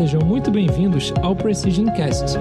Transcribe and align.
Sejam 0.00 0.22
muito 0.22 0.50
bem-vindos 0.50 1.12
ao 1.20 1.36
Precision 1.36 1.84
Cast, 1.94 2.38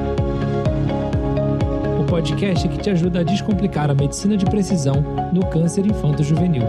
o 1.99 2.05
podcast 2.05 2.65
que 2.70 2.78
te 2.78 2.89
ajuda 2.89 3.20
a 3.20 3.24
descomplicar 3.24 3.92
a 3.92 3.94
medicina 3.94 4.38
de 4.38 4.46
precisão 4.46 5.04
no 5.33 5.46
câncer 5.47 5.85
infanto-juvenil. 5.85 6.63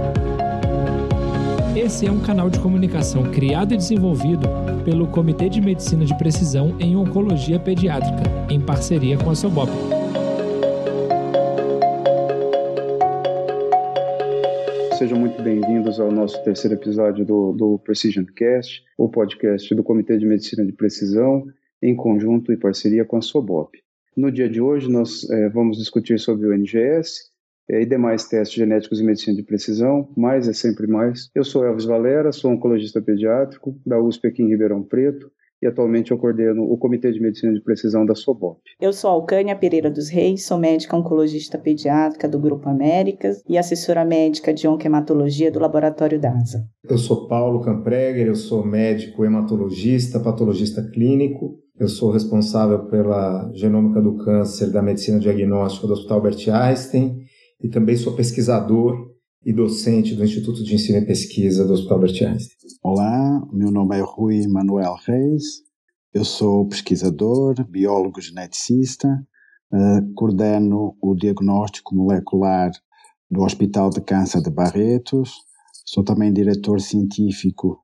Esse 1.76 2.08
é 2.08 2.10
um 2.10 2.18
canal 2.18 2.50
de 2.50 2.58
comunicação 2.58 3.22
criado 3.30 3.72
e 3.72 3.76
desenvolvido 3.76 4.48
pelo 4.84 5.06
Comitê 5.06 5.48
de 5.48 5.60
Medicina 5.60 6.04
de 6.04 6.18
Precisão 6.18 6.74
em 6.80 6.96
Oncologia 6.96 7.60
Pediátrica, 7.60 8.24
em 8.50 8.60
parceria 8.60 9.16
com 9.16 9.30
a 9.30 9.36
Sobop. 9.36 9.70
Sejam 15.00 15.18
muito 15.18 15.42
bem-vindos 15.42 15.98
ao 15.98 16.12
nosso 16.12 16.44
terceiro 16.44 16.76
episódio 16.76 17.24
do, 17.24 17.52
do 17.52 17.78
Precision 17.78 18.26
Cast, 18.36 18.84
o 18.98 19.08
podcast 19.08 19.74
do 19.74 19.82
Comitê 19.82 20.18
de 20.18 20.26
Medicina 20.26 20.62
de 20.62 20.72
Precisão, 20.72 21.46
em 21.82 21.96
conjunto 21.96 22.52
e 22.52 22.56
parceria 22.58 23.02
com 23.02 23.16
a 23.16 23.22
Sobop. 23.22 23.78
No 24.14 24.30
dia 24.30 24.46
de 24.46 24.60
hoje, 24.60 24.90
nós 24.90 25.26
é, 25.30 25.48
vamos 25.48 25.78
discutir 25.78 26.20
sobre 26.20 26.46
o 26.46 26.52
NGS 26.52 27.30
é, 27.70 27.80
e 27.80 27.86
demais 27.86 28.28
testes 28.28 28.54
genéticos 28.54 29.00
em 29.00 29.06
medicina 29.06 29.34
de 29.34 29.42
precisão. 29.42 30.12
Mais 30.14 30.46
é 30.46 30.52
sempre 30.52 30.86
mais. 30.86 31.30
Eu 31.34 31.44
sou 31.44 31.64
Elvis 31.64 31.86
Valera, 31.86 32.30
sou 32.30 32.50
oncologista 32.50 33.00
pediátrico 33.00 33.80
da 33.86 33.98
USP 33.98 34.26
aqui 34.26 34.42
em 34.42 34.48
Ribeirão 34.48 34.82
Preto 34.82 35.32
e 35.62 35.66
atualmente 35.66 36.10
eu 36.10 36.18
coordeno 36.18 36.62
o 36.62 36.78
Comitê 36.78 37.12
de 37.12 37.20
Medicina 37.20 37.52
de 37.52 37.60
Precisão 37.62 38.06
da 38.06 38.14
SOBOP. 38.14 38.60
Eu 38.80 38.92
sou 38.92 39.10
Alcânia 39.10 39.54
Pereira 39.54 39.90
dos 39.90 40.08
Reis, 40.08 40.44
sou 40.44 40.58
médica 40.58 40.96
oncologista 40.96 41.58
pediátrica 41.58 42.28
do 42.28 42.38
Grupo 42.38 42.68
Américas 42.68 43.42
e 43.48 43.58
assessora 43.58 44.04
médica 44.04 44.54
de 44.54 44.66
onquematologia 44.66 45.50
do 45.50 45.60
Laboratório 45.60 46.18
DASA. 46.18 46.64
Eu 46.88 46.96
sou 46.96 47.28
Paulo 47.28 47.60
Campreger, 47.60 48.26
eu 48.26 48.34
sou 48.34 48.64
médico 48.64 49.24
hematologista, 49.24 50.18
patologista 50.18 50.82
clínico. 50.82 51.58
Eu 51.78 51.88
sou 51.88 52.10
responsável 52.10 52.86
pela 52.90 53.50
genômica 53.54 54.02
do 54.02 54.16
câncer 54.18 54.70
da 54.70 54.82
medicina 54.82 55.18
diagnóstica 55.18 55.86
do 55.86 55.94
Hospital 55.94 56.18
Albert 56.18 56.48
Einstein 56.52 57.20
e 57.62 57.68
também 57.68 57.96
sou 57.96 58.14
pesquisador 58.14 59.09
e 59.44 59.52
docente 59.52 60.14
do 60.14 60.24
Instituto 60.24 60.62
de 60.62 60.74
Ensino 60.74 60.98
e 60.98 61.06
Pesquisa 61.06 61.66
do 61.66 61.72
Hospital 61.72 61.98
Albert 61.98 62.22
Einstein. 62.22 62.70
Olá, 62.82 63.42
meu 63.52 63.70
nome 63.70 63.96
é 63.96 64.00
Rui 64.02 64.46
Manuel 64.46 64.94
Reis, 65.06 65.62
eu 66.12 66.24
sou 66.24 66.68
pesquisador, 66.68 67.54
biólogo 67.66 68.20
geneticista, 68.20 69.08
uh, 69.72 70.14
coordeno 70.14 70.94
o 71.00 71.14
diagnóstico 71.14 71.94
molecular 71.94 72.70
do 73.30 73.42
Hospital 73.42 73.88
de 73.88 74.02
Câncer 74.02 74.42
de 74.42 74.50
Barretos, 74.50 75.32
sou 75.86 76.04
também 76.04 76.32
diretor 76.32 76.80
científico 76.80 77.82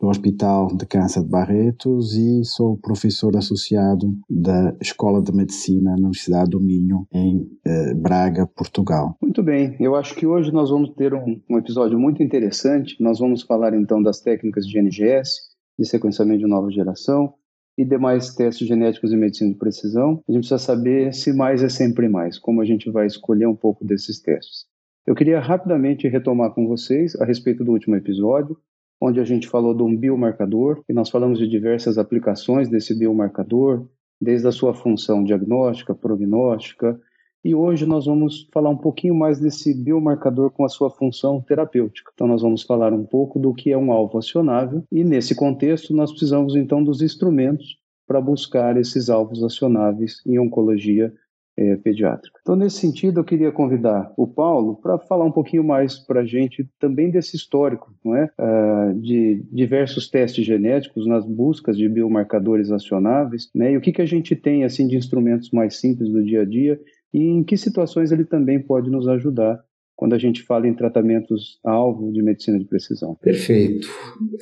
do 0.00 0.08
Hospital 0.08 0.68
de 0.76 0.86
Câncer 0.86 1.22
de 1.22 1.28
Barretos 1.28 2.14
e 2.16 2.44
sou 2.44 2.76
professor 2.78 3.36
associado 3.36 4.16
da 4.28 4.76
Escola 4.80 5.22
de 5.22 5.32
Medicina 5.32 5.92
na 5.92 5.96
Universidade 5.98 6.50
do 6.50 6.60
Minho, 6.60 7.06
em 7.12 7.46
eh, 7.66 7.94
Braga, 7.94 8.46
Portugal. 8.46 9.16
Muito 9.22 9.42
bem, 9.42 9.76
eu 9.80 9.94
acho 9.94 10.14
que 10.14 10.26
hoje 10.26 10.52
nós 10.52 10.70
vamos 10.70 10.90
ter 10.94 11.14
um, 11.14 11.40
um 11.50 11.58
episódio 11.58 11.98
muito 11.98 12.22
interessante. 12.22 12.96
Nós 13.00 13.18
vamos 13.18 13.42
falar 13.42 13.74
então 13.74 14.02
das 14.02 14.20
técnicas 14.20 14.66
de 14.66 14.78
NGS, 14.78 15.40
de 15.78 15.86
sequenciamento 15.86 16.40
de 16.40 16.46
nova 16.46 16.70
geração, 16.70 17.34
e 17.76 17.84
demais 17.84 18.34
testes 18.34 18.66
genéticos 18.66 19.12
em 19.12 19.16
medicina 19.16 19.50
de 19.50 19.58
precisão. 19.58 20.22
A 20.28 20.32
gente 20.32 20.42
precisa 20.42 20.58
saber 20.58 21.12
se 21.12 21.32
mais 21.32 21.62
é 21.62 21.68
sempre 21.68 22.08
mais, 22.08 22.38
como 22.38 22.60
a 22.60 22.64
gente 22.64 22.90
vai 22.90 23.06
escolher 23.06 23.46
um 23.46 23.56
pouco 23.56 23.84
desses 23.84 24.20
testes. 24.20 24.66
Eu 25.06 25.14
queria 25.14 25.40
rapidamente 25.40 26.08
retomar 26.08 26.54
com 26.54 26.66
vocês 26.66 27.14
a 27.16 27.24
respeito 27.24 27.64
do 27.64 27.72
último 27.72 27.96
episódio, 27.96 28.56
onde 29.00 29.20
a 29.20 29.24
gente 29.24 29.48
falou 29.48 29.74
de 29.74 29.82
um 29.82 29.96
biomarcador, 29.96 30.82
e 30.88 30.92
nós 30.92 31.10
falamos 31.10 31.38
de 31.38 31.48
diversas 31.48 31.98
aplicações 31.98 32.68
desse 32.68 32.98
biomarcador, 32.98 33.86
desde 34.20 34.48
a 34.48 34.52
sua 34.52 34.74
função 34.74 35.22
diagnóstica, 35.22 35.94
prognóstica, 35.94 36.98
e 37.44 37.54
hoje 37.54 37.84
nós 37.84 38.06
vamos 38.06 38.48
falar 38.50 38.70
um 38.70 38.76
pouquinho 38.76 39.14
mais 39.14 39.38
desse 39.38 39.74
biomarcador 39.74 40.50
com 40.50 40.64
a 40.64 40.68
sua 40.68 40.88
função 40.88 41.42
terapêutica. 41.42 42.10
Então 42.14 42.26
nós 42.26 42.40
vamos 42.40 42.62
falar 42.62 42.92
um 42.94 43.04
pouco 43.04 43.38
do 43.38 43.52
que 43.52 43.70
é 43.70 43.76
um 43.76 43.92
alvo 43.92 44.16
acionável, 44.16 44.82
e 44.90 45.04
nesse 45.04 45.34
contexto 45.34 45.94
nós 45.94 46.10
precisamos 46.10 46.56
então 46.56 46.82
dos 46.82 47.02
instrumentos 47.02 47.76
para 48.06 48.20
buscar 48.20 48.76
esses 48.78 49.10
alvos 49.10 49.42
acionáveis 49.42 50.22
em 50.26 50.38
oncologia 50.38 51.12
é, 51.56 51.76
pediátrica. 51.76 52.38
Então, 52.42 52.56
nesse 52.56 52.78
sentido, 52.78 53.20
eu 53.20 53.24
queria 53.24 53.52
convidar 53.52 54.12
o 54.16 54.26
Paulo 54.26 54.76
para 54.76 54.98
falar 54.98 55.24
um 55.24 55.32
pouquinho 55.32 55.62
mais 55.62 55.98
para 55.98 56.20
a 56.20 56.26
gente 56.26 56.68
também 56.80 57.10
desse 57.10 57.36
histórico, 57.36 57.92
não 58.04 58.16
é? 58.16 58.30
Uh, 58.38 59.00
de 59.00 59.44
diversos 59.52 60.10
testes 60.10 60.44
genéticos 60.44 61.06
nas 61.06 61.24
buscas 61.26 61.76
de 61.76 61.88
biomarcadores 61.88 62.70
acionáveis, 62.70 63.48
né? 63.54 63.72
E 63.72 63.76
o 63.76 63.80
que, 63.80 63.92
que 63.92 64.02
a 64.02 64.06
gente 64.06 64.34
tem 64.34 64.64
assim 64.64 64.86
de 64.86 64.96
instrumentos 64.96 65.50
mais 65.50 65.76
simples 65.76 66.10
do 66.10 66.24
dia 66.24 66.42
a 66.42 66.44
dia 66.44 66.80
e 67.12 67.22
em 67.22 67.44
que 67.44 67.56
situações 67.56 68.10
ele 68.10 68.24
também 68.24 68.60
pode 68.60 68.90
nos 68.90 69.06
ajudar 69.06 69.62
quando 69.96 70.14
a 70.14 70.18
gente 70.18 70.42
fala 70.42 70.66
em 70.66 70.74
tratamentos 70.74 71.60
alvo 71.64 72.12
de 72.12 72.20
medicina 72.20 72.58
de 72.58 72.64
precisão. 72.64 73.14
Perfeito. 73.22 73.86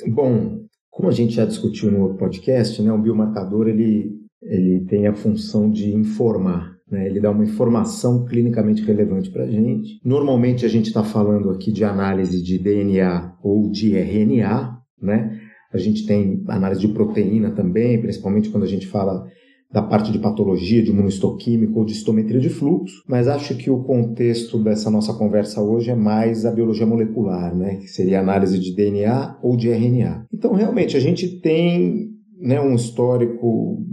Bom, 0.07 0.65
como 0.89 1.09
a 1.09 1.11
gente 1.11 1.35
já 1.35 1.45
discutiu 1.45 1.91
no 1.91 2.01
outro 2.01 2.17
podcast, 2.17 2.81
né, 2.81 2.91
o 2.91 2.97
biomarcador 2.97 3.67
ele, 3.67 4.19
ele 4.41 4.81
tem 4.85 5.05
a 5.05 5.13
função 5.13 5.69
de 5.69 5.95
informar 5.95 6.73
né? 6.93 7.07
Ele 7.07 7.19
dá 7.19 7.31
uma 7.31 7.43
informação 7.43 8.23
clinicamente 8.23 8.83
relevante 8.83 9.31
para 9.31 9.45
a 9.45 9.49
gente. 9.49 9.99
Normalmente 10.05 10.63
a 10.63 10.69
gente 10.69 10.87
está 10.87 11.03
falando 11.03 11.49
aqui 11.49 11.71
de 11.71 11.83
análise 11.83 12.41
de 12.41 12.59
DNA 12.59 13.33
ou 13.41 13.71
de 13.71 13.97
RNA, 13.97 14.77
né? 15.01 15.39
A 15.73 15.77
gente 15.79 16.05
tem 16.05 16.43
análise 16.47 16.79
de 16.79 16.87
proteína 16.89 17.49
também, 17.49 17.99
principalmente 17.99 18.49
quando 18.49 18.63
a 18.63 18.67
gente 18.67 18.85
fala 18.85 19.25
da 19.71 19.81
parte 19.81 20.11
de 20.11 20.19
patologia, 20.19 20.83
de 20.83 20.91
imunohistoquímico 20.91 21.79
ou 21.79 21.85
de 21.85 21.93
histometria 21.93 22.39
de 22.39 22.49
fluxo, 22.49 23.01
mas 23.07 23.27
acho 23.27 23.57
que 23.57 23.71
o 23.71 23.81
contexto 23.81 24.63
dessa 24.63 24.91
nossa 24.91 25.15
conversa 25.15 25.63
hoje 25.63 25.89
é 25.89 25.95
mais 25.95 26.45
a 26.45 26.51
biologia 26.51 26.85
molecular, 26.85 27.55
né? 27.55 27.77
Que 27.77 27.87
seria 27.87 28.19
análise 28.19 28.59
de 28.59 28.75
DNA 28.75 29.39
ou 29.41 29.57
de 29.57 29.69
RNA. 29.69 30.27
Então, 30.31 30.53
realmente, 30.53 30.95
a 30.95 30.99
gente 30.99 31.41
tem 31.41 32.11
né, 32.39 32.61
um 32.61 32.75
histórico 32.75 33.83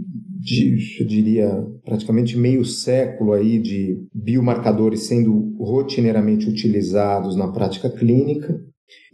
de, 0.41 0.75
eu 0.99 1.05
diria, 1.05 1.63
praticamente 1.85 2.35
meio 2.35 2.65
século 2.65 3.33
aí 3.33 3.59
de 3.59 3.95
biomarcadores 4.13 5.01
sendo 5.01 5.55
rotineiramente 5.59 6.49
utilizados 6.49 7.35
na 7.35 7.51
prática 7.51 7.89
clínica. 7.89 8.59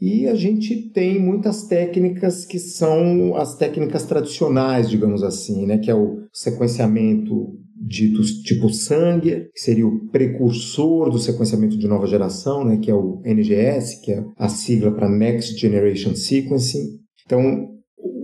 E 0.01 0.25
a 0.27 0.33
gente 0.33 0.89
tem 0.91 1.19
muitas 1.19 1.67
técnicas 1.67 2.45
que 2.45 2.57
são 2.57 3.35
as 3.35 3.57
técnicas 3.57 4.05
tradicionais, 4.05 4.89
digamos 4.89 5.21
assim, 5.21 5.65
né, 5.65 5.77
que 5.77 5.91
é 5.91 5.95
o 5.95 6.23
sequenciamento 6.31 7.53
dito 7.79 8.21
tipo 8.43 8.69
sangue, 8.69 9.49
que 9.53 9.59
seria 9.59 9.85
o 9.85 10.07
precursor 10.09 11.11
do 11.11 11.19
sequenciamento 11.19 11.77
de 11.77 11.87
nova 11.87 12.07
geração, 12.07 12.63
né, 12.63 12.77
que 12.77 12.89
é 12.89 12.95
o 12.95 13.21
NGS, 13.23 14.01
que 14.01 14.13
é 14.13 14.23
a 14.37 14.49
sigla 14.49 14.91
para 14.91 15.09
Next 15.09 15.59
Generation 15.59 16.15
Sequencing. 16.15 16.99
Então, 17.25 17.76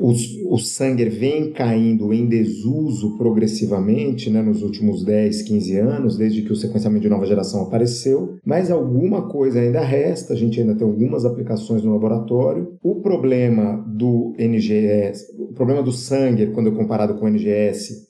o, 0.03 0.11
o 0.53 0.59
sangue 0.59 1.05
vem 1.05 1.53
caindo 1.53 2.13
em 2.13 2.27
desuso 2.27 3.17
progressivamente 3.17 4.29
né, 4.29 4.41
nos 4.41 4.61
últimos 4.61 5.01
10, 5.05 5.43
15 5.43 5.77
anos, 5.77 6.17
desde 6.17 6.41
que 6.41 6.51
o 6.51 6.57
sequenciamento 6.57 7.03
de 7.03 7.09
nova 7.09 7.25
geração 7.25 7.61
apareceu, 7.61 8.37
mas 8.45 8.69
alguma 8.69 9.29
coisa 9.29 9.61
ainda 9.61 9.79
resta, 9.79 10.33
a 10.33 10.35
gente 10.35 10.59
ainda 10.59 10.75
tem 10.75 10.85
algumas 10.85 11.23
aplicações 11.23 11.83
no 11.83 11.93
laboratório. 11.93 12.77
O 12.83 12.95
problema 12.95 13.77
do 13.87 14.35
NGS, 14.37 15.33
o 15.39 15.53
problema 15.53 15.81
do 15.81 15.93
sangue, 15.93 16.47
quando 16.47 16.73
comparado 16.73 17.15
com 17.15 17.23
o 17.23 17.29
NGS, 17.29 18.09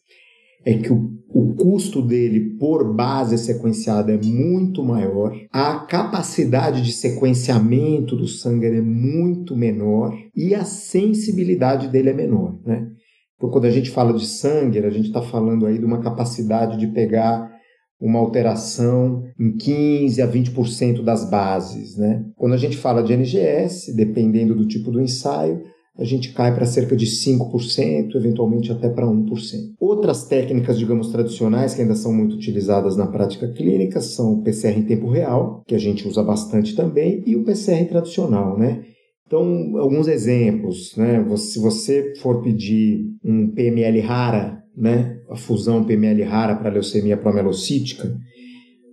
é 0.65 0.73
que 0.73 0.91
o 0.91 1.11
o 1.33 1.55
custo 1.55 2.01
dele 2.01 2.57
por 2.59 2.93
base 2.93 3.37
sequenciada 3.37 4.13
é 4.13 4.17
muito 4.21 4.83
maior, 4.83 5.35
a 5.51 5.79
capacidade 5.79 6.83
de 6.83 6.91
sequenciamento 6.91 8.15
do 8.15 8.27
sangue 8.27 8.67
é 8.67 8.81
muito 8.81 9.55
menor 9.55 10.13
e 10.35 10.53
a 10.53 10.63
sensibilidade 10.63 11.87
dele 11.87 12.11
é 12.11 12.13
menor, 12.13 12.59
né? 12.63 12.87
Então, 13.35 13.49
quando 13.49 13.65
a 13.65 13.71
gente 13.71 13.89
fala 13.89 14.13
de 14.13 14.25
sangue, 14.25 14.79
a 14.79 14.89
gente 14.89 15.07
está 15.07 15.21
falando 15.21 15.65
aí 15.65 15.77
de 15.77 15.85
uma 15.85 15.99
capacidade 15.99 16.77
de 16.77 16.87
pegar 16.87 17.51
uma 17.99 18.19
alteração 18.19 19.23
em 19.39 19.57
15 19.57 20.21
a 20.21 20.27
20% 20.27 21.03
das 21.03 21.29
bases, 21.29 21.97
né? 21.97 22.23
Quando 22.35 22.53
a 22.53 22.57
gente 22.57 22.77
fala 22.77 23.01
de 23.01 23.13
NGS, 23.13 23.95
dependendo 23.95 24.53
do 24.53 24.67
tipo 24.67 24.91
do 24.91 25.01
ensaio, 25.01 25.63
a 25.97 26.03
gente 26.03 26.33
cai 26.33 26.53
para 26.53 26.65
cerca 26.65 26.95
de 26.95 27.05
5%, 27.05 28.15
eventualmente 28.15 28.71
até 28.71 28.89
para 28.89 29.05
1%. 29.05 29.73
Outras 29.79 30.25
técnicas, 30.25 30.79
digamos, 30.79 31.09
tradicionais 31.09 31.75
que 31.75 31.81
ainda 31.81 31.95
são 31.95 32.11
muito 32.11 32.35
utilizadas 32.35 32.97
na 32.97 33.05
prática 33.05 33.47
clínica 33.47 34.01
são 34.01 34.33
o 34.33 34.41
PCR 34.41 34.79
em 34.79 34.85
tempo 34.85 35.07
real, 35.07 35.61
que 35.67 35.75
a 35.75 35.79
gente 35.79 36.07
usa 36.07 36.23
bastante 36.23 36.75
também, 36.75 37.23
e 37.27 37.35
o 37.35 37.43
PCR 37.43 37.85
tradicional, 37.87 38.57
né? 38.57 38.83
Então, 39.27 39.77
alguns 39.77 40.07
exemplos, 40.07 40.95
né? 40.97 41.23
Se 41.37 41.59
você 41.59 42.13
for 42.15 42.41
pedir 42.41 43.05
um 43.23 43.51
PML 43.51 43.99
rara, 43.99 44.63
né? 44.75 45.19
A 45.29 45.35
fusão 45.35 45.83
PML 45.83 46.23
rara 46.23 46.55
para 46.55 46.71
leucemia 46.71 47.17
promelocítica, 47.17 48.15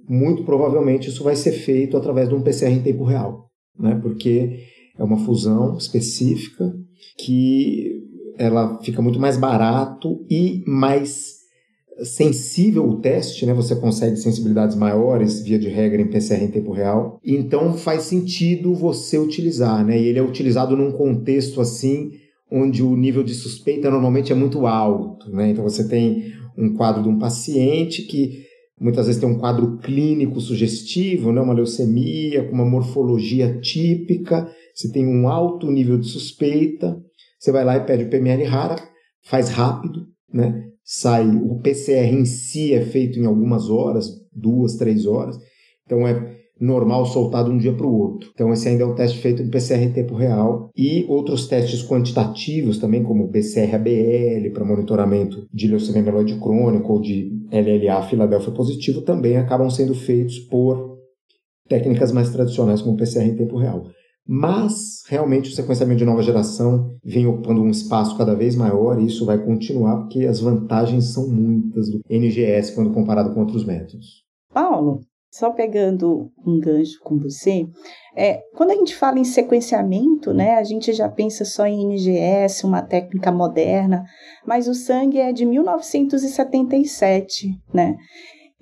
muito 0.06 0.44
provavelmente 0.44 1.08
isso 1.08 1.24
vai 1.24 1.36
ser 1.36 1.52
feito 1.52 1.96
através 1.96 2.28
de 2.28 2.34
um 2.34 2.42
PCR 2.42 2.72
em 2.72 2.82
tempo 2.82 3.04
real, 3.04 3.46
né? 3.78 3.98
Porque 4.02 4.58
é 4.98 5.02
uma 5.02 5.16
fusão 5.16 5.78
específica 5.78 6.70
que 7.18 8.02
ela 8.38 8.80
fica 8.82 9.02
muito 9.02 9.20
mais 9.20 9.36
barato 9.36 10.24
e 10.30 10.62
mais 10.66 11.40
sensível 12.02 12.88
o 12.88 13.00
teste, 13.00 13.44
né? 13.44 13.52
Você 13.52 13.76
consegue 13.76 14.16
sensibilidades 14.16 14.76
maiores, 14.76 15.42
via 15.42 15.58
de 15.58 15.68
regra, 15.68 16.00
em 16.00 16.08
PCR 16.08 16.42
em 16.42 16.50
tempo 16.50 16.72
real. 16.72 17.20
Então 17.24 17.74
faz 17.74 18.04
sentido 18.04 18.74
você 18.74 19.18
utilizar, 19.18 19.84
né? 19.84 20.00
E 20.00 20.06
ele 20.06 20.18
é 20.18 20.22
utilizado 20.22 20.76
num 20.76 20.92
contexto 20.92 21.60
assim 21.60 22.12
onde 22.50 22.82
o 22.82 22.96
nível 22.96 23.22
de 23.22 23.34
suspeita 23.34 23.90
normalmente 23.90 24.32
é 24.32 24.34
muito 24.34 24.66
alto, 24.66 25.30
né? 25.30 25.50
Então 25.50 25.62
você 25.62 25.86
tem 25.86 26.32
um 26.56 26.74
quadro 26.74 27.02
de 27.02 27.08
um 27.08 27.18
paciente 27.18 28.02
que 28.02 28.44
muitas 28.80 29.06
vezes 29.06 29.20
tem 29.20 29.30
um 29.30 29.38
quadro 29.38 29.78
clínico 29.78 30.40
sugestivo, 30.40 31.32
né? 31.32 31.40
Uma 31.40 31.54
leucemia 31.54 32.44
com 32.44 32.54
uma 32.54 32.64
morfologia 32.64 33.60
típica, 33.60 34.50
você 34.74 34.90
tem 34.90 35.06
um 35.06 35.28
alto 35.28 35.70
nível 35.70 35.98
de 35.98 36.06
suspeita, 36.06 37.00
você 37.38 37.52
vai 37.52 37.64
lá 37.64 37.76
e 37.76 37.84
pede 37.84 38.04
o 38.04 38.10
PML 38.10 38.44
rara, 38.44 38.76
faz 39.22 39.48
rápido, 39.48 40.06
né? 40.32 40.70
sai, 40.92 41.24
o 41.28 41.60
PCR 41.60 42.12
em 42.12 42.24
si 42.24 42.74
é 42.74 42.80
feito 42.80 43.18
em 43.18 43.24
algumas 43.24 43.70
horas, 43.70 44.08
duas, 44.32 44.74
três 44.74 45.06
horas, 45.06 45.38
então 45.86 46.06
é 46.06 46.36
normal 46.60 47.06
soltar 47.06 47.44
de 47.44 47.50
um 47.50 47.56
dia 47.56 47.72
para 47.72 47.86
o 47.86 47.96
outro. 47.96 48.30
Então 48.34 48.52
esse 48.52 48.68
ainda 48.68 48.82
é 48.82 48.86
um 48.86 48.94
teste 48.94 49.18
feito 49.18 49.42
de 49.42 49.48
PCR 49.48 49.82
em 49.82 49.92
tempo 49.92 50.14
real 50.14 50.68
e 50.76 51.06
outros 51.08 51.46
testes 51.46 51.86
quantitativos 51.86 52.78
também, 52.78 53.04
como 53.04 53.24
o 53.24 53.28
BCR-ABL 53.28 54.52
para 54.52 54.64
monitoramento 54.64 55.46
de 55.54 55.68
leucemia 55.68 56.02
mieloide 56.02 56.38
crônica 56.40 56.86
ou 56.86 57.00
de 57.00 57.30
LLA 57.52 58.02
Filadélfia 58.02 58.52
positivo 58.52 59.02
também 59.02 59.36
acabam 59.36 59.70
sendo 59.70 59.94
feitos 59.94 60.40
por 60.40 60.98
técnicas 61.68 62.10
mais 62.10 62.30
tradicionais 62.30 62.82
como 62.82 62.96
PCR 62.96 63.26
em 63.26 63.36
tempo 63.36 63.56
real. 63.56 63.86
Mas, 64.26 65.02
realmente, 65.08 65.50
o 65.50 65.54
sequenciamento 65.54 65.98
de 65.98 66.04
nova 66.04 66.22
geração 66.22 66.96
vem 67.04 67.26
ocupando 67.26 67.62
um 67.62 67.70
espaço 67.70 68.16
cada 68.16 68.34
vez 68.34 68.54
maior 68.54 69.00
e 69.00 69.06
isso 69.06 69.26
vai 69.26 69.38
continuar 69.38 69.98
porque 69.98 70.24
as 70.24 70.40
vantagens 70.40 71.12
são 71.12 71.28
muitas 71.28 71.90
do 71.90 72.00
NGS 72.08 72.74
quando 72.74 72.92
comparado 72.92 73.34
com 73.34 73.40
outros 73.40 73.64
métodos. 73.64 74.24
Paulo, 74.52 75.00
só 75.30 75.50
pegando 75.50 76.30
um 76.44 76.58
gancho 76.58 76.98
com 77.02 77.18
você, 77.18 77.66
é, 78.16 78.40
quando 78.54 78.72
a 78.72 78.74
gente 78.74 78.96
fala 78.96 79.18
em 79.18 79.24
sequenciamento, 79.24 80.34
né, 80.34 80.56
a 80.56 80.64
gente 80.64 80.92
já 80.92 81.08
pensa 81.08 81.44
só 81.44 81.66
em 81.66 81.84
NGS, 81.84 82.66
uma 82.66 82.82
técnica 82.82 83.30
moderna, 83.30 84.04
mas 84.44 84.66
o 84.66 84.74
sangue 84.74 85.18
é 85.18 85.32
de 85.32 85.46
1977, 85.46 87.56
né? 87.72 87.96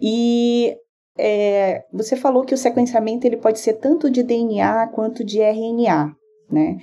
E 0.01 0.77
é, 1.19 1.83
você 1.93 2.15
falou 2.15 2.45
que 2.45 2.55
o 2.55 2.59
sequenciamento 2.59 3.27
ele 3.27 3.37
pode 3.37 3.59
ser 3.59 3.75
tanto 3.75 4.09
de 4.11 4.23
DNA 4.23 4.87
quanto 4.89 5.25
de 5.25 5.41
RNA, 5.41 6.13
né? 6.51 6.77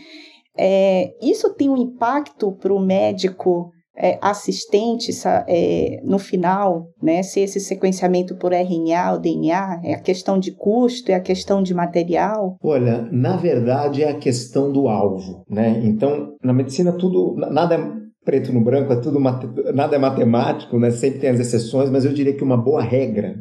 É, 0.57 1.13
isso 1.21 1.53
tem 1.53 1.69
um 1.69 1.77
impacto 1.77 2.51
para 2.51 2.73
o 2.73 2.79
médico 2.79 3.71
é, 3.97 4.17
assistente 4.21 5.11
é, 5.47 6.01
no 6.03 6.19
final, 6.19 6.87
né? 7.01 7.23
Se 7.23 7.39
esse 7.39 7.59
sequenciamento 7.59 8.35
por 8.35 8.51
RNA 8.51 9.13
ou 9.13 9.19
DNA 9.19 9.81
é 9.83 9.93
a 9.93 10.01
questão 10.01 10.37
de 10.37 10.51
custo, 10.51 11.11
é 11.11 11.15
a 11.15 11.21
questão 11.21 11.63
de 11.63 11.73
material? 11.73 12.57
Olha, 12.61 13.07
na 13.11 13.37
verdade 13.37 14.03
é 14.03 14.09
a 14.09 14.17
questão 14.17 14.71
do 14.71 14.87
alvo, 14.89 15.43
né? 15.49 15.81
Então, 15.83 16.35
na 16.43 16.53
medicina 16.53 16.91
tudo, 16.91 17.35
nada 17.37 17.75
é 17.75 18.05
preto 18.25 18.51
no 18.51 18.63
branco, 18.63 18.91
é 18.91 18.99
tudo 18.99 19.19
nada 19.19 19.95
é 19.95 19.99
matemático, 19.99 20.77
né? 20.77 20.91
Sempre 20.91 21.19
tem 21.19 21.29
as 21.29 21.39
exceções, 21.39 21.89
mas 21.89 22.03
eu 22.03 22.13
diria 22.13 22.35
que 22.35 22.43
uma 22.43 22.57
boa 22.57 22.81
regra 22.81 23.35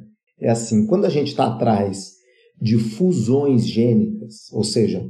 é 0.44 0.50
assim: 0.50 0.86
quando 0.86 1.04
a 1.04 1.10
gente 1.10 1.28
está 1.28 1.46
atrás 1.46 2.14
de 2.60 2.78
fusões 2.78 3.66
gênicas, 3.66 4.52
ou 4.52 4.62
seja, 4.62 5.04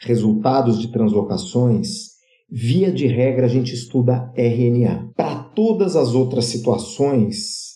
resultados 0.00 0.78
de 0.80 0.88
translocações, 0.88 2.10
via 2.50 2.90
de 2.90 3.06
regra 3.06 3.46
a 3.46 3.48
gente 3.48 3.74
estuda 3.74 4.32
RNA. 4.36 5.10
Para 5.16 5.36
todas 5.36 5.96
as 5.96 6.14
outras 6.14 6.46
situações, 6.46 7.70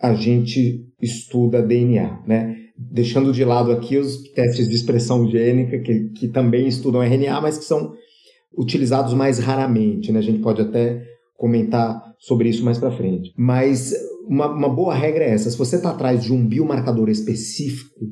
a 0.00 0.14
gente 0.14 0.86
estuda 1.00 1.62
DNA, 1.62 2.22
né? 2.26 2.56
Deixando 2.76 3.32
de 3.32 3.44
lado 3.44 3.70
aqui 3.72 3.98
os 3.98 4.22
testes 4.32 4.68
de 4.68 4.74
expressão 4.74 5.28
gênica, 5.28 5.78
que, 5.80 6.08
que 6.10 6.28
também 6.28 6.66
estudam 6.66 7.02
RNA, 7.02 7.40
mas 7.40 7.58
que 7.58 7.64
são 7.64 7.92
utilizados 8.56 9.12
mais 9.12 9.38
raramente, 9.38 10.10
né? 10.10 10.18
A 10.18 10.22
gente 10.22 10.40
pode 10.40 10.62
até 10.62 11.02
comentar 11.36 12.00
sobre 12.18 12.48
isso 12.48 12.64
mais 12.64 12.78
para 12.78 12.90
frente. 12.90 13.32
Mas 13.36 13.94
uma, 14.30 14.46
uma 14.46 14.68
boa 14.68 14.94
regra 14.94 15.24
é 15.24 15.30
essa: 15.30 15.50
se 15.50 15.58
você 15.58 15.74
está 15.74 15.90
atrás 15.90 16.22
de 16.22 16.32
um 16.32 16.46
biomarcador 16.46 17.10
específico, 17.10 18.06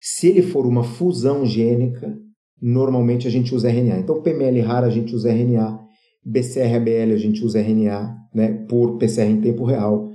se 0.00 0.26
ele 0.26 0.42
for 0.42 0.66
uma 0.66 0.82
fusão 0.82 1.46
gênica, 1.46 2.12
normalmente 2.60 3.28
a 3.28 3.30
gente 3.30 3.54
usa 3.54 3.70
RNA. 3.70 4.00
Então, 4.00 4.20
PML 4.20 4.60
raro 4.60 4.86
a 4.86 4.90
gente 4.90 5.14
usa 5.14 5.30
RNA, 5.30 5.78
BCR-ABL 6.24 7.12
a 7.14 7.16
gente 7.16 7.44
usa 7.44 7.60
RNA, 7.60 8.16
né, 8.34 8.52
por 8.68 8.98
PCR 8.98 9.30
em 9.30 9.40
tempo 9.40 9.64
real. 9.64 10.10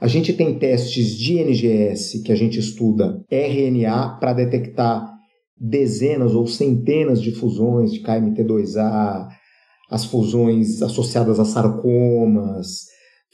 A 0.00 0.06
gente 0.06 0.32
tem 0.32 0.56
testes 0.56 1.10
de 1.10 1.40
NGS 1.40 2.22
que 2.22 2.30
a 2.30 2.36
gente 2.36 2.60
estuda 2.60 3.20
RNA 3.28 4.18
para 4.20 4.32
detectar 4.32 5.12
dezenas 5.60 6.36
ou 6.36 6.46
centenas 6.46 7.20
de 7.20 7.32
fusões 7.32 7.92
de 7.92 8.00
KMT2A, 8.00 9.26
as 9.90 10.04
fusões 10.04 10.80
associadas 10.82 11.40
a 11.40 11.44
sarcomas, 11.44 12.86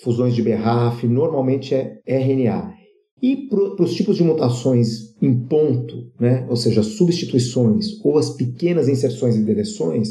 fusões 0.04 0.34
de 0.34 0.42
BRAF, 0.42 1.08
normalmente 1.08 1.74
é 1.74 1.98
RNA. 2.06 2.74
E 3.22 3.48
para 3.48 3.82
os 3.82 3.94
tipos 3.94 4.16
de 4.16 4.22
mutações 4.22 5.14
em 5.22 5.34
ponto, 5.46 6.10
né, 6.20 6.46
ou 6.48 6.56
seja, 6.56 6.82
substituições 6.82 7.98
ou 8.04 8.18
as 8.18 8.36
pequenas 8.36 8.86
inserções 8.86 9.34
e 9.34 9.42
deleções, 9.42 10.08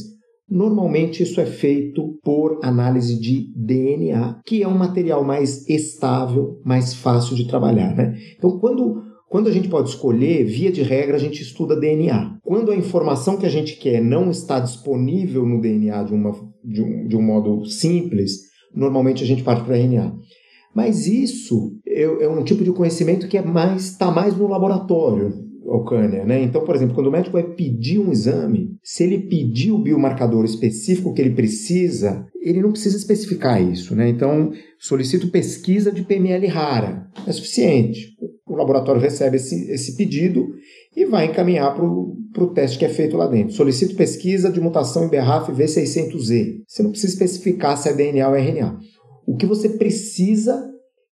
normalmente 0.50 1.22
isso 1.22 1.40
é 1.40 1.46
feito 1.46 2.18
por 2.24 2.60
análise 2.64 3.20
de 3.20 3.54
DNA, 3.56 4.40
que 4.44 4.64
é 4.64 4.68
um 4.68 4.76
material 4.76 5.24
mais 5.24 5.70
estável, 5.70 6.60
mais 6.66 6.96
fácil 6.96 7.36
de 7.36 7.48
trabalhar. 7.48 7.96
Né? 7.96 8.18
Então, 8.36 8.58
quando, 8.58 9.04
quando 9.30 9.48
a 9.48 9.52
gente 9.52 9.70
pode 9.70 9.90
escolher, 9.90 10.44
via 10.46 10.72
de 10.72 10.82
regra, 10.82 11.16
a 11.16 11.20
gente 11.20 11.44
estuda 11.44 11.80
DNA. 11.80 12.40
Quando 12.42 12.72
a 12.72 12.76
informação 12.76 13.38
que 13.38 13.46
a 13.46 13.50
gente 13.50 13.78
quer 13.78 14.02
não 14.02 14.32
está 14.32 14.60
disponível 14.60 15.46
no 15.46 15.62
DNA 15.62 16.02
de, 16.02 16.14
uma, 16.14 16.32
de, 16.64 16.82
um, 16.82 17.08
de 17.08 17.16
um 17.16 17.22
modo 17.22 17.64
simples, 17.66 18.53
normalmente 18.74 19.24
a 19.24 19.28
gente 19.28 19.44
parte 19.44 19.64
para 19.64 19.78
RNA. 19.78 20.14
Mas 20.74 21.06
isso 21.06 21.78
é, 21.86 22.04
é, 22.04 22.30
um 22.30 22.44
tipo 22.44 22.64
de 22.64 22.72
conhecimento 22.72 23.28
que 23.28 23.38
é 23.38 23.42
mais 23.42 23.86
está 23.86 24.10
mais 24.10 24.36
no 24.36 24.48
laboratório, 24.48 25.34
Alcânia, 25.68 26.26
né? 26.26 26.42
Então, 26.42 26.64
por 26.64 26.76
exemplo, 26.76 26.94
quando 26.96 27.08
o 27.08 27.12
médico 27.12 27.34
vai 27.34 27.44
pedir 27.44 28.00
um 28.00 28.12
exame, 28.12 28.76
se 28.84 29.04
ele 29.04 29.20
pedir 29.20 29.72
o 29.72 29.78
biomarcador 29.78 30.44
específico 30.46 31.14
que 31.14 31.22
ele 31.22 31.36
precisa, 31.36 32.26
ele 32.42 32.62
não 32.62 32.72
precisa 32.72 32.98
especificar 32.98 33.62
isso, 33.62 33.96
né? 33.96 34.10
Então, 34.10 34.52
solicito 34.78 35.30
pesquisa 35.30 35.92
de 35.92 36.04
PML 36.04 36.46
rara, 36.48 37.08
é 37.26 37.32
suficiente. 37.32 38.14
O 38.46 38.56
laboratório 38.56 39.02
recebe 39.02 39.38
esse, 39.38 39.72
esse 39.72 39.96
pedido 39.96 40.48
e 40.96 41.06
vai 41.06 41.26
encaminhar 41.26 41.74
para 41.74 41.84
o 41.86 42.54
teste 42.54 42.78
que 42.78 42.86
é 42.86 42.90
feito 42.90 43.18
lá 43.18 43.28
dentro. 43.28 43.54
Solicito 43.54 43.96
pesquisa 43.96 44.52
de 44.52 44.60
mutação 44.60 45.06
em 45.06 45.10
BRAF 45.10 45.52
V600Z. 45.52 46.62
Você 46.68 46.84
não 46.84 46.92
precisa 46.92 47.14
especificar 47.14 47.78
se 47.78 47.90
é 47.90 47.94
DNA 47.94 48.28
ou 48.28 48.36
RNA. 48.36 48.78
O 49.26 49.36
que 49.36 49.46
você 49.46 49.70
precisa 49.70 50.70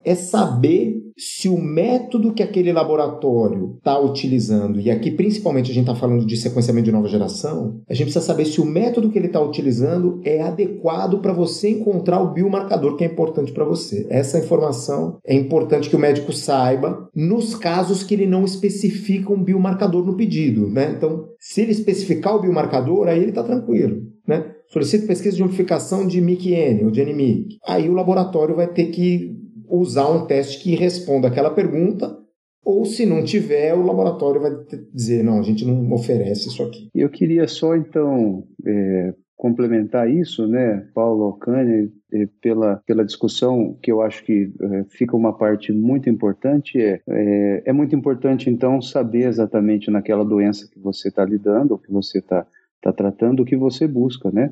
é 0.05 0.15
saber 0.15 1.06
se 1.18 1.49
o 1.49 1.58
método 1.58 2.35
que 2.35 2.42
aquele 2.42 2.73
laboratório 2.73 3.76
está 3.78 3.99
utilizando, 3.99 4.78
e 4.78 4.90
aqui 4.90 5.11
principalmente 5.11 5.70
a 5.70 5.75
gente 5.75 5.88
está 5.88 5.94
falando 5.94 6.26
de 6.26 6.37
sequenciamento 6.37 6.85
de 6.85 6.92
nova 6.92 7.08
geração, 7.08 7.80
a 7.88 7.94
gente 7.94 8.06
precisa 8.06 8.25
saber 8.25 8.44
se 8.44 8.61
o 8.61 8.66
método 8.66 9.11
que 9.11 9.18
ele 9.18 9.28
está 9.28 9.40
utilizando 9.40 10.20
é 10.25 10.42
adequado 10.42 11.20
para 11.20 11.32
você 11.32 11.70
encontrar 11.70 12.20
o 12.20 12.32
biomarcador 12.32 12.96
que 12.96 13.04
é 13.04 13.06
importante 13.06 13.50
para 13.50 13.64
você. 13.64 14.06
Essa 14.11 14.38
informação 14.38 15.18
é 15.25 15.35
importante 15.35 15.88
que 15.88 15.96
o 15.96 15.99
médico 15.99 16.32
saiba 16.32 17.08
nos 17.14 17.54
casos 17.54 18.02
que 18.02 18.12
ele 18.12 18.26
não 18.26 18.44
especifica 18.44 19.32
um 19.32 19.42
biomarcador 19.42 20.04
no 20.04 20.16
pedido. 20.16 20.68
Né? 20.68 20.92
Então, 20.96 21.28
se 21.40 21.62
ele 21.62 21.73
especificar 21.73 22.37
o 22.37 22.40
biomarcador, 22.42 23.08
aí 23.08 23.20
ele 23.20 23.30
está 23.30 23.42
tranquilo. 23.42 24.02
Né? 24.28 24.52
Solicito 24.68 25.06
pesquisa 25.06 25.37
de 25.37 25.42
amplificação 25.42 26.06
de 26.06 26.20
MIC-N 26.20 26.85
ou 26.85 26.90
de 26.90 27.02
NMIC. 27.02 27.56
Aí 27.66 27.88
o 27.88 27.94
laboratório 27.94 28.56
vai 28.56 28.66
ter 28.66 28.87
que 28.87 29.46
usar 29.68 30.08
um 30.08 30.26
teste 30.26 30.62
que 30.62 30.75
responda 30.75 31.28
aquela 31.28 31.50
pergunta, 31.50 32.18
ou 32.64 32.85
se 32.85 33.06
não 33.06 33.23
tiver, 33.23 33.75
o 33.75 33.87
laboratório 33.87 34.40
vai 34.40 34.50
dizer, 34.92 35.23
não, 35.23 35.38
a 35.38 35.42
gente 35.42 35.64
não 35.64 35.92
oferece 35.92 36.49
isso 36.49 36.62
aqui. 36.64 36.88
Eu 36.92 37.08
queria 37.08 37.46
só, 37.46 37.76
então, 37.76 38.44
é, 38.66 39.14
complementar 39.37 40.11
isso, 40.11 40.49
né, 40.49 40.88
Paulo 40.92 41.25
Alcânia, 41.25 41.88
é, 42.12 42.26
pela, 42.40 42.82
pela 42.87 43.04
discussão, 43.04 43.78
que 43.80 43.92
eu 43.92 44.00
acho 44.00 44.25
que 44.25 44.52
é, 44.61 44.85
fica 44.88 45.14
uma 45.16 45.37
parte 45.37 45.73
muito 45.73 46.11
importante, 46.11 46.80
é, 46.80 47.00
é, 47.08 47.62
é, 47.66 47.73
muito 47.73 47.94
importante, 47.94 48.50
então, 48.50 48.82
saber 48.82 49.28
exatamente 49.28 49.88
naquela 49.88 50.25
doença 50.25 50.68
que 50.68 50.80
você 50.80 51.08
está 51.08 51.25
lidando, 51.25 51.75
ou 51.75 51.78
que 51.78 51.92
você 51.92 52.18
está 52.18 52.44
tá 52.82 52.92
tratando, 52.92 53.40
o 53.40 53.44
que 53.44 53.56
você 53.56 53.87
busca, 53.87 54.30
né, 54.32 54.50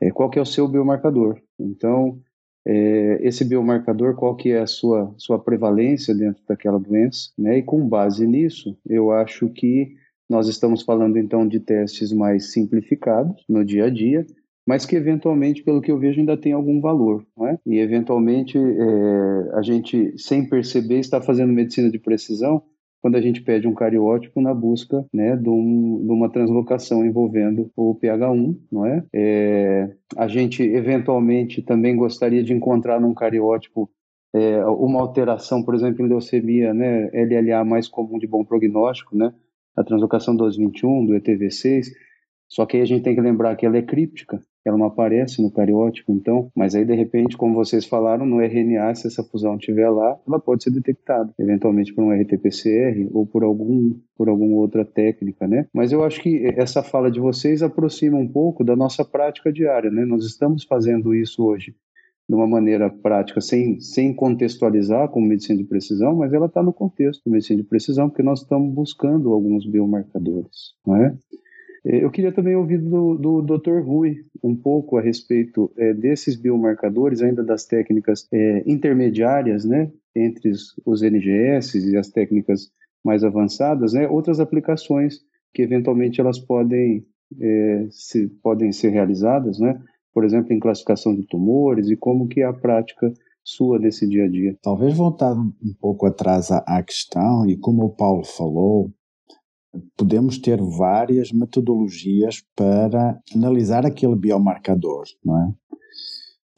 é, 0.00 0.10
qual 0.10 0.28
que 0.30 0.38
é 0.38 0.42
o 0.42 0.46
seu 0.46 0.66
biomarcador. 0.66 1.38
Então, 1.60 2.18
é, 2.66 3.18
esse 3.22 3.44
biomarcador, 3.44 4.14
qual 4.14 4.36
que 4.36 4.50
é 4.50 4.60
a 4.60 4.66
sua, 4.66 5.12
sua 5.18 5.38
prevalência 5.38 6.14
dentro 6.14 6.42
daquela 6.48 6.78
doença, 6.78 7.30
né? 7.36 7.58
E 7.58 7.62
com 7.62 7.88
base 7.88 8.26
nisso, 8.26 8.76
eu 8.86 9.10
acho 9.10 9.48
que 9.48 9.94
nós 10.28 10.48
estamos 10.48 10.82
falando 10.82 11.18
então 11.18 11.46
de 11.46 11.60
testes 11.60 12.12
mais 12.12 12.52
simplificados 12.52 13.44
no 13.48 13.64
dia 13.64 13.86
a 13.86 13.90
dia, 13.90 14.24
mas 14.66 14.86
que 14.86 14.94
eventualmente, 14.94 15.62
pelo 15.62 15.80
que 15.80 15.90
eu 15.90 15.98
vejo, 15.98 16.20
ainda 16.20 16.36
tem 16.36 16.52
algum 16.52 16.80
valor, 16.80 17.26
não 17.36 17.48
é? 17.48 17.58
E 17.66 17.78
eventualmente 17.78 18.56
é, 18.56 19.50
a 19.54 19.62
gente, 19.62 20.14
sem 20.16 20.48
perceber, 20.48 21.00
está 21.00 21.20
fazendo 21.20 21.52
medicina 21.52 21.90
de 21.90 21.98
precisão 21.98 22.62
quando 23.02 23.16
a 23.16 23.20
gente 23.20 23.42
pede 23.42 23.66
um 23.66 23.74
cariótipo 23.74 24.40
na 24.40 24.54
busca 24.54 25.04
né, 25.12 25.36
de, 25.36 25.48
um, 25.48 26.06
de 26.06 26.12
uma 26.12 26.30
translocação 26.30 27.04
envolvendo 27.04 27.68
o 27.76 27.96
PH1, 27.96 28.56
não 28.70 28.86
é? 28.86 29.04
é? 29.12 29.90
A 30.16 30.28
gente 30.28 30.62
eventualmente 30.62 31.60
também 31.62 31.96
gostaria 31.96 32.44
de 32.44 32.52
encontrar 32.52 33.00
num 33.00 33.12
cariótipo 33.12 33.90
é, 34.32 34.64
uma 34.64 35.00
alteração, 35.00 35.64
por 35.64 35.74
exemplo, 35.74 36.06
em 36.06 36.08
leucemia, 36.08 36.72
né, 36.72 37.10
LLA 37.12 37.64
mais 37.64 37.88
comum 37.88 38.18
de 38.18 38.26
bom 38.26 38.44
prognóstico, 38.44 39.16
né, 39.16 39.34
a 39.76 39.82
translocação 39.82 40.36
221 40.36 41.04
do 41.04 41.12
ETV6, 41.14 41.86
só 42.48 42.64
que 42.64 42.76
aí 42.76 42.82
a 42.82 42.86
gente 42.86 43.02
tem 43.02 43.16
que 43.16 43.20
lembrar 43.20 43.56
que 43.56 43.66
ela 43.66 43.76
é 43.76 43.82
críptica, 43.82 44.40
ela 44.64 44.78
não 44.78 44.86
aparece 44.86 45.42
no 45.42 45.50
cariótipo, 45.50 46.12
então, 46.12 46.50
mas 46.54 46.74
aí 46.74 46.84
de 46.84 46.94
repente, 46.94 47.36
como 47.36 47.54
vocês 47.54 47.84
falaram, 47.84 48.24
no 48.24 48.40
RNA, 48.40 48.94
se 48.94 49.06
essa 49.06 49.22
fusão 49.22 49.56
estiver 49.56 49.88
lá, 49.90 50.18
ela 50.26 50.38
pode 50.38 50.62
ser 50.62 50.70
detectada, 50.70 51.32
eventualmente 51.38 51.92
por 51.92 52.04
um 52.04 52.12
RT-PCR 52.12 53.08
ou 53.12 53.26
por 53.26 53.42
algum 53.42 53.94
por 54.16 54.28
alguma 54.28 54.56
outra 54.56 54.84
técnica, 54.84 55.48
né? 55.48 55.66
Mas 55.74 55.90
eu 55.90 56.04
acho 56.04 56.20
que 56.22 56.46
essa 56.56 56.82
fala 56.82 57.10
de 57.10 57.18
vocês 57.18 57.62
aproxima 57.62 58.16
um 58.16 58.28
pouco 58.28 58.62
da 58.62 58.76
nossa 58.76 59.04
prática 59.04 59.52
diária, 59.52 59.90
né? 59.90 60.04
Nós 60.04 60.24
estamos 60.24 60.64
fazendo 60.64 61.12
isso 61.14 61.44
hoje 61.44 61.74
de 62.28 62.34
uma 62.34 62.46
maneira 62.46 62.88
prática, 62.88 63.40
sem, 63.40 63.80
sem 63.80 64.14
contextualizar 64.14 65.08
como 65.08 65.26
medicina 65.26 65.58
de 65.58 65.64
precisão, 65.64 66.16
mas 66.16 66.32
ela 66.32 66.46
está 66.46 66.62
no 66.62 66.72
contexto 66.72 67.22
de 67.24 67.30
medicina 67.30 67.60
de 67.62 67.68
precisão, 67.68 68.08
porque 68.08 68.22
nós 68.22 68.40
estamos 68.40 68.72
buscando 68.72 69.32
alguns 69.32 69.66
biomarcadores, 69.66 70.74
não 70.86 70.96
é? 70.96 71.16
É, 71.84 72.04
eu 72.04 72.10
queria 72.10 72.32
também 72.32 72.54
ouvir 72.54 72.78
do, 72.78 73.16
do 73.16 73.42
Dr. 73.42 73.80
Rui 73.84 74.24
um 74.42 74.54
pouco 74.54 74.96
a 74.96 75.02
respeito 75.02 75.72
é, 75.76 75.92
desses 75.92 76.36
biomarcadores, 76.36 77.22
ainda 77.22 77.42
das 77.42 77.66
técnicas 77.66 78.28
é, 78.32 78.62
intermediárias, 78.66 79.64
né, 79.64 79.90
entre 80.14 80.52
os 80.86 81.02
NGS 81.02 81.90
e 81.90 81.96
as 81.96 82.08
técnicas 82.08 82.70
mais 83.04 83.24
avançadas, 83.24 83.92
né, 83.92 84.08
outras 84.08 84.38
aplicações 84.38 85.20
que 85.52 85.62
eventualmente 85.62 86.20
elas 86.20 86.38
podem, 86.38 87.04
é, 87.40 87.86
se, 87.90 88.28
podem 88.42 88.72
ser 88.72 88.90
realizadas, 88.90 89.58
né, 89.58 89.80
por 90.14 90.24
exemplo, 90.24 90.52
em 90.52 90.60
classificação 90.60 91.14
de 91.14 91.26
tumores 91.26 91.88
e 91.90 91.96
como 91.96 92.28
que 92.28 92.42
é 92.42 92.44
a 92.44 92.52
prática 92.52 93.12
sua 93.44 93.78
nesse 93.78 94.06
dia 94.08 94.24
a 94.24 94.28
dia. 94.28 94.56
Talvez 94.62 94.96
voltar 94.96 95.32
um 95.32 95.74
pouco 95.80 96.06
atrás 96.06 96.50
à 96.50 96.82
questão 96.82 97.44
e 97.48 97.56
como 97.56 97.86
o 97.86 97.90
Paulo 97.90 98.24
falou, 98.24 98.92
podemos 99.96 100.38
ter 100.38 100.60
várias 100.60 101.32
metodologias 101.32 102.42
para 102.54 103.18
analisar 103.34 103.86
aquele 103.86 104.16
biomarcador, 104.16 105.04
não 105.24 105.38
é? 105.38 105.52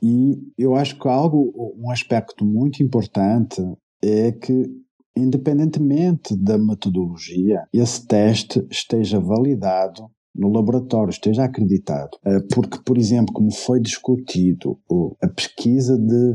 E 0.02 0.52
eu 0.58 0.74
acho 0.74 0.98
que 0.98 1.08
algo, 1.08 1.52
um 1.78 1.90
aspecto 1.90 2.44
muito 2.44 2.82
importante 2.82 3.62
é 4.02 4.32
que, 4.32 4.70
independentemente 5.16 6.36
da 6.36 6.58
metodologia, 6.58 7.66
esse 7.72 8.06
teste 8.06 8.66
esteja 8.70 9.18
validado 9.18 10.10
no 10.34 10.50
laboratório, 10.52 11.10
esteja 11.10 11.44
acreditado. 11.44 12.18
Eh, 12.26 12.40
porque, 12.54 12.82
por 12.84 12.98
exemplo, 12.98 13.32
como 13.32 13.50
foi 13.50 13.80
discutido 13.80 14.78
a 15.22 15.28
pesquisa 15.28 15.96
de 15.96 16.32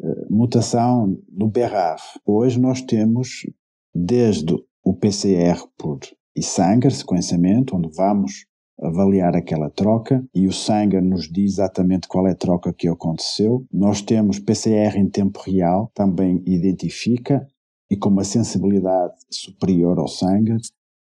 eh, 0.00 0.26
mutação 0.30 1.18
no 1.28 1.48
BRAF, 1.48 2.20
hoje 2.24 2.60
nós 2.60 2.82
temos 2.82 3.46
desde 3.92 4.54
o 4.84 4.94
PCR 4.94 5.66
por 5.76 5.98
e 6.38 6.42
Sanger, 6.42 6.94
sequenciamento, 6.94 7.76
onde 7.76 7.88
vamos 7.96 8.46
avaliar 8.80 9.34
aquela 9.34 9.68
troca 9.68 10.24
e 10.32 10.46
o 10.46 10.52
Sanger 10.52 11.02
nos 11.02 11.28
diz 11.28 11.54
exatamente 11.54 12.06
qual 12.06 12.28
é 12.28 12.30
a 12.30 12.36
troca 12.36 12.72
que 12.72 12.86
aconteceu. 12.86 13.66
Nós 13.72 14.00
temos 14.00 14.38
PCR 14.38 14.96
em 14.96 15.08
tempo 15.08 15.40
real, 15.44 15.90
também 15.92 16.40
identifica 16.46 17.44
e 17.90 17.96
com 17.96 18.08
uma 18.08 18.22
sensibilidade 18.22 19.14
superior 19.28 19.98
ao 19.98 20.06
Sanger. 20.06 20.58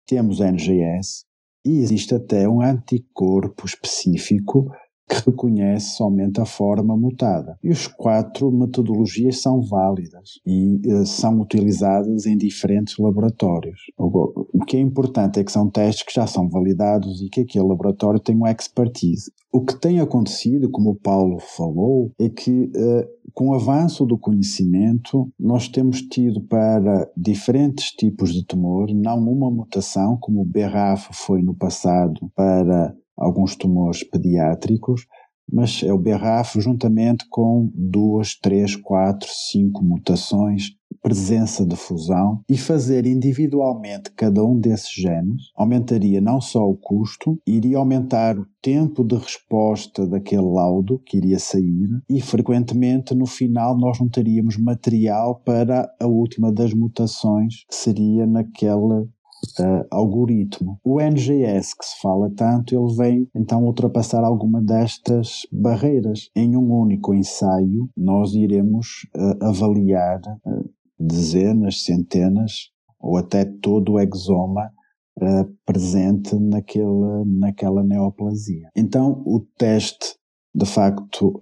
Temos 0.06 0.40
NGS 0.40 1.26
e 1.66 1.80
existe 1.80 2.14
até 2.14 2.48
um 2.48 2.62
anticorpo 2.62 3.66
específico 3.66 4.70
que 5.08 5.30
reconhece 5.30 5.96
somente 5.96 6.40
a 6.40 6.46
forma 6.46 6.96
mutada. 6.96 7.58
E 7.64 7.70
os 7.70 7.88
quatro 7.88 8.52
metodologias 8.52 9.42
são 9.42 9.62
válidas 9.62 10.40
e 10.46 10.82
uh, 10.88 11.06
são 11.06 11.40
utilizadas 11.42 12.26
em 12.26 12.38
diferentes 12.38 12.98
laboratórios. 12.98 13.82
O, 13.98 14.48
o, 14.54 14.66
que 14.66 14.78
é 14.78 14.80
importante 14.80 15.40
é 15.40 15.44
que 15.44 15.52
são 15.52 15.70
testes 15.70 16.06
que 16.06 16.14
já 16.14 16.26
são 16.26 16.50
validados 16.50 17.22
e 17.22 17.30
que 17.30 17.42
aquele 17.42 17.68
laboratório 17.68 18.20
tem 18.20 18.36
uma 18.36 18.52
expertise. 18.52 19.32
O 19.52 19.62
que 19.62 19.80
tem 19.80 20.00
acontecido, 20.00 20.70
como 20.70 20.92
o 20.92 20.96
Paulo 20.96 21.38
falou, 21.40 22.12
é 22.20 22.28
que 22.28 22.72
uh, 22.76 23.08
com 23.34 23.50
o 23.50 23.54
avanço 23.54 24.06
do 24.06 24.18
conhecimento, 24.18 25.32
nós 25.40 25.68
temos 25.68 26.02
tido 26.02 26.42
para 26.42 27.10
diferentes 27.16 27.92
tipos 27.92 28.34
de 28.34 28.46
tumor, 28.46 28.90
não 28.94 29.20
uma 29.20 29.50
mutação, 29.50 30.18
como 30.20 30.42
o 30.42 30.46
BRAF 30.46 31.10
foi 31.12 31.42
no 31.42 31.56
passado 31.56 32.32
para 32.36 32.96
alguns 33.18 33.56
tumores 33.56 34.04
pediátricos, 34.04 35.06
mas 35.52 35.84
é 35.84 35.94
o 35.94 35.98
BRAF 35.98 36.60
juntamente 36.60 37.26
com 37.30 37.70
duas, 37.74 38.36
três, 38.36 38.76
quatro, 38.76 39.30
cinco 39.30 39.84
mutações, 39.84 40.70
presença 41.02 41.66
de 41.66 41.76
fusão 41.76 42.42
e 42.50 42.58
fazer 42.58 43.06
individualmente 43.06 44.12
cada 44.16 44.44
um 44.44 44.58
desses 44.58 44.94
genes 44.94 45.52
aumentaria 45.56 46.22
não 46.22 46.40
só 46.40 46.64
o 46.66 46.78
custo, 46.78 47.38
iria 47.46 47.78
aumentar 47.78 48.40
o 48.40 48.48
tempo 48.62 49.04
de 49.04 49.16
resposta 49.16 50.08
daquele 50.08 50.46
laudo 50.46 51.02
que 51.06 51.18
iria 51.18 51.40
sair 51.40 51.90
e 52.10 52.22
frequentemente 52.22 53.14
no 53.14 53.26
final 53.26 53.78
nós 53.78 54.00
não 54.00 54.08
teríamos 54.08 54.58
material 54.58 55.42
para 55.44 55.94
a 56.00 56.08
última 56.08 56.52
das 56.54 56.74
mutações 56.74 57.66
que 57.68 57.76
seria 57.76 58.26
naquela 58.26 59.06
uh, 59.60 59.86
algoritmo. 59.92 60.80
O 60.84 61.00
NGS 61.00 61.76
que 61.78 61.86
se 61.86 62.02
fala 62.02 62.30
tanto, 62.30 62.76
ele 62.76 62.96
vem 62.96 63.30
então 63.36 63.64
ultrapassar 63.66 64.24
alguma 64.24 64.62
destas 64.62 65.42
barreiras. 65.52 66.30
Em 66.36 66.56
um 66.56 66.72
único 66.72 67.14
ensaio, 67.14 67.90
nós 67.96 68.34
iremos 68.34 69.08
uh, 69.16 69.46
avaliar 69.46 70.20
uh, 70.46 70.70
dezenas, 71.00 71.84
centenas 71.84 72.72
ou 73.00 73.18
até 73.18 73.44
todo 73.46 73.94
o 73.94 74.00
exoma 74.00 74.72
presente 75.64 76.36
naquela, 76.36 77.24
naquela 77.24 77.84
neoplasia. 77.84 78.68
Então, 78.76 79.22
o 79.28 79.46
teste, 79.60 80.16
de 80.56 80.66
facto, 80.66 81.40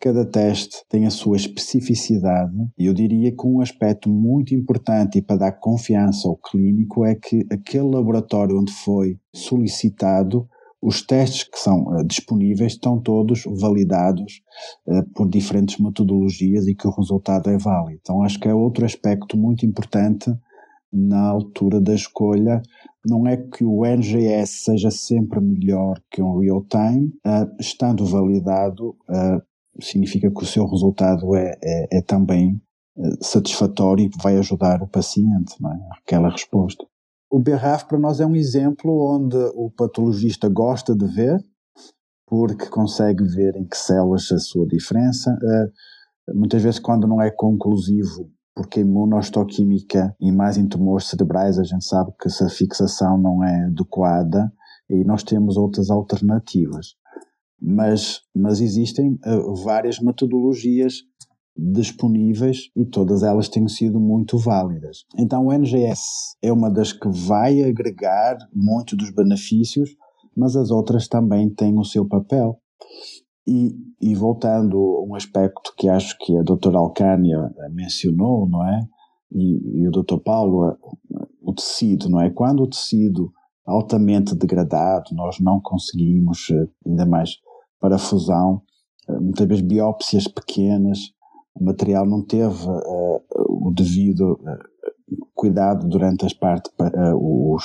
Cada 0.00 0.24
teste 0.24 0.84
tem 0.88 1.06
a 1.06 1.10
sua 1.10 1.36
especificidade 1.36 2.56
e 2.76 2.86
eu 2.86 2.94
diria 2.94 3.30
que 3.30 3.46
um 3.46 3.60
aspecto 3.60 4.08
muito 4.08 4.54
importante 4.54 5.18
e 5.18 5.22
para 5.22 5.36
dar 5.36 5.52
confiança 5.52 6.28
ao 6.28 6.36
clínico 6.36 7.04
é 7.04 7.14
que 7.14 7.46
aquele 7.50 7.88
laboratório 7.88 8.58
onde 8.58 8.72
foi 8.72 9.18
solicitado 9.34 10.48
os 10.80 11.02
testes 11.02 11.42
que 11.42 11.58
são 11.58 11.88
uh, 11.88 12.04
disponíveis 12.04 12.72
estão 12.72 13.00
todos 13.00 13.42
validados 13.60 14.40
uh, 14.86 15.04
por 15.14 15.28
diferentes 15.28 15.78
metodologias 15.78 16.66
e 16.68 16.74
que 16.74 16.86
o 16.86 16.92
resultado 16.92 17.50
é 17.50 17.58
válido. 17.58 17.98
Então 18.00 18.22
acho 18.22 18.38
que 18.38 18.48
é 18.48 18.54
outro 18.54 18.84
aspecto 18.84 19.36
muito 19.36 19.66
importante 19.66 20.32
na 20.92 21.28
altura 21.28 21.80
da 21.80 21.94
escolha. 21.94 22.62
Não 23.04 23.26
é 23.26 23.36
que 23.36 23.64
o 23.64 23.84
NGS 23.84 24.64
seja 24.64 24.90
sempre 24.90 25.40
melhor 25.40 26.00
que 26.10 26.22
um 26.22 26.38
real-time, 26.38 27.08
uh, 27.26 27.50
estando 27.58 28.04
validado, 28.06 28.96
significa 29.80 30.30
que 30.30 30.42
o 30.42 30.46
seu 30.46 30.66
resultado 30.66 31.34
é, 31.34 31.56
é, 31.62 31.98
é 31.98 32.02
também 32.02 32.60
eh, 32.98 33.16
satisfatório 33.20 34.04
e 34.04 34.22
vai 34.22 34.36
ajudar 34.36 34.82
o 34.82 34.88
paciente, 34.88 35.54
é? 35.64 35.98
aquela 36.02 36.30
resposta. 36.30 36.84
O 37.30 37.38
BRAF 37.38 37.86
para 37.86 37.98
nós 37.98 38.20
é 38.20 38.26
um 38.26 38.34
exemplo 38.34 38.90
onde 39.14 39.36
o 39.54 39.70
patologista 39.70 40.48
gosta 40.48 40.94
de 40.94 41.06
ver, 41.06 41.38
porque 42.26 42.66
consegue 42.66 43.24
ver 43.24 43.54
em 43.56 43.66
que 43.66 43.76
células 43.76 44.30
a 44.32 44.38
sua 44.38 44.66
diferença. 44.66 45.30
Uh, 45.42 46.36
muitas 46.38 46.62
vezes, 46.62 46.80
quando 46.80 47.06
não 47.06 47.20
é 47.20 47.30
conclusivo, 47.30 48.30
porque 48.54 48.80
a 48.80 48.82
imunohistoquímica 48.82 50.14
e 50.20 50.32
mais 50.32 50.56
em 50.56 50.66
tumores 50.66 51.06
cerebrais, 51.06 51.58
a 51.58 51.64
gente 51.64 51.84
sabe 51.84 52.12
que 52.20 52.28
essa 52.28 52.48
fixação 52.48 53.16
não 53.16 53.44
é 53.44 53.66
adequada 53.66 54.52
e 54.90 55.04
nós 55.04 55.22
temos 55.22 55.56
outras 55.56 55.90
alternativas 55.90 56.97
mas, 57.60 58.20
mas 58.34 58.60
existem 58.60 59.18
uh, 59.26 59.54
várias 59.62 59.98
metodologias 59.98 61.02
disponíveis 61.56 62.70
e 62.76 62.84
todas 62.84 63.24
elas 63.24 63.48
têm 63.48 63.66
sido 63.66 63.98
muito 63.98 64.38
válidas. 64.38 65.04
Então 65.18 65.46
o 65.46 65.52
NGS 65.52 66.36
é 66.40 66.52
uma 66.52 66.70
das 66.70 66.92
que 66.92 67.08
vai 67.08 67.62
agregar 67.64 68.38
muito 68.54 68.96
dos 68.96 69.10
benefícios, 69.10 69.90
mas 70.36 70.54
as 70.54 70.70
outras 70.70 71.08
também 71.08 71.50
têm 71.50 71.76
o 71.76 71.84
seu 71.84 72.06
papel. 72.06 72.60
E, 73.46 73.74
e 74.00 74.14
voltando 74.14 74.76
a 74.76 75.04
um 75.04 75.14
aspecto 75.16 75.72
que 75.76 75.88
acho 75.88 76.16
que 76.18 76.36
a 76.36 76.42
doutora 76.42 76.78
Alcânia 76.78 77.50
mencionou, 77.72 78.48
não 78.48 78.64
é? 78.64 78.80
E, 79.32 79.80
e 79.80 79.88
o 79.88 79.90
doutor 79.90 80.20
Paulo, 80.20 80.76
o 81.42 81.52
tecido, 81.54 82.08
não 82.08 82.20
é? 82.20 82.30
Quando 82.30 82.62
o 82.62 82.68
tecido 82.68 83.32
altamente 83.66 84.34
degradado, 84.34 85.14
nós 85.14 85.38
não 85.40 85.60
conseguimos, 85.60 86.48
eh, 86.50 86.68
ainda 86.86 87.04
mais 87.04 87.36
para 87.80 87.98
fusão, 87.98 88.62
uh, 89.08 89.20
muitas 89.20 89.46
vezes 89.46 89.64
biópsias 89.64 90.26
pequenas, 90.26 90.98
o 91.54 91.64
material 91.64 92.06
não 92.06 92.24
teve 92.24 92.68
uh, 92.68 93.22
o 93.48 93.72
devido 93.74 94.38
cuidado 95.34 95.88
durante 95.88 96.26
as 96.26 96.32
parte, 96.32 96.70
os, 97.14 97.64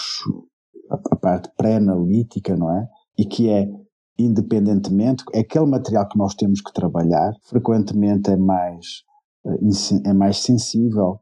a, 0.89 1.15
parte 1.15 1.51
pré-analítica, 1.57 2.55
não 2.55 2.71
é? 2.75 2.87
E 3.17 3.25
que 3.25 3.49
é 3.49 3.67
independentemente, 4.17 5.23
aquele 5.35 5.65
material 5.65 6.07
que 6.07 6.17
nós 6.17 6.35
temos 6.35 6.61
que 6.61 6.71
trabalhar 6.71 7.33
frequentemente 7.43 8.29
é 8.29 8.37
mais, 8.37 9.03
é 10.05 10.13
mais 10.13 10.37
sensível 10.37 11.19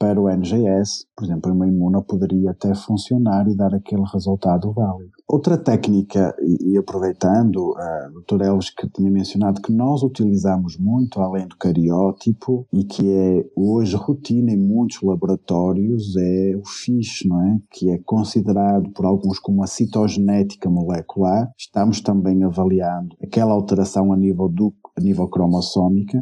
para 0.00 0.18
o 0.18 0.30
NGS, 0.30 1.04
por 1.14 1.26
exemplo, 1.26 1.52
uma 1.52 1.68
imuna 1.68 2.00
poderia 2.00 2.52
até 2.52 2.74
funcionar 2.74 3.46
e 3.46 3.54
dar 3.54 3.74
aquele 3.74 4.02
resultado 4.10 4.72
válido. 4.72 5.10
Outra 5.28 5.58
técnica, 5.58 6.34
e, 6.40 6.78
aproveitando, 6.78 7.74
a 7.76 8.08
uh, 8.08 8.12
doutora 8.14 8.46
Elves 8.46 8.70
que 8.70 8.88
tinha 8.88 9.10
mencionado 9.10 9.60
que 9.60 9.70
nós 9.70 10.02
utilizamos 10.02 10.78
muito 10.78 11.20
além 11.20 11.46
do 11.46 11.54
cariótipo 11.58 12.66
e 12.72 12.82
que 12.82 13.12
é 13.12 13.44
hoje 13.54 13.94
rotina 13.94 14.50
em 14.50 14.56
muitos 14.56 15.02
laboratórios, 15.02 16.16
é 16.16 16.56
o 16.56 16.66
FISH, 16.66 17.26
não 17.26 17.42
é? 17.42 17.58
Que 17.70 17.90
é 17.90 17.98
considerado 17.98 18.90
por 18.92 19.04
alguns 19.04 19.38
como 19.38 19.62
a 19.62 19.66
citogenética 19.66 20.70
molecular. 20.70 21.52
Estamos 21.58 22.00
também 22.00 22.42
avaliando 22.42 23.14
aquela 23.22 23.52
alteração 23.52 24.14
a 24.14 24.16
nível 24.16 24.48
do 24.48 24.72
a 24.96 25.00
nível 25.00 25.28
cromossómica 25.28 26.20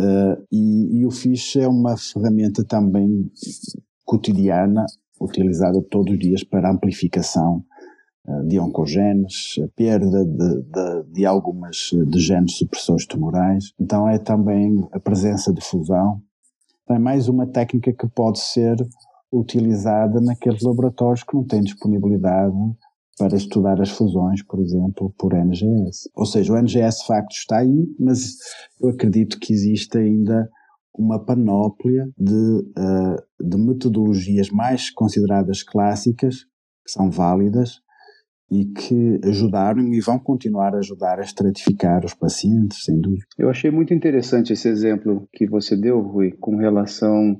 Uh, 0.00 0.46
e, 0.50 1.00
e, 1.00 1.06
o 1.06 1.10
FISH 1.10 1.56
é 1.56 1.68
uma 1.68 1.94
ferramenta 1.94 2.64
também 2.64 3.30
cotidiana, 4.02 4.86
utilizada 5.20 5.78
todos 5.90 6.14
os 6.14 6.18
dias 6.18 6.42
para 6.42 6.70
amplificação 6.72 7.62
uh, 8.26 8.48
de 8.48 8.58
oncogenes, 8.58 9.56
perda 9.76 10.24
de, 10.24 10.62
de, 10.62 11.02
de, 11.12 11.26
algumas 11.26 11.90
de 12.08 12.18
genes 12.18 12.56
supressores 12.56 13.04
tumorais. 13.04 13.74
Então 13.78 14.08
é 14.08 14.16
também 14.16 14.88
a 14.90 14.98
presença 14.98 15.52
de 15.52 15.60
fusão. 15.60 16.22
É 16.88 16.98
mais 16.98 17.28
uma 17.28 17.46
técnica 17.46 17.92
que 17.92 18.08
pode 18.08 18.38
ser 18.40 18.76
utilizada 19.30 20.18
naqueles 20.18 20.62
laboratórios 20.62 21.22
que 21.22 21.34
não 21.34 21.44
têm 21.44 21.60
disponibilidade 21.60 22.56
para 23.18 23.36
estudar 23.36 23.80
as 23.80 23.90
fusões, 23.90 24.42
por 24.44 24.60
exemplo, 24.60 25.12
por 25.18 25.34
NGS. 25.34 26.10
Ou 26.14 26.24
seja, 26.24 26.52
o 26.52 26.56
NGS 26.56 27.00
de 27.00 27.06
facto 27.06 27.32
está 27.32 27.58
aí, 27.58 27.86
mas 27.98 28.36
eu 28.80 28.90
acredito 28.90 29.38
que 29.38 29.52
existe 29.52 29.98
ainda 29.98 30.48
uma 30.98 31.24
panóplia 31.24 32.08
de, 32.16 32.34
uh, 32.34 33.48
de 33.48 33.56
metodologias 33.56 34.50
mais 34.50 34.90
consideradas 34.90 35.62
clássicas, 35.62 36.44
que 36.84 36.92
são 36.92 37.10
válidas 37.10 37.80
e 38.50 38.64
que 38.64 39.20
ajudaram 39.24 39.80
e 39.92 40.00
vão 40.00 40.18
continuar 40.18 40.74
a 40.74 40.78
ajudar 40.78 41.20
a 41.20 41.22
estratificar 41.22 42.04
os 42.04 42.14
pacientes, 42.14 42.82
sem 42.84 43.00
dúvida. 43.00 43.24
Eu 43.38 43.48
achei 43.48 43.70
muito 43.70 43.94
interessante 43.94 44.52
esse 44.52 44.68
exemplo 44.68 45.28
que 45.32 45.46
você 45.46 45.76
deu, 45.76 46.00
Rui, 46.00 46.32
com 46.32 46.56
relação 46.56 47.36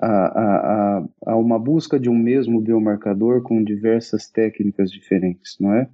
a, 0.00 0.06
a, 0.06 1.04
a, 1.26 1.36
uma 1.36 1.58
busca 1.58 1.98
de 1.98 2.10
um 2.10 2.16
mesmo 2.16 2.60
biomarcador 2.60 3.42
com 3.42 3.62
diversas 3.62 4.30
técnicas 4.30 4.90
diferentes, 4.90 5.56
não 5.60 5.72
é? 5.72 5.88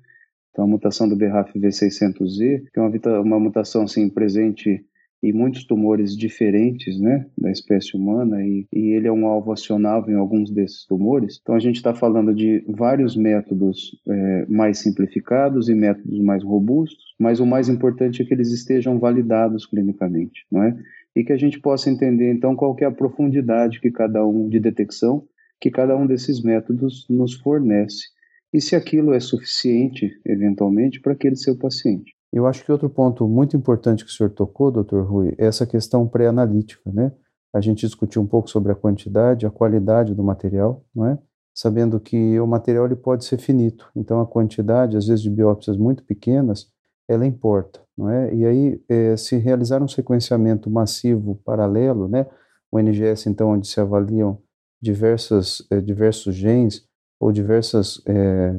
Então, 0.51 0.65
a 0.65 0.69
mutação 0.69 1.09
do 1.09 1.17
BRAF 1.17 1.59
V600Z, 1.59 2.65
que 2.73 2.79
é 2.79 2.83
uma, 2.83 3.21
uma 3.21 3.41
mutação 3.41 3.85
assim, 3.85 4.09
presente 4.09 4.85
em 5.23 5.33
muitos 5.33 5.65
tumores 5.65 6.17
diferentes, 6.17 6.99
né, 6.99 7.27
da 7.39 7.51
espécie 7.51 7.97
humana, 7.97 8.45
e, 8.45 8.67
e 8.73 8.93
ele 8.93 9.07
é 9.07 9.13
um 9.13 9.27
alvo 9.27 9.53
acionável 9.53 10.13
em 10.13 10.19
alguns 10.19 10.51
desses 10.51 10.85
tumores. 10.85 11.39
Então, 11.41 11.55
a 11.55 11.61
gente 11.61 11.77
está 11.77 11.95
falando 11.95 12.35
de 12.35 12.65
vários 12.69 13.17
métodos 13.17 13.97
é, 14.09 14.47
mais 14.49 14.79
simplificados 14.79 15.69
e 15.69 15.75
métodos 15.75 16.19
mais 16.19 16.43
robustos, 16.43 17.15
mas 17.21 17.39
o 17.39 17.47
mais 17.47 17.69
importante 17.69 18.21
é 18.21 18.25
que 18.25 18.35
eles 18.35 18.51
estejam 18.51 18.99
validados 18.99 19.65
clinicamente, 19.65 20.45
não 20.51 20.65
é? 20.65 20.77
E 21.15 21.25
que 21.25 21.33
a 21.33 21.37
gente 21.37 21.61
possa 21.61 21.91
entender 21.91 22.33
então 22.33 22.57
qual 22.57 22.77
é 22.81 22.85
a 22.85 22.91
profundidade 22.91 23.81
que 23.81 23.91
cada 23.91 24.27
um 24.27 24.49
de 24.49 24.59
detecção 24.59 25.27
que 25.63 25.71
cada 25.71 25.97
um 25.97 26.07
desses 26.07 26.43
métodos 26.43 27.07
nos 27.09 27.35
fornece 27.35 28.09
e 28.53 28.61
se 28.61 28.75
aquilo 28.75 29.15
é 29.15 29.21
suficiente 29.21 30.11
eventualmente 30.27 31.01
para 31.01 31.13
aquele 31.13 31.37
seu 31.37 31.57
paciente. 31.57 32.13
Eu 32.33 32.47
acho 32.47 32.65
que 32.65 32.73
outro 32.73 32.91
ponto 32.91 33.29
muito 33.29 33.57
importante 33.57 34.05
que 34.05 34.11
o 34.11 34.13
senhor 34.13 34.31
tocou, 34.31 34.73
doutor 34.73 35.07
Rui, 35.07 35.35
é 35.39 35.47
essa 35.47 35.65
questão 35.65 36.09
pré-analítica, 36.09 36.91
né? 36.91 37.13
A 37.55 37.61
gente 37.61 37.87
discutiu 37.87 38.21
um 38.21 38.27
pouco 38.27 38.49
sobre 38.49 38.73
a 38.73 38.75
quantidade, 38.75 39.47
a 39.47 39.51
qualidade 39.51 40.15
do 40.15 40.25
material, 40.25 40.85
não 40.95 41.07
é? 41.07 41.19
Sabendo 41.55 42.01
que 42.01 42.41
o 42.41 42.47
material 42.47 42.87
ele 42.87 42.97
pode 42.97 43.25
ser 43.27 43.39
finito, 43.39 43.87
então 43.95 44.21
a 44.21 44.27
quantidade, 44.27 44.97
às 44.97 45.07
vezes 45.07 45.23
de 45.23 45.31
biópsias 45.31 45.77
muito 45.77 46.03
pequenas, 46.03 46.72
ela 47.09 47.27
importa, 47.27 47.81
não 47.97 48.09
é? 48.09 48.35
E 48.35 48.45
aí, 48.45 48.83
é, 48.89 49.17
se 49.17 49.37
realizar 49.37 49.83
um 49.83 49.89
sequenciamento 49.89 50.71
massivo 50.71 51.37
paralelo, 51.45 52.09
né, 52.09 52.27
o 52.71 52.79
NGS, 52.79 53.29
então, 53.29 53.51
onde 53.51 53.67
se 53.67 53.81
avaliam 53.81 54.39
diversas, 54.81 55.67
é, 55.71 55.81
diversos 55.81 56.35
genes 56.35 56.87
ou 57.21 57.31
diversas 57.31 58.03
é, 58.07 58.53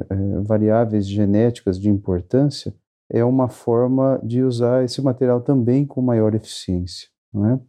variáveis 0.44 1.08
genéticas 1.08 1.80
de 1.80 1.90
importância, 1.90 2.74
é 3.10 3.24
uma 3.24 3.50
forma 3.50 4.20
de 4.24 4.42
usar 4.44 4.84
esse 4.84 5.02
material 5.02 5.42
também 5.42 5.86
com 5.86 6.02
maior 6.02 6.34
eficiência, 6.34 7.10
não 7.34 7.46
é? 7.50 7.60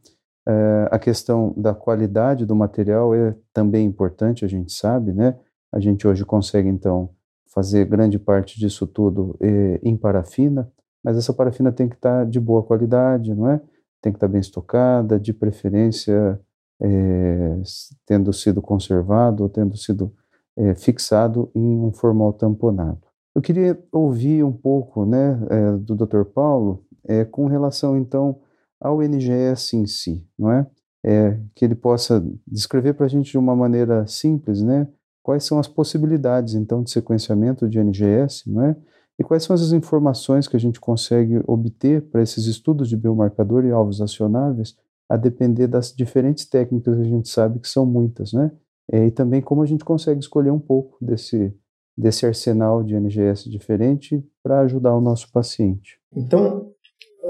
a 0.91 0.99
questão 0.99 1.55
da 1.57 1.75
qualidade 1.75 2.45
do 2.45 2.55
material 2.55 3.15
é 3.15 3.35
também 3.51 3.87
importante, 3.87 4.45
a 4.45 4.49
gente 4.49 4.75
sabe, 4.75 5.11
né? 5.11 5.35
A 5.73 5.81
gente 5.81 6.07
hoje 6.07 6.23
consegue, 6.23 6.69
então, 6.69 7.09
fazer 7.55 7.85
grande 7.87 8.19
parte 8.19 8.59
disso 8.59 8.87
tudo 8.87 9.37
eh, 9.41 9.79
em 9.83 9.97
parafina, 9.97 10.71
mas 11.03 11.17
essa 11.17 11.33
parafina 11.33 11.71
tem 11.71 11.89
que 11.89 11.95
estar 11.95 12.21
tá 12.21 12.25
de 12.25 12.41
boa 12.41 12.63
qualidade, 12.63 13.33
não 13.35 13.49
é? 13.49 13.61
Tem 14.03 14.13
que 14.13 14.17
estar 14.17 14.27
tá 14.27 14.33
bem 14.33 14.41
estocada, 14.41 15.21
de 15.21 15.33
preferência 15.33 16.41
eh, 16.83 17.63
tendo 18.05 18.33
sido 18.33 18.61
conservado 18.61 19.45
ou 19.45 19.49
tendo 19.49 19.77
sido 19.77 20.13
eh, 20.57 20.75
fixado 20.75 21.51
em 21.55 21.81
um 21.81 21.93
formal 21.93 22.33
tamponado. 22.33 23.01
Eu 23.35 23.43
queria 23.43 23.79
ouvir 23.93 24.45
um 24.45 24.53
pouco 24.53 25.05
né, 25.05 25.37
do 25.81 25.97
Dr. 25.97 26.23
Paulo 26.23 26.85
com 27.33 27.47
relação 27.47 27.99
então 27.99 28.39
ao 28.81 29.03
NGS 29.03 29.77
em 29.77 29.87
si, 29.87 30.25
não 30.39 30.53
é? 30.53 30.67
é 31.05 31.37
que 31.53 31.65
ele 31.65 31.75
possa 31.75 32.25
descrever 32.47 32.95
para 32.95 33.07
a 33.07 33.09
gente 33.09 33.33
de 33.33 33.39
uma 33.39 33.57
maneira 33.57 34.07
simples, 34.07 34.63
né? 34.63 34.87
Quais 35.25 35.43
são 35.43 35.59
as 35.59 35.67
possibilidades, 35.67 36.55
então, 36.55 36.83
de 36.83 36.91
sequenciamento 36.91 37.67
de 37.67 37.81
NGS, 37.81 38.45
não 38.47 38.63
é? 38.63 38.77
E 39.19 39.25
quais 39.25 39.43
são 39.43 39.55
as 39.55 39.73
informações 39.73 40.47
que 40.47 40.55
a 40.55 40.61
gente 40.61 40.79
consegue 40.79 41.41
obter 41.47 42.03
para 42.03 42.23
esses 42.23 42.45
estudos 42.45 42.89
de 42.91 42.97
biomarcador 42.97 43.65
e 43.65 43.71
alvos 43.71 44.03
acionáveis, 44.03 44.77
a 45.09 45.17
depender 45.17 45.67
das 45.67 45.95
diferentes 45.95 46.45
técnicas 46.45 46.97
que 46.97 47.03
a 47.03 47.09
gente 47.09 47.29
sabe 47.29 47.59
que 47.59 47.69
são 47.69 47.87
muitas, 47.87 48.33
né? 48.35 48.53
É, 48.93 49.07
e 49.07 49.11
também 49.11 49.41
como 49.41 49.63
a 49.63 49.67
gente 49.67 49.83
consegue 49.83 50.21
escolher 50.21 50.51
um 50.51 50.59
pouco 50.59 51.03
desse, 51.03 51.55
desse 51.97 52.27
arsenal 52.27 52.83
de 52.83 52.95
NGS 52.95 53.49
diferente 53.49 54.23
para 54.43 54.61
ajudar 54.61 54.95
o 54.95 55.01
nosso 55.01 55.33
paciente. 55.33 55.99
Então, 56.15 56.71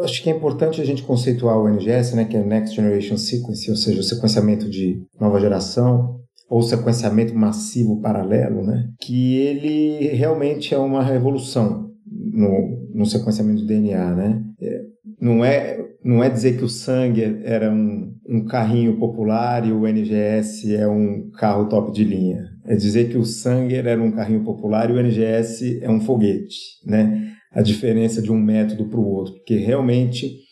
acho 0.03 0.21
que 0.21 0.31
é 0.31 0.35
importante 0.35 0.81
a 0.81 0.85
gente 0.85 1.05
conceituar 1.05 1.59
o 1.59 1.69
NGS, 1.69 2.17
né, 2.17 2.25
que 2.25 2.37
é 2.37 2.43
Next 2.43 2.75
Generation 2.75 3.17
Sequence, 3.17 3.71
ou 3.71 3.77
seja, 3.77 4.01
o 4.01 4.05
sequenciamento 4.05 4.69
de 4.69 5.01
nova 5.21 5.39
geração, 5.39 6.24
ou 6.49 6.63
sequenciamento 6.63 7.35
massivo 7.35 8.01
paralelo, 8.01 8.63
né? 8.63 8.89
que 9.01 9.37
ele 9.37 10.09
realmente 10.09 10.75
é 10.75 10.79
uma 10.79 11.03
revolução 11.03 11.91
no, 12.07 12.91
no 12.95 13.07
sequenciamento 13.07 13.63
do 13.63 13.67
DNA. 13.67 14.15
Né? 14.15 14.43
É, 14.61 14.83
não, 15.21 15.45
é, 15.45 15.79
não 16.05 16.23
é 16.23 16.29
dizer 16.29 16.57
que 16.57 16.65
o 16.65 16.69
sangue 16.69 17.41
era 17.45 17.71
um, 17.73 18.15
um 18.29 18.45
carrinho 18.45 18.99
popular 18.99 19.67
e 19.67 19.73
o 19.73 19.87
NGS 19.87 20.75
é 20.75 20.87
um 20.87 21.31
carro 21.31 21.69
top 21.69 21.93
de 21.93 22.05
linha. 22.05 22.45
É 22.67 22.77
dizer 22.77 23.09
que 23.09 23.19
o 23.19 23.25
sangue 23.25 23.75
era 23.75 24.01
um 24.01 24.11
carrinho 24.11 24.45
popular 24.45 24.91
e 24.91 24.93
o 24.93 25.01
NGS 25.01 25.81
é 25.83 25.91
um 25.91 26.01
foguete. 26.01 26.57
Né? 26.87 27.33
A 27.53 27.63
diferença 27.63 28.21
de 28.21 28.33
um 28.33 28.39
método 28.39 28.89
para 28.89 29.01
o 29.01 29.07
outro, 29.07 29.35
porque 29.35 29.57
realmente 29.57 30.44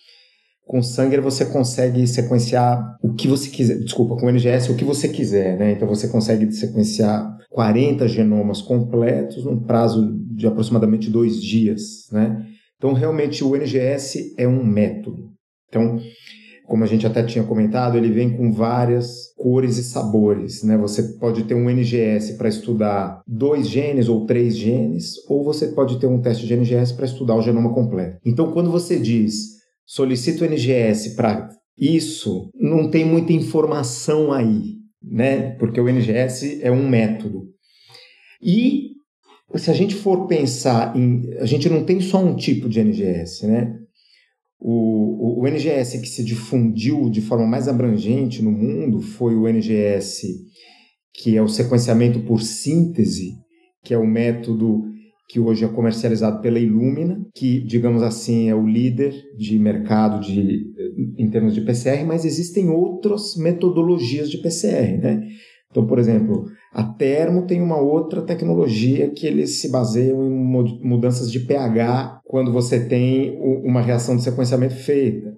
com 0.72 0.82
Sanger 0.82 1.20
você 1.20 1.44
consegue 1.44 2.06
sequenciar 2.06 2.96
o 3.02 3.12
que 3.12 3.28
você 3.28 3.50
quiser, 3.50 3.78
desculpa, 3.80 4.16
com 4.16 4.24
o 4.24 4.30
NGS 4.30 4.72
o 4.72 4.74
que 4.74 4.87
você 4.87 5.06
quiser, 5.06 5.58
né? 5.58 5.72
Então 5.72 5.87
você 5.87 6.08
consegue 6.08 6.50
sequenciar 6.50 7.37
40 7.50 8.08
genomas 8.08 8.62
completos 8.62 9.44
num 9.44 9.61
prazo 9.61 10.18
de 10.30 10.46
aproximadamente 10.46 11.11
dois 11.11 11.42
dias, 11.42 12.08
né? 12.11 12.42
Então 12.78 12.94
realmente 12.94 13.44
o 13.44 13.54
NGS 13.54 14.35
é 14.38 14.48
um 14.48 14.64
método. 14.64 15.30
Então, 15.68 16.00
como 16.66 16.85
a 16.85 16.87
gente 16.87 17.06
até 17.06 17.22
tinha 17.22 17.44
comentado, 17.44 17.98
ele 17.98 18.11
vem 18.11 18.35
com 18.35 18.50
várias 18.50 19.35
cores 19.37 19.76
e 19.76 19.85
sabores, 19.85 20.62
né? 20.62 20.78
Você 20.78 21.02
pode 21.18 21.44
ter 21.44 21.54
um 21.54 21.68
NGS 21.68 22.38
para 22.38 22.48
estudar 22.48 23.20
dois 23.26 23.68
genes 23.68 24.08
ou 24.08 24.24
três 24.24 24.56
genes, 24.56 25.16
ou 25.28 25.44
você 25.44 25.66
pode 25.66 25.98
ter 25.98 26.06
um 26.06 26.22
teste 26.22 26.46
de 26.46 26.54
NGS 26.54 26.94
para 26.94 27.04
estudar 27.04 27.35
o 27.35 27.42
genoma 27.42 27.74
completo. 27.74 28.16
Então, 28.24 28.52
quando 28.52 28.70
você 28.70 28.98
diz 28.98 29.52
solicito 29.87 30.42
o 30.42 30.45
NGS 30.45 31.14
para 31.14 31.49
isso, 31.77 32.51
não 32.55 32.90
tem 32.90 33.05
muita 33.05 33.33
informação 33.33 34.33
aí, 34.33 34.77
né? 35.03 35.51
Porque 35.53 35.81
o 35.81 35.88
NGS 35.88 36.61
é 36.62 36.71
um 36.71 36.88
método. 36.88 37.49
E 38.42 38.92
se 39.57 39.71
a 39.71 39.75
gente 39.75 39.95
for 39.95 40.27
pensar 40.27 40.97
em. 40.97 41.33
A 41.38 41.47
gente 41.47 41.68
não 41.68 41.85
tem 41.85 42.01
só 42.01 42.23
um 42.23 42.35
tipo 42.35 42.68
de 42.68 42.81
NGS, 42.81 43.47
né? 43.47 43.79
O, 44.59 45.40
o, 45.40 45.42
o, 45.42 45.49
NGS 45.49 46.01
que 46.01 46.09
se 46.09 46.23
difundiu 46.23 47.11
de 47.11 47.21
forma 47.21 47.47
mais 47.47 47.66
abrangente 47.66 48.42
no 48.42 48.53
mundo 48.53 49.01
foi 49.01 49.35
o 49.35 49.49
NGS, 49.49 50.23
que 51.12 51.37
é 51.37 51.42
o 51.42 51.49
sequenciamento 51.49 52.21
por 52.21 52.40
síntese, 52.40 53.33
que 53.83 53.92
é 53.92 53.99
o 53.99 54.07
método 54.07 54.85
que 55.28 55.40
hoje 55.40 55.64
é 55.64 55.68
comercializado 55.68 56.40
pela 56.40 56.58
Illumina, 56.58 57.20
que, 57.35 57.61
digamos 57.64 58.02
assim, 58.02 58.48
é 58.48 58.54
o 58.54 58.66
líder 58.66 59.14
de 59.37 59.58
mercado 59.58 60.20
de, 60.20 60.66
em 61.16 61.30
termos 61.30 61.54
de 61.54 61.62
PCR, 61.62 62.04
mas 62.04 62.24
existem 62.24 62.68
outras 62.68 63.37
metodologias 63.37 64.30
de 64.30 64.38
PCR, 64.38 64.98
né? 64.98 65.22
Então, 65.70 65.87
por 65.87 65.98
exemplo, 65.98 66.44
a 66.72 66.85
Termo 66.85 67.46
tem 67.46 67.62
uma 67.62 67.80
outra 67.80 68.20
tecnologia 68.20 69.08
que 69.08 69.26
eles 69.26 69.61
se 69.61 69.70
baseiam 69.70 70.22
em 70.22 70.87
mudanças 70.87 71.32
de 71.32 71.40
pH 71.40 72.20
quando 72.24 72.52
você 72.52 72.87
tem 72.87 73.38
uma 73.64 73.80
reação 73.80 74.14
de 74.14 74.22
sequenciamento 74.22 74.74
feita. 74.74 75.32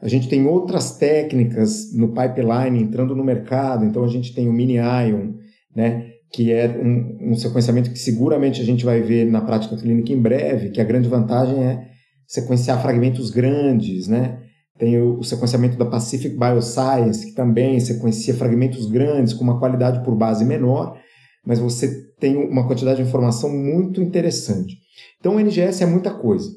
A 0.00 0.08
gente 0.08 0.28
tem 0.28 0.46
outras 0.46 0.96
técnicas 0.98 1.92
no 1.94 2.12
pipeline 2.12 2.82
entrando 2.82 3.16
no 3.16 3.24
mercado, 3.24 3.84
então 3.84 4.04
a 4.04 4.08
gente 4.08 4.34
tem 4.34 4.48
o 4.48 4.52
mini-ion, 4.52 5.32
né, 5.74 6.12
que 6.32 6.52
é 6.52 6.68
um, 6.68 7.32
um 7.32 7.34
sequenciamento 7.34 7.90
que 7.90 7.98
seguramente 7.98 8.60
a 8.60 8.64
gente 8.64 8.84
vai 8.84 9.00
ver 9.00 9.26
na 9.26 9.40
prática 9.40 9.76
clínica 9.76 10.12
em 10.12 10.20
breve, 10.20 10.70
que 10.70 10.80
a 10.80 10.84
grande 10.84 11.08
vantagem 11.08 11.62
é 11.62 11.88
sequenciar 12.26 12.80
fragmentos 12.82 13.30
grandes, 13.30 14.08
né? 14.08 14.40
Tem 14.78 15.00
o, 15.00 15.22
sequenciamento 15.22 15.78
da 15.78 15.86
Pacific 15.86 16.36
Bioscience, 16.36 17.26
que 17.26 17.34
também 17.34 17.80
sequencia 17.80 18.34
fragmentos 18.34 18.86
grandes 18.86 19.32
com 19.32 19.42
uma 19.42 19.58
qualidade 19.58 20.04
por 20.04 20.14
base 20.14 20.44
menor, 20.44 20.98
mas 21.46 21.58
você 21.58 22.04
tem 22.20 22.36
uma 22.36 22.66
quantidade 22.66 23.02
de 23.02 23.08
informação 23.08 23.48
muito 23.50 24.02
interessante. 24.02 24.76
Então, 25.18 25.36
o 25.36 25.40
NGS 25.40 25.82
é 25.82 25.86
muita 25.86 26.10
coisa, 26.10 26.50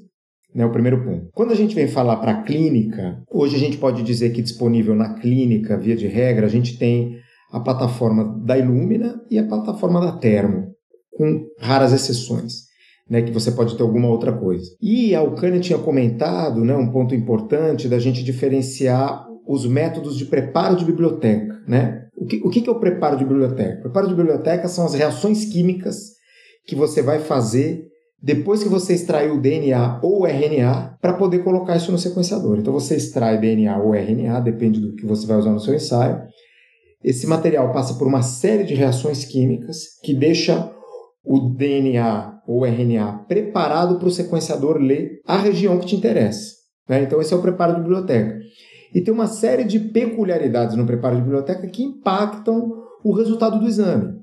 né? 0.53 0.65
O 0.65 0.71
primeiro 0.71 1.03
ponto. 1.03 1.29
Quando 1.33 1.51
a 1.51 1.55
gente 1.55 1.75
vem 1.75 1.87
falar 1.87 2.17
para 2.17 2.31
a 2.31 2.43
clínica, 2.43 3.21
hoje 3.31 3.55
a 3.55 3.59
gente 3.59 3.77
pode 3.77 4.03
dizer 4.03 4.31
que 4.31 4.41
disponível 4.41 4.95
na 4.95 5.13
clínica, 5.13 5.77
via 5.77 5.95
de 5.95 6.07
regra, 6.07 6.45
a 6.45 6.49
gente 6.49 6.77
tem 6.77 7.19
a 7.51 7.59
plataforma 7.59 8.23
da 8.45 8.57
Illumina 8.57 9.21
e 9.29 9.39
a 9.39 9.47
plataforma 9.47 9.99
da 9.99 10.11
Termo, 10.13 10.73
com 11.11 11.45
raras 11.59 11.93
exceções 11.93 12.69
né, 13.09 13.21
que 13.23 13.31
você 13.31 13.51
pode 13.51 13.75
ter 13.75 13.81
alguma 13.81 14.07
outra 14.07 14.31
coisa. 14.31 14.69
E 14.81 15.15
a 15.15 15.19
Alcânia 15.19 15.59
tinha 15.59 15.79
comentado 15.79 16.63
né, 16.63 16.75
um 16.75 16.91
ponto 16.91 17.15
importante 17.15 17.89
da 17.89 17.97
gente 17.97 18.23
diferenciar 18.23 19.25
os 19.47 19.65
métodos 19.65 20.15
de 20.15 20.25
preparo 20.25 20.75
de 20.75 20.85
biblioteca. 20.85 21.59
Né? 21.67 22.05
O, 22.15 22.25
que, 22.25 22.39
o 22.43 22.49
que 22.49 22.69
é 22.69 22.71
o 22.71 22.79
preparo 22.79 23.17
de 23.17 23.25
biblioteca? 23.25 23.79
O 23.79 23.81
preparo 23.83 24.07
de 24.07 24.13
biblioteca 24.13 24.67
são 24.67 24.85
as 24.85 24.93
reações 24.93 25.45
químicas 25.45 26.19
que 26.67 26.75
você 26.75 27.01
vai 27.01 27.19
fazer 27.19 27.87
depois 28.21 28.61
que 28.61 28.69
você 28.69 28.93
extraiu 28.93 29.35
o 29.35 29.41
DNA 29.41 30.01
ou 30.03 30.21
o 30.21 30.27
RNA 30.27 30.97
para 31.01 31.13
poder 31.13 31.39
colocar 31.39 31.77
isso 31.77 31.91
no 31.91 31.97
sequenciador. 31.97 32.59
Então 32.59 32.73
você 32.73 32.95
extrai 32.95 33.39
DNA 33.39 33.75
ou 33.81 33.95
RNA, 33.95 34.41
depende 34.41 34.79
do 34.79 34.93
que 34.93 35.05
você 35.05 35.25
vai 35.25 35.37
usar 35.37 35.51
no 35.51 35.59
seu 35.59 35.73
ensaio. 35.73 36.21
Esse 37.03 37.25
material 37.25 37.71
passa 37.71 37.93
por 37.93 38.07
uma 38.07 38.21
série 38.21 38.65
de 38.65 38.73
reações 38.73 39.23
químicas 39.23 39.99
que 40.03 40.13
deixa 40.13 40.71
o 41.23 41.39
DNA 41.39 42.41
ou 42.47 42.65
RNA 42.65 43.25
preparado 43.27 43.99
para 43.99 44.07
o 44.07 44.11
sequenciador 44.11 44.77
ler 44.77 45.21
a 45.25 45.37
região 45.37 45.79
que 45.79 45.85
te 45.85 45.95
interessa. 45.95 46.55
Né? 46.87 47.03
Então, 47.03 47.21
esse 47.21 47.33
é 47.33 47.37
o 47.37 47.41
preparo 47.41 47.75
de 47.75 47.81
biblioteca. 47.81 48.39
E 48.93 49.01
tem 49.01 49.13
uma 49.13 49.27
série 49.27 49.63
de 49.63 49.79
peculiaridades 49.79 50.75
no 50.75 50.85
preparo 50.85 51.15
de 51.15 51.21
biblioteca 51.21 51.67
que 51.67 51.83
impactam 51.83 52.73
o 53.03 53.13
resultado 53.13 53.59
do 53.59 53.67
exame. 53.67 54.19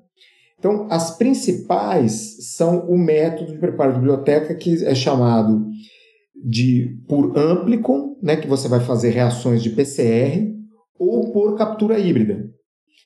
Então, 0.59 0.87
as 0.91 1.17
principais 1.17 2.55
são 2.57 2.87
o 2.89 2.99
método 2.99 3.53
de 3.53 3.59
preparo 3.59 3.93
de 3.93 3.99
biblioteca, 4.01 4.55
que 4.55 4.85
é 4.85 4.95
chamado 4.95 5.65
de 6.35 6.99
por 7.09 7.39
amplicon, 7.39 8.17
né, 8.23 8.37
que 8.37 8.49
você 8.49 8.69
vai 8.69 8.81
fazer 8.81 9.11
reações 9.11 9.63
de 9.63 9.71
PCR, 9.71 10.55
ou 10.99 11.33
por 11.33 11.57
captura 11.57 11.99
híbrida. 11.99 12.56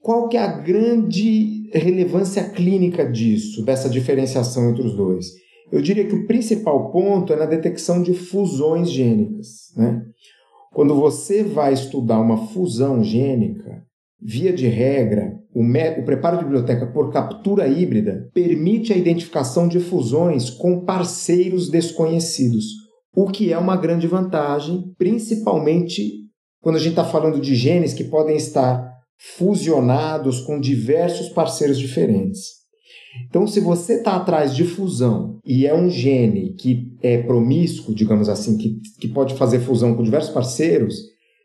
Qual 0.02 0.28
que 0.28 0.36
é 0.36 0.40
a 0.40 0.60
grande 0.60 1.70
relevância 1.72 2.48
clínica 2.50 3.04
disso, 3.04 3.64
dessa 3.64 3.88
diferenciação 3.88 4.70
entre 4.70 4.82
os 4.82 4.96
dois? 4.96 5.26
Eu 5.70 5.80
diria 5.80 6.06
que 6.06 6.14
o 6.14 6.26
principal 6.26 6.90
ponto 6.90 7.32
é 7.32 7.36
na 7.36 7.46
detecção 7.46 8.02
de 8.02 8.14
fusões 8.14 8.90
gênicas. 8.90 9.72
Né? 9.76 10.02
Quando 10.72 10.94
você 10.94 11.44
vai 11.44 11.72
estudar 11.72 12.18
uma 12.18 12.46
fusão 12.48 13.04
gênica, 13.04 13.82
via 14.20 14.52
de 14.52 14.66
regra, 14.66 15.32
o, 15.54 15.62
o, 15.62 16.04
preparo 16.04 16.38
de 16.38 16.44
biblioteca 16.44 16.86
por 16.86 17.12
captura 17.12 17.66
híbrida 17.66 18.28
permite 18.34 18.92
a 18.92 18.96
identificação 18.96 19.68
de 19.68 19.80
fusões 19.80 20.50
com 20.50 20.84
parceiros 20.84 21.68
desconhecidos, 21.68 22.66
o 23.14 23.26
que 23.26 23.52
é 23.52 23.58
uma 23.58 23.76
grande 23.76 24.06
vantagem, 24.06 24.92
principalmente 24.96 26.20
quando 26.60 26.76
a 26.76 26.78
gente 26.78 26.90
está 26.90 27.04
falando 27.04 27.40
de 27.40 27.54
genes 27.54 27.94
que 27.94 28.04
podem 28.04 28.36
estar 28.36 28.89
fusionados 29.20 30.40
com 30.40 30.59
diversos 30.59 31.28
parceiros 31.28 31.78
diferentes. 31.78 32.61
Então, 33.28 33.46
se 33.46 33.61
você 33.61 33.94
está 33.94 34.16
atrás 34.16 34.54
de 34.54 34.64
fusão 34.64 35.38
e 35.44 35.66
é 35.66 35.74
um 35.74 35.90
gene 35.90 36.54
que 36.54 36.87
é 37.02 37.18
promíscuo, 37.18 37.94
digamos 37.94 38.28
assim, 38.28 38.56
que, 38.56 38.80
que 38.98 39.09
pode 39.09 39.35
fazer 39.35 39.61
fusão 39.61 39.94
com 39.94 40.02
diversos 40.02 40.33
parceiros, 40.33 40.94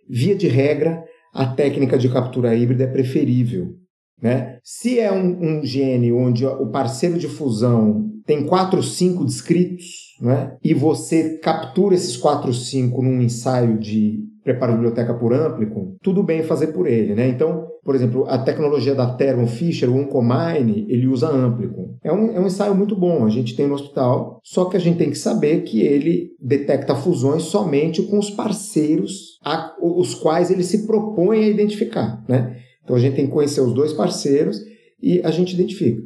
via 0.09 0.35
de 0.35 0.47
regra, 0.47 1.03
a 1.33 1.47
técnica 1.47 1.97
de 1.97 2.07
captura 2.07 2.55
híbrida 2.55 2.85
é 2.85 2.87
preferível. 2.87 3.75
Né? 4.21 4.57
Se 4.63 4.99
é 4.99 5.11
um, 5.11 5.57
um 5.59 5.65
gene 5.65 6.13
onde 6.13 6.45
o 6.45 6.67
parceiro 6.67 7.17
de 7.17 7.27
fusão 7.27 8.09
tem 8.25 8.45
4 8.45 8.77
ou 8.77 8.83
5 8.83 9.25
descritos, 9.25 9.85
né? 10.21 10.55
e 10.63 10.73
você 10.73 11.37
captura 11.39 11.95
esses 11.95 12.15
4 12.15 12.47
ou 12.47 12.53
5 12.53 13.01
num 13.01 13.21
ensaio 13.21 13.77
de 13.77 14.24
prepara 14.45 14.73
a 14.73 14.75
biblioteca 14.75 15.11
por 15.15 15.33
Amplicon, 15.33 15.95
tudo 16.03 16.21
bem 16.21 16.43
fazer 16.43 16.67
por 16.67 16.85
ele, 16.85 17.15
né? 17.15 17.27
Então, 17.27 17.65
por 17.83 17.95
exemplo, 17.95 18.25
a 18.27 18.37
tecnologia 18.37 18.93
da 18.93 19.11
Thermo 19.15 19.47
Fisher, 19.47 19.89
o 19.89 19.97
Oncomine, 19.97 20.85
ele 20.87 21.07
usa 21.07 21.27
Amplicon. 21.27 21.95
É 22.03 22.13
um, 22.13 22.31
é 22.31 22.39
um 22.39 22.45
ensaio 22.45 22.75
muito 22.75 22.95
bom, 22.95 23.25
a 23.25 23.29
gente 23.29 23.55
tem 23.55 23.65
no 23.65 23.73
hospital, 23.73 24.39
só 24.43 24.65
que 24.65 24.77
a 24.77 24.79
gente 24.79 24.99
tem 24.99 25.09
que 25.09 25.17
saber 25.17 25.63
que 25.63 25.81
ele 25.81 26.29
detecta 26.39 26.93
fusões 26.93 27.41
somente 27.43 28.03
com 28.03 28.19
os 28.19 28.29
parceiros 28.29 29.39
a, 29.43 29.73
os 29.81 30.13
quais 30.13 30.51
ele 30.51 30.63
se 30.63 30.85
propõe 30.85 31.39
a 31.39 31.47
identificar, 31.47 32.23
né? 32.29 32.55
Então 32.83 32.95
a 32.95 32.99
gente 32.99 33.15
tem 33.15 33.25
que 33.25 33.33
conhecer 33.33 33.61
os 33.61 33.73
dois 33.73 33.93
parceiros 33.93 34.59
e 35.01 35.21
a 35.23 35.31
gente 35.31 35.55
identifica. 35.55 36.03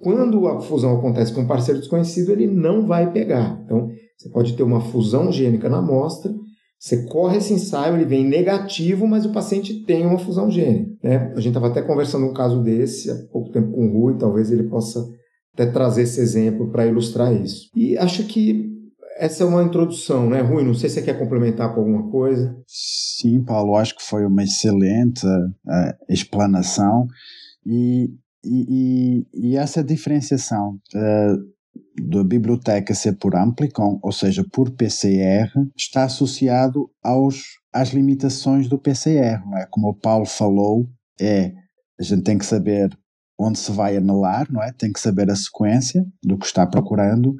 Quando 0.00 0.48
a 0.48 0.60
fusão 0.60 0.96
acontece 0.96 1.32
com 1.34 1.42
um 1.42 1.46
parceiro 1.46 1.78
desconhecido, 1.78 2.32
ele 2.32 2.46
não 2.46 2.86
vai 2.86 3.12
pegar. 3.12 3.62
Então, 3.64 3.88
você 4.16 4.28
pode 4.30 4.56
ter 4.56 4.62
uma 4.62 4.80
fusão 4.80 5.30
gênica 5.30 5.68
na 5.68 5.78
amostra 5.78 6.32
você 6.82 7.04
corre 7.04 7.38
esse 7.38 7.52
ensaio, 7.52 7.94
ele 7.94 8.04
vem 8.04 8.28
negativo, 8.28 9.06
mas 9.06 9.24
o 9.24 9.30
paciente 9.30 9.84
tem 9.84 10.04
uma 10.04 10.18
fusão 10.18 10.50
gênica. 10.50 10.90
Né? 11.00 11.32
A 11.32 11.36
gente 11.36 11.50
estava 11.50 11.68
até 11.68 11.80
conversando 11.80 12.26
um 12.26 12.34
caso 12.34 12.60
desse 12.60 13.08
há 13.08 13.14
pouco 13.30 13.52
tempo 13.52 13.70
com 13.70 13.86
o 13.86 13.92
Rui, 13.92 14.18
talvez 14.18 14.50
ele 14.50 14.64
possa 14.64 15.08
até 15.54 15.64
trazer 15.64 16.02
esse 16.02 16.20
exemplo 16.20 16.72
para 16.72 16.84
ilustrar 16.84 17.32
isso. 17.32 17.68
E 17.76 17.96
acho 17.96 18.24
que 18.24 18.68
essa 19.16 19.44
é 19.44 19.46
uma 19.46 19.62
introdução, 19.62 20.28
né, 20.28 20.40
Rui? 20.40 20.64
Não 20.64 20.74
sei 20.74 20.88
se 20.88 20.96
você 20.96 21.02
quer 21.02 21.16
complementar 21.16 21.72
com 21.72 21.82
alguma 21.82 22.10
coisa. 22.10 22.52
Sim, 22.66 23.44
Paulo, 23.44 23.76
acho 23.76 23.94
que 23.94 24.02
foi 24.02 24.26
uma 24.26 24.42
excelente 24.42 25.24
uh, 25.24 25.94
explanação 26.08 27.06
e, 27.64 28.10
e, 28.44 29.24
e, 29.32 29.56
essa 29.56 29.84
diferenciação 29.84 30.80
uh, 30.96 31.52
da 32.00 32.24
biblioteca 32.24 32.94
ser 32.94 33.18
por 33.18 33.36
Amplicon, 33.36 33.98
ou 34.02 34.12
seja, 34.12 34.44
por 34.52 34.70
PCR, 34.70 35.50
está 35.76 36.04
associado 36.04 36.90
aos, 37.02 37.42
às 37.72 37.90
limitações 37.90 38.68
do 38.68 38.78
PCR. 38.78 39.44
Não 39.44 39.58
é? 39.58 39.66
Como 39.70 39.88
o 39.88 39.94
Paulo 39.94 40.26
falou, 40.26 40.88
é 41.20 41.52
a 41.98 42.02
gente 42.02 42.22
tem 42.22 42.38
que 42.38 42.46
saber 42.46 42.90
onde 43.38 43.58
se 43.58 43.70
vai 43.70 43.96
anelar, 43.96 44.50
não 44.50 44.62
é? 44.62 44.72
Tem 44.72 44.92
que 44.92 45.00
saber 45.00 45.30
a 45.30 45.36
sequência 45.36 46.04
do 46.22 46.38
que 46.38 46.46
está 46.46 46.66
procurando 46.66 47.34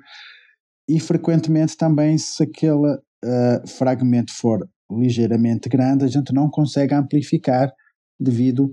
e 0.88 0.98
frequentemente 1.00 1.76
também 1.76 2.18
se 2.18 2.42
aquele 2.42 2.94
uh, 2.94 3.68
fragmento 3.68 4.32
for 4.32 4.68
ligeiramente 4.90 5.68
grande, 5.68 6.04
a 6.04 6.08
gente 6.08 6.32
não 6.32 6.50
consegue 6.50 6.94
amplificar 6.94 7.72
devido 8.20 8.70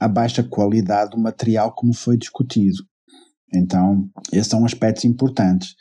à 0.00 0.08
baixa 0.08 0.42
qualidade 0.42 1.10
do 1.10 1.18
material 1.18 1.72
como 1.74 1.94
foi 1.94 2.16
discutido. 2.16 2.78
Então, 3.54 4.08
esses 4.32 4.48
são 4.48 4.64
aspectos 4.64 5.04
importantes. 5.04 5.74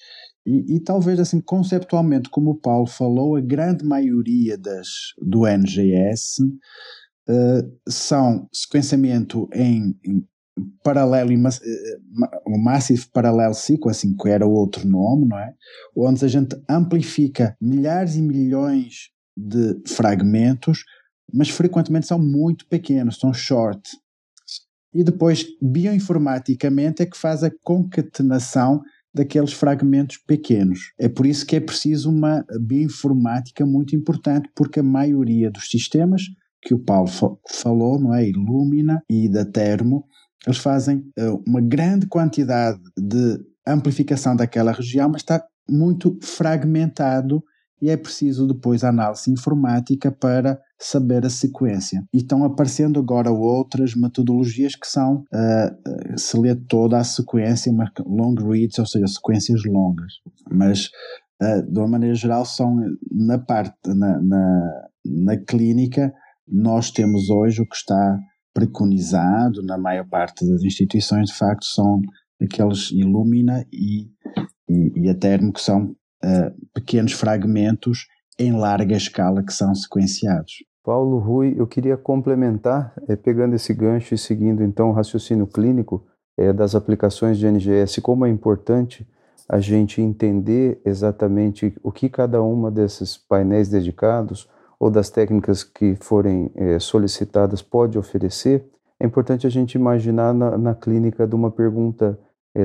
E, 0.46 0.76
e, 0.76 0.80
talvez 0.80 1.20
assim, 1.20 1.40
conceptualmente, 1.40 2.30
como 2.30 2.52
o 2.52 2.60
Paulo 2.60 2.86
falou, 2.86 3.36
a 3.36 3.42
grande 3.42 3.86
maioria 3.86 4.58
das, 4.58 4.88
do 5.18 5.48
NGS 5.48 6.44
uh, 7.30 7.80
são 7.88 8.48
sequenciamento 8.52 9.48
em, 9.54 9.98
em 10.06 10.24
paralelo, 10.84 11.32
o 12.46 12.58
Massive 12.60 13.08
Parallel 13.12 13.54
Sequencing, 13.54 14.16
que 14.16 14.30
era 14.30 14.46
outro 14.46 14.88
nome, 14.88 15.28
não 15.28 15.40
é? 15.40 15.54
Onde 15.96 16.26
a 16.26 16.28
gente 16.28 16.56
amplifica 16.70 17.56
milhares 17.60 18.16
e 18.16 18.22
milhões 18.22 19.10
de 19.36 19.82
fragmentos, 19.88 20.84
mas 21.34 21.50
frequentemente 21.50 22.06
são 22.06 22.20
muito 22.20 22.68
pequenos, 22.68 23.18
são 23.18 23.34
short 23.34 23.82
e 24.94 25.04
depois 25.04 25.46
bioinformaticamente 25.62 27.02
é 27.02 27.06
que 27.06 27.18
faz 27.18 27.44
a 27.44 27.52
concatenação 27.64 28.82
daqueles 29.14 29.54
fragmentos 29.54 30.18
pequenos. 30.18 30.92
É 31.00 31.08
por 31.08 31.26
isso 31.26 31.46
que 31.46 31.56
é 31.56 31.60
preciso 31.60 32.10
uma 32.10 32.44
bioinformática 32.60 33.66
muito 33.66 33.96
importante, 33.96 34.50
porque 34.56 34.80
a 34.80 34.84
maioria 34.84 35.52
dos 35.52 35.70
sistemas 35.70 36.24
que 36.62 36.74
o 36.74 36.80
Paulo 36.80 37.10
falou, 37.48 38.00
não 38.00 38.14
é? 38.14 38.28
Illumina 38.28 39.04
e 39.10 39.30
da 39.30 39.46
Termo, 39.46 40.06
eles 40.46 40.58
fazem 40.58 41.00
uh, 41.20 41.44
uma 41.48 41.62
grande 41.62 42.08
quantidade 42.08 42.80
de 42.98 43.40
amplificação 43.68 44.36
daquela 44.36 44.72
região, 44.72 45.10
mas 45.10 45.22
está 45.22 45.44
muito 45.70 46.18
fragmentado 46.22 47.44
e 47.82 47.90
é 47.90 47.98
preciso 47.98 48.48
depois 48.48 48.84
análise 48.84 49.30
informática 49.30 50.12
para 50.12 50.60
saber 50.86 51.26
a 51.26 51.30
sequência. 51.30 52.04
E 52.14 52.18
estão 52.18 52.44
aparecendo 52.44 53.00
agora 53.00 53.32
outras 53.32 53.96
metodologias 53.96 54.76
que 54.76 54.88
são 54.88 55.24
uh, 55.34 56.20
se 56.20 56.38
lê 56.38 56.56
toda 56.56 56.98
a 56.98 57.04
sequência, 57.04 57.72
long 58.06 58.36
reads, 58.36 58.80
ou 58.80 58.86
seja, 58.86 59.08
sequências 59.08 59.62
longas. 59.66 60.14
Mas 60.52 60.90
uh, 61.42 61.72
de 61.72 61.80
uma 61.80 61.88
maneira 61.88 62.16
geral 62.16 62.46
são 62.46 62.76
na 63.12 63.38
parte 63.38 63.76
na, 63.86 64.20
na, 64.22 64.88
na 65.06 65.38
clínica 65.38 66.14
nós 66.48 66.92
temos 66.92 67.30
hoje 67.30 67.62
o 67.62 67.68
que 67.68 67.76
está 67.76 68.20
preconizado 68.54 69.64
na 69.64 69.78
maior 69.78 70.08
parte 70.08 70.46
das 70.46 70.62
instituições, 70.62 71.30
de 71.30 71.36
facto, 71.36 71.66
são 71.66 72.02
aqueles 72.42 72.92
Illumina 72.92 73.66
e, 73.72 74.10
e, 74.70 75.02
e 75.02 75.10
a 75.10 75.16
Termo, 75.16 75.52
que 75.52 75.62
são 75.62 75.92
uh, 76.24 76.68
pequenos 76.74 77.14
fragmentos 77.14 78.06
em 78.38 78.52
larga 78.52 78.96
escala 78.96 79.44
que 79.44 79.54
são 79.54 79.74
sequenciados. 79.74 80.54
Paulo 80.84 81.18
Rui, 81.18 81.56
eu 81.58 81.66
queria 81.66 81.96
complementar, 81.96 82.94
é, 83.08 83.16
pegando 83.16 83.56
esse 83.56 83.74
gancho 83.74 84.14
e 84.14 84.18
seguindo 84.18 84.62
então 84.62 84.90
o 84.90 84.92
raciocínio 84.92 85.48
clínico 85.48 86.04
é, 86.38 86.52
das 86.52 86.76
aplicações 86.76 87.38
de 87.38 87.48
NGS, 87.48 88.02
como 88.02 88.26
é 88.26 88.30
importante 88.30 89.08
a 89.48 89.62
gente 89.62 90.02
entender 90.02 90.82
exatamente 90.84 91.74
o 91.82 91.92
que 91.92 92.10
cada 92.10 92.42
uma 92.42 92.70
desses 92.70 93.18
painéis 93.18 93.70
dedicados 93.70 94.50
ou 94.78 94.90
das 94.90 95.10
técnicas 95.10 95.64
que 95.64 95.96
forem 96.02 96.52
é, 96.56 96.78
solicitadas 96.80 97.62
pode 97.62 97.98
oferecer, 97.98 98.66
é 99.00 99.06
importante 99.06 99.48
a 99.48 99.50
gente 99.50 99.76
imaginar 99.76 100.34
na, 100.34 100.58
na 100.58 100.76
clínica 100.76 101.26
de 101.26 101.36
uma 101.36 101.50
pergunta 101.50 102.20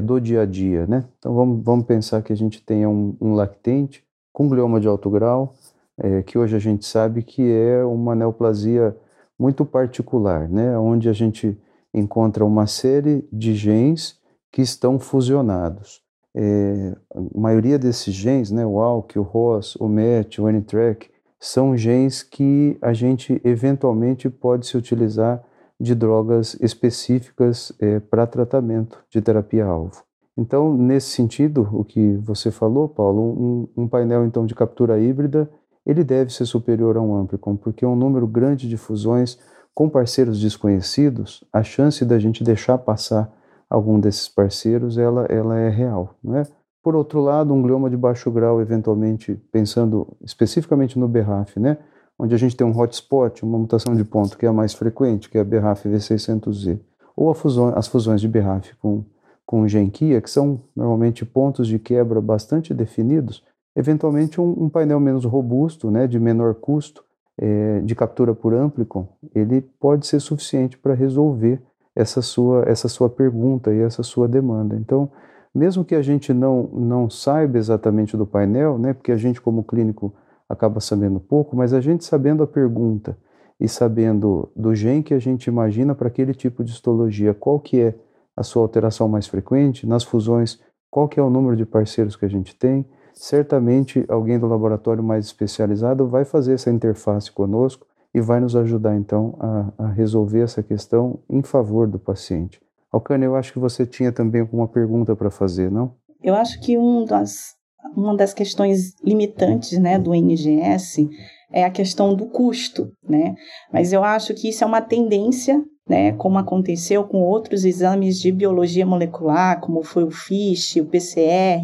do 0.04 0.20
dia 0.20 0.42
a 0.42 0.46
dia, 0.46 0.86
né? 0.86 1.04
Então 1.18 1.34
vamos, 1.34 1.64
vamos 1.64 1.86
pensar 1.86 2.20
que 2.20 2.30
a 2.30 2.36
gente 2.36 2.62
tenha 2.62 2.86
um, 2.90 3.16
um 3.18 3.32
lactente 3.32 4.04
com 4.30 4.46
glioma 4.46 4.78
de 4.78 4.86
alto 4.86 5.08
grau, 5.08 5.54
é, 5.98 6.22
que 6.22 6.38
hoje 6.38 6.56
a 6.56 6.58
gente 6.58 6.86
sabe 6.86 7.22
que 7.22 7.42
é 7.42 7.84
uma 7.84 8.14
neoplasia 8.14 8.96
muito 9.38 9.64
particular, 9.64 10.48
né? 10.48 10.78
Onde 10.78 11.08
a 11.08 11.12
gente 11.12 11.58
encontra 11.92 12.44
uma 12.44 12.66
série 12.66 13.26
de 13.32 13.54
genes 13.54 14.18
que 14.52 14.62
estão 14.62 14.98
fusionados. 14.98 16.02
É, 16.34 16.96
a 17.14 17.38
maioria 17.38 17.78
desses 17.78 18.14
genes, 18.14 18.50
né, 18.50 18.64
o 18.64 18.80
ALK, 18.80 19.18
o 19.18 19.22
ROS, 19.22 19.76
o 19.76 19.88
MET, 19.88 20.40
o 20.40 20.48
NTRK, 20.48 21.10
são 21.40 21.76
genes 21.76 22.22
que 22.22 22.76
a 22.80 22.92
gente 22.92 23.40
eventualmente 23.44 24.28
pode 24.28 24.66
se 24.66 24.76
utilizar 24.76 25.42
de 25.80 25.94
drogas 25.94 26.56
específicas 26.60 27.72
é, 27.80 28.00
para 28.00 28.26
tratamento 28.26 28.98
de 29.10 29.20
terapia-alvo. 29.20 30.02
Então, 30.36 30.76
nesse 30.76 31.08
sentido, 31.08 31.68
o 31.72 31.84
que 31.84 32.14
você 32.16 32.50
falou, 32.50 32.88
Paulo, 32.88 33.68
um, 33.76 33.82
um, 33.82 33.88
painel 33.88 34.24
então 34.24 34.46
de 34.46 34.54
captura 34.54 34.98
híbrida, 34.98 35.50
ele 35.88 36.04
deve 36.04 36.32
ser 36.32 36.44
superior 36.44 36.96
a 36.96 37.00
um 37.00 37.16
Amplicon, 37.16 37.56
porque 37.56 37.84
um 37.84 37.96
número 37.96 38.26
grande 38.26 38.68
de 38.68 38.76
fusões 38.76 39.38
com 39.74 39.88
parceiros 39.88 40.38
desconhecidos, 40.38 41.42
a 41.52 41.62
chance 41.62 42.04
da 42.04 42.18
gente 42.18 42.44
deixar 42.44 42.76
passar 42.78 43.32
algum 43.70 43.98
desses 43.98 44.28
parceiros, 44.28 44.98
ela, 44.98 45.24
ela 45.26 45.58
é 45.58 45.68
real, 45.68 46.14
não 46.22 46.36
é? 46.36 46.44
Por 46.82 46.94
outro 46.94 47.20
lado, 47.20 47.52
um 47.52 47.60
glioma 47.60 47.90
de 47.90 47.96
baixo 47.96 48.30
grau, 48.30 48.60
eventualmente, 48.60 49.34
pensando 49.50 50.06
especificamente 50.22 50.98
no 50.98 51.08
BRAF, 51.08 51.58
né? 51.58 51.78
onde 52.18 52.34
a 52.34 52.38
gente 52.38 52.56
tem 52.56 52.66
um 52.66 52.76
hotspot, 52.76 53.44
uma 53.44 53.58
mutação 53.58 53.94
de 53.94 54.04
ponto 54.04 54.36
que 54.36 54.44
é 54.44 54.48
a 54.48 54.52
mais 54.52 54.74
frequente, 54.74 55.30
que 55.30 55.38
é 55.38 55.40
a 55.40 55.44
BRAF 55.44 55.88
V600Z, 55.88 56.80
ou 57.16 57.32
fusão, 57.32 57.72
as 57.76 57.86
fusões 57.86 58.20
de 58.20 58.28
BRAF 58.28 58.74
com, 58.76 59.04
com 59.46 59.68
Genkia, 59.68 60.20
que 60.20 60.28
são 60.28 60.60
normalmente 60.74 61.24
pontos 61.24 61.68
de 61.68 61.78
quebra 61.78 62.20
bastante 62.20 62.74
definidos, 62.74 63.44
eventualmente 63.78 64.40
um, 64.40 64.64
um 64.64 64.68
painel 64.68 64.98
menos 64.98 65.24
robusto, 65.24 65.88
né, 65.88 66.08
de 66.08 66.18
menor 66.18 66.56
custo, 66.56 67.04
é, 67.40 67.78
de 67.80 67.94
captura 67.94 68.34
por 68.34 68.52
amplicon, 68.52 69.06
ele 69.32 69.60
pode 69.60 70.04
ser 70.04 70.18
suficiente 70.18 70.76
para 70.76 70.94
resolver 70.94 71.62
essa 71.94 72.20
sua, 72.20 72.64
essa 72.66 72.88
sua 72.88 73.08
pergunta 73.08 73.72
e 73.72 73.78
essa 73.78 74.02
sua 74.02 74.26
demanda. 74.26 74.74
Então, 74.74 75.08
mesmo 75.54 75.84
que 75.84 75.94
a 75.94 76.02
gente 76.02 76.34
não, 76.34 76.64
não 76.72 77.08
saiba 77.08 77.56
exatamente 77.56 78.16
do 78.16 78.26
painel, 78.26 78.78
né, 78.78 78.92
porque 78.92 79.12
a 79.12 79.16
gente 79.16 79.40
como 79.40 79.62
clínico 79.62 80.12
acaba 80.48 80.80
sabendo 80.80 81.20
pouco, 81.20 81.56
mas 81.56 81.72
a 81.72 81.80
gente 81.80 82.04
sabendo 82.04 82.42
a 82.42 82.48
pergunta 82.48 83.16
e 83.60 83.68
sabendo 83.68 84.50
do 84.56 84.74
gene 84.74 85.04
que 85.04 85.14
a 85.14 85.20
gente 85.20 85.46
imagina 85.46 85.94
para 85.94 86.08
aquele 86.08 86.34
tipo 86.34 86.64
de 86.64 86.72
histologia, 86.72 87.32
qual 87.32 87.60
que 87.60 87.80
é 87.80 87.94
a 88.36 88.42
sua 88.42 88.62
alteração 88.62 89.08
mais 89.08 89.28
frequente, 89.28 89.86
nas 89.86 90.02
fusões, 90.02 90.60
qual 90.90 91.08
que 91.08 91.20
é 91.20 91.22
o 91.22 91.30
número 91.30 91.56
de 91.56 91.64
parceiros 91.64 92.16
que 92.16 92.24
a 92.24 92.28
gente 92.28 92.56
tem, 92.56 92.84
certamente 93.18 94.04
alguém 94.08 94.38
do 94.38 94.46
laboratório 94.46 95.02
mais 95.02 95.26
especializado 95.26 96.06
vai 96.06 96.24
fazer 96.24 96.54
essa 96.54 96.70
interface 96.70 97.32
conosco 97.32 97.84
e 98.14 98.20
vai 98.20 98.38
nos 98.38 98.54
ajudar 98.54 98.96
então 98.96 99.36
a, 99.40 99.72
a 99.76 99.88
resolver 99.88 100.40
essa 100.40 100.62
questão 100.62 101.18
em 101.28 101.42
favor 101.42 101.88
do 101.88 101.98
paciente. 101.98 102.60
Alcânia, 102.92 103.26
eu 103.26 103.34
acho 103.34 103.52
que 103.52 103.58
você 103.58 103.84
tinha 103.84 104.12
também 104.12 104.40
alguma 104.40 104.68
pergunta 104.68 105.16
para 105.16 105.30
fazer, 105.30 105.68
não? 105.68 105.94
Eu 106.22 106.34
acho 106.34 106.60
que 106.60 106.78
um 106.78 107.04
das, 107.04 107.54
uma 107.94 108.16
das 108.16 108.32
questões 108.32 108.94
limitantes 109.04 109.76
né, 109.78 109.98
do 109.98 110.14
NGS 110.14 111.08
é 111.52 111.64
a 111.64 111.70
questão 111.70 112.14
do 112.14 112.26
custo, 112.26 112.92
né? 113.06 113.34
Mas 113.72 113.92
eu 113.92 114.04
acho 114.04 114.32
que 114.32 114.48
isso 114.48 114.62
é 114.62 114.66
uma 114.66 114.80
tendência, 114.80 115.62
né? 115.88 116.12
Como 116.12 116.38
aconteceu 116.38 117.04
com 117.04 117.18
outros 117.18 117.64
exames 117.64 118.20
de 118.20 118.30
biologia 118.30 118.86
molecular, 118.86 119.60
como 119.60 119.82
foi 119.82 120.04
o 120.04 120.10
FISH, 120.10 120.76
o 120.76 120.86
PCR, 120.86 121.62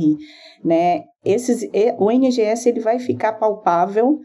né? 0.65 1.05
Esses, 1.25 1.69
o 1.99 2.11
NGS 2.11 2.69
ele 2.69 2.81
vai 2.81 2.99
ficar 2.99 3.35
palpável, 3.35 4.19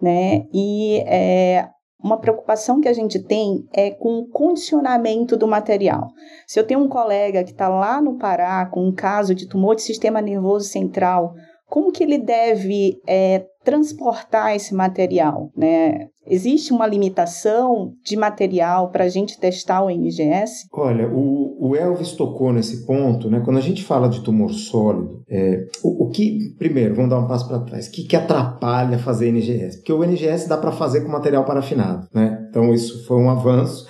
né? 0.00 0.44
E 0.52 1.02
é, 1.06 1.68
uma 2.02 2.18
preocupação 2.18 2.80
que 2.80 2.88
a 2.88 2.92
gente 2.92 3.18
tem 3.18 3.66
é 3.72 3.90
com 3.90 4.18
o 4.18 4.28
condicionamento 4.28 5.36
do 5.36 5.48
material. 5.48 6.08
Se 6.46 6.60
eu 6.60 6.66
tenho 6.66 6.80
um 6.80 6.88
colega 6.88 7.42
que 7.42 7.52
está 7.52 7.68
lá 7.68 8.00
no 8.00 8.18
Pará 8.18 8.66
com 8.66 8.86
um 8.86 8.94
caso 8.94 9.34
de 9.34 9.48
tumor 9.48 9.74
de 9.74 9.82
sistema 9.82 10.20
nervoso 10.20 10.66
central, 10.68 11.34
como 11.68 11.90
que 11.90 12.02
ele 12.02 12.18
deve 12.18 13.00
é, 13.06 13.44
transportar 13.64 14.54
esse 14.54 14.74
material? 14.74 15.50
Né? 15.56 16.08
Existe 16.26 16.72
uma 16.72 16.86
limitação 16.86 17.92
de 18.04 18.16
material 18.16 18.90
para 18.90 19.04
a 19.04 19.08
gente 19.08 19.38
testar 19.38 19.82
o 19.82 19.90
NGS? 19.90 20.68
Olha, 20.72 21.08
o, 21.08 21.68
o, 21.68 21.76
Elvis 21.76 22.12
tocou 22.12 22.52
nesse 22.52 22.86
ponto, 22.86 23.28
né? 23.30 23.40
Quando 23.44 23.58
a 23.58 23.62
gente 23.62 23.84
fala 23.84 24.08
de 24.08 24.22
tumor 24.22 24.52
sólido, 24.52 25.22
é, 25.28 25.66
o, 25.82 26.04
o, 26.04 26.10
que, 26.10 26.54
primeiro, 26.58 26.94
vamos 26.94 27.10
dar 27.10 27.20
um 27.20 27.28
passo 27.28 27.46
para 27.46 27.60
trás, 27.60 27.88
o 27.88 27.92
que, 27.92 28.04
que 28.04 28.16
atrapalha 28.16 28.98
fazer 28.98 29.28
NGS? 29.28 29.78
Porque 29.78 29.92
o 29.92 30.04
NGS 30.04 30.48
dá 30.48 30.56
para 30.56 30.72
fazer 30.72 31.02
com 31.02 31.08
material 31.10 31.44
parafinado, 31.44 32.08
né? 32.12 32.46
Então 32.48 32.72
isso 32.72 33.06
foi 33.06 33.18
um 33.18 33.30
avanço 33.30 33.86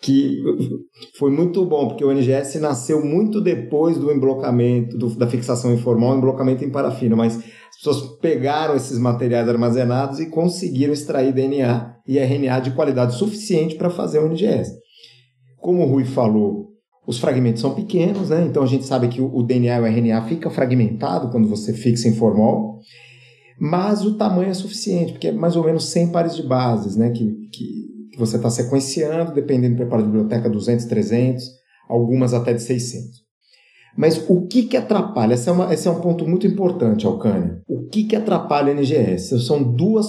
que 0.00 0.42
foi 1.18 1.30
muito 1.30 1.64
bom, 1.64 1.88
porque 1.88 2.04
o 2.04 2.12
NGS 2.12 2.60
nasceu 2.60 3.04
muito 3.04 3.40
depois 3.40 3.98
do 3.98 4.12
emblocamento, 4.12 4.96
do, 4.96 5.08
da 5.16 5.26
fixação 5.26 5.72
informal, 5.72 6.16
emblocamento 6.16 6.64
em 6.64 6.70
parafina, 6.70 7.16
mas 7.16 7.36
as 7.36 7.76
pessoas 7.76 8.18
pegaram 8.20 8.76
esses 8.76 8.98
materiais 8.98 9.48
armazenados 9.48 10.20
e 10.20 10.30
conseguiram 10.30 10.92
extrair 10.92 11.32
DNA 11.32 11.96
e 12.06 12.18
RNA 12.18 12.60
de 12.60 12.70
qualidade 12.72 13.16
suficiente 13.16 13.74
para 13.74 13.90
fazer 13.90 14.20
o 14.20 14.26
NGS. 14.26 14.72
Como 15.60 15.82
o 15.82 15.86
Rui 15.86 16.04
falou, 16.04 16.68
os 17.06 17.18
fragmentos 17.18 17.60
são 17.60 17.74
pequenos, 17.74 18.30
né? 18.30 18.46
então 18.48 18.62
a 18.62 18.66
gente 18.66 18.84
sabe 18.84 19.08
que 19.08 19.20
o 19.20 19.42
DNA 19.42 19.78
e 19.78 19.80
o 19.80 19.86
RNA 19.86 20.22
fica 20.28 20.48
fragmentado 20.48 21.30
quando 21.30 21.48
você 21.48 21.72
fixa 21.72 22.08
em 22.08 22.14
formol, 22.14 22.78
mas 23.60 24.04
o 24.04 24.16
tamanho 24.16 24.50
é 24.50 24.54
suficiente, 24.54 25.12
porque 25.12 25.28
é 25.28 25.32
mais 25.32 25.56
ou 25.56 25.64
menos 25.64 25.88
100 25.90 26.12
pares 26.12 26.36
de 26.36 26.44
bases, 26.44 26.94
né? 26.94 27.10
que, 27.10 27.24
que 27.52 27.97
que 28.18 28.26
você 28.26 28.36
está 28.36 28.50
sequenciando, 28.50 29.32
dependendo 29.32 29.76
do 29.76 29.78
preparo 29.78 30.02
de 30.02 30.08
biblioteca, 30.08 30.50
200, 30.50 30.86
300, 30.86 31.44
algumas 31.88 32.34
até 32.34 32.52
de 32.52 32.60
600. 32.60 33.28
Mas 33.96 34.28
o 34.28 34.46
que, 34.46 34.64
que 34.64 34.76
atrapalha? 34.76 35.34
Esse 35.34 35.48
é, 35.48 35.52
uma, 35.52 35.72
esse 35.72 35.86
é 35.86 35.90
um 35.90 36.00
ponto 36.00 36.28
muito 36.28 36.46
importante, 36.46 37.06
Alcânia. 37.06 37.62
O 37.68 37.86
que, 37.86 38.04
que 38.04 38.16
atrapalha 38.16 38.72
a 38.72 38.74
NGS? 38.74 39.40
São 39.46 39.62
duas 39.62 40.08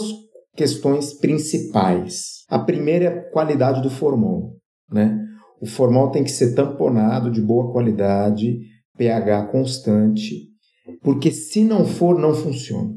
questões 0.56 1.14
principais. 1.14 2.46
A 2.50 2.58
primeira 2.58 3.06
é 3.06 3.08
a 3.08 3.32
qualidade 3.32 3.82
do 3.82 3.90
formol. 3.90 4.58
Né? 4.92 5.18
O 5.62 5.68
formol 5.68 6.10
tem 6.10 6.24
que 6.24 6.32
ser 6.32 6.56
tamponado 6.56 7.32
de 7.32 7.42
boa 7.42 7.72
qualidade, 7.72 8.60
pH 8.98 9.48
constante, 9.52 10.50
porque 11.04 11.32
se 11.32 11.64
não 11.64 11.86
for, 11.86 12.18
não 12.18 12.34
funciona. 12.34 12.90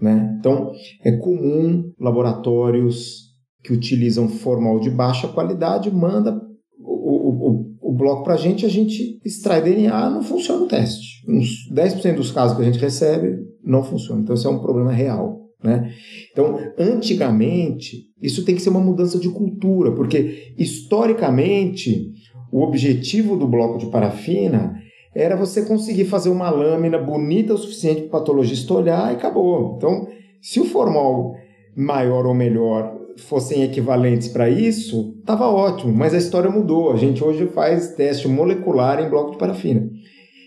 Né? 0.00 0.36
Então, 0.38 0.72
é 1.04 1.12
comum 1.12 1.92
laboratórios 1.98 3.25
que 3.62 3.72
utilizam 3.72 4.28
formol 4.28 4.78
de 4.78 4.90
baixa 4.90 5.28
qualidade, 5.28 5.90
manda 5.90 6.40
o, 6.78 6.88
o, 7.28 7.66
o, 7.80 7.92
bloco 7.92 8.24
para 8.24 8.34
a 8.34 8.36
gente, 8.36 8.64
a 8.64 8.68
gente 8.68 9.20
extrai 9.24 9.62
DNA, 9.62 10.10
não 10.10 10.22
funciona 10.22 10.64
o 10.64 10.68
teste. 10.68 11.24
Uns 11.28 11.68
10% 11.72 12.14
dos 12.14 12.30
casos 12.30 12.56
que 12.56 12.62
a 12.62 12.66
gente 12.66 12.78
recebe 12.78 13.38
não 13.64 13.82
funciona. 13.82 14.20
Então, 14.20 14.34
isso 14.34 14.46
é 14.46 14.50
um 14.50 14.60
problema 14.60 14.92
real. 14.92 15.46
Né? 15.62 15.92
Então, 16.30 16.58
antigamente, 16.78 18.04
isso 18.22 18.44
tem 18.44 18.54
que 18.54 18.62
ser 18.62 18.68
uma 18.68 18.80
mudança 18.80 19.18
de 19.18 19.28
cultura, 19.28 19.92
porque 19.92 20.52
historicamente 20.56 22.12
o 22.52 22.62
objetivo 22.62 23.36
do 23.36 23.48
bloco 23.48 23.78
de 23.78 23.86
parafina 23.86 24.74
era 25.14 25.34
você 25.34 25.64
conseguir 25.64 26.04
fazer 26.04 26.28
uma 26.28 26.50
lâmina 26.50 26.98
bonita 26.98 27.54
o 27.54 27.58
suficiente 27.58 28.02
para 28.02 28.08
o 28.08 28.10
patologista 28.10 28.74
olhar 28.74 29.12
e 29.12 29.16
acabou. 29.16 29.74
Então, 29.76 30.06
se 30.42 30.60
o 30.60 30.64
formol 30.66 31.34
maior 31.74 32.26
ou 32.26 32.34
melhor 32.34 32.94
fossem 33.18 33.62
equivalentes 33.62 34.28
para 34.28 34.48
isso, 34.48 35.14
estava 35.18 35.48
ótimo, 35.48 35.92
mas 35.92 36.14
a 36.14 36.18
história 36.18 36.50
mudou. 36.50 36.92
A 36.92 36.96
gente 36.96 37.22
hoje 37.22 37.46
faz 37.48 37.94
teste 37.94 38.28
molecular 38.28 39.00
em 39.00 39.08
bloco 39.08 39.32
de 39.32 39.38
parafina. 39.38 39.88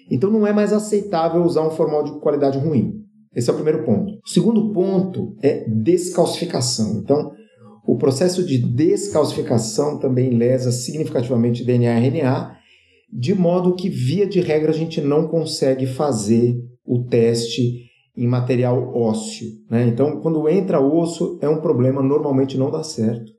Então 0.09 0.29
não 0.29 0.45
é 0.45 0.53
mais 0.53 0.73
aceitável 0.73 1.43
usar 1.43 1.67
um 1.67 1.71
formal 1.71 2.03
de 2.03 2.19
qualidade 2.19 2.57
ruim. 2.57 2.93
Esse 3.35 3.49
é 3.49 3.53
o 3.53 3.55
primeiro 3.55 3.83
ponto. 3.83 4.13
O 4.25 4.29
segundo 4.29 4.71
ponto 4.71 5.35
é 5.41 5.65
descalcificação. 5.67 6.99
Então, 6.99 7.31
o 7.85 7.97
processo 7.97 8.43
de 8.43 8.57
descalcificação 8.57 9.99
também 9.99 10.31
lesa 10.31 10.71
significativamente 10.71 11.63
DNA 11.63 11.99
e 11.99 12.07
RNA, 12.07 12.55
de 13.11 13.33
modo 13.33 13.75
que, 13.75 13.89
via 13.89 14.27
de 14.27 14.41
regra, 14.41 14.71
a 14.71 14.75
gente 14.75 15.01
não 15.01 15.27
consegue 15.27 15.85
fazer 15.85 16.55
o 16.85 17.03
teste 17.03 17.88
em 18.19 18.27
material 18.27 18.93
ósseo. 18.93 19.47
Né? 19.69 19.87
Então, 19.87 20.19
quando 20.19 20.47
entra 20.49 20.81
osso, 20.81 21.39
é 21.41 21.47
um 21.47 21.61
problema, 21.61 22.03
normalmente 22.03 22.57
não 22.57 22.69
dá 22.69 22.83
certo. 22.83 23.31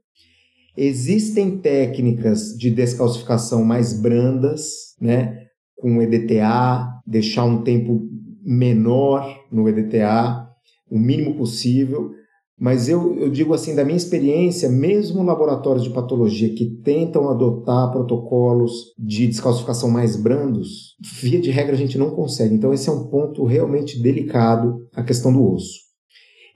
Existem 0.74 1.58
técnicas 1.58 2.56
de 2.56 2.70
descalcificação 2.70 3.62
mais 3.62 4.00
brandas, 4.00 4.96
né? 4.98 5.36
com 5.76 6.00
EDTA, 6.00 6.88
deixar 7.06 7.44
um 7.44 7.62
tempo 7.62 8.08
menor 8.42 9.44
no 9.52 9.68
EDTA, 9.68 10.48
o 10.90 10.98
mínimo 10.98 11.34
possível, 11.36 12.12
mas 12.60 12.90
eu, 12.90 13.16
eu 13.18 13.30
digo 13.30 13.54
assim, 13.54 13.74
da 13.74 13.86
minha 13.86 13.96
experiência, 13.96 14.68
mesmo 14.68 15.22
laboratórios 15.22 15.82
de 15.82 15.88
patologia 15.88 16.54
que 16.54 16.66
tentam 16.84 17.30
adotar 17.30 17.90
protocolos 17.90 18.92
de 18.98 19.26
descalcificação 19.26 19.90
mais 19.90 20.14
brandos, 20.14 20.94
via 21.22 21.40
de 21.40 21.50
regra 21.50 21.72
a 21.72 21.78
gente 21.78 21.96
não 21.96 22.10
consegue. 22.10 22.54
Então, 22.54 22.74
esse 22.74 22.90
é 22.90 22.92
um 22.92 23.06
ponto 23.06 23.46
realmente 23.46 23.98
delicado, 24.02 24.86
a 24.94 25.02
questão 25.02 25.32
do 25.32 25.42
osso. 25.42 25.78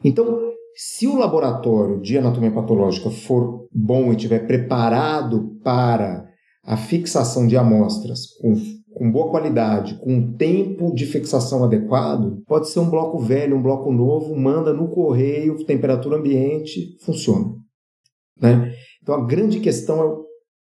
Então, 0.05 0.53
se 0.77 1.07
o 1.07 1.17
laboratório 1.17 1.99
de 2.03 2.19
anatomia 2.19 2.53
patológica 2.53 3.09
for 3.09 3.67
bom 3.73 4.13
e 4.13 4.17
estiver 4.17 4.47
preparado 4.47 5.57
para 5.65 6.29
a 6.63 6.77
fixação 6.77 7.47
de 7.47 7.57
amostras 7.57 8.27
com 8.43 8.55
com 8.95 9.11
boa 9.11 9.31
qualidade, 9.31 9.99
com 9.99 10.33
tempo 10.35 10.95
de 10.95 11.05
fixação 11.05 11.65
adequado, 11.65 12.43
pode 12.47 12.69
ser 12.69 12.79
um 12.79 12.89
bloco 12.89 13.19
velho, 13.19 13.57
um 13.57 13.63
bloco 13.63 13.93
novo, 13.93 14.35
manda 14.37 14.73
no 14.73 14.89
correio, 14.89 15.65
temperatura 15.65 16.17
ambiente, 16.17 16.97
funciona. 17.05 17.53
Né? 18.41 18.73
Então 19.03 19.15
a 19.15 19.27
grande 19.27 19.61
questão 19.61 20.01
é 20.01 20.05
o 20.05 20.25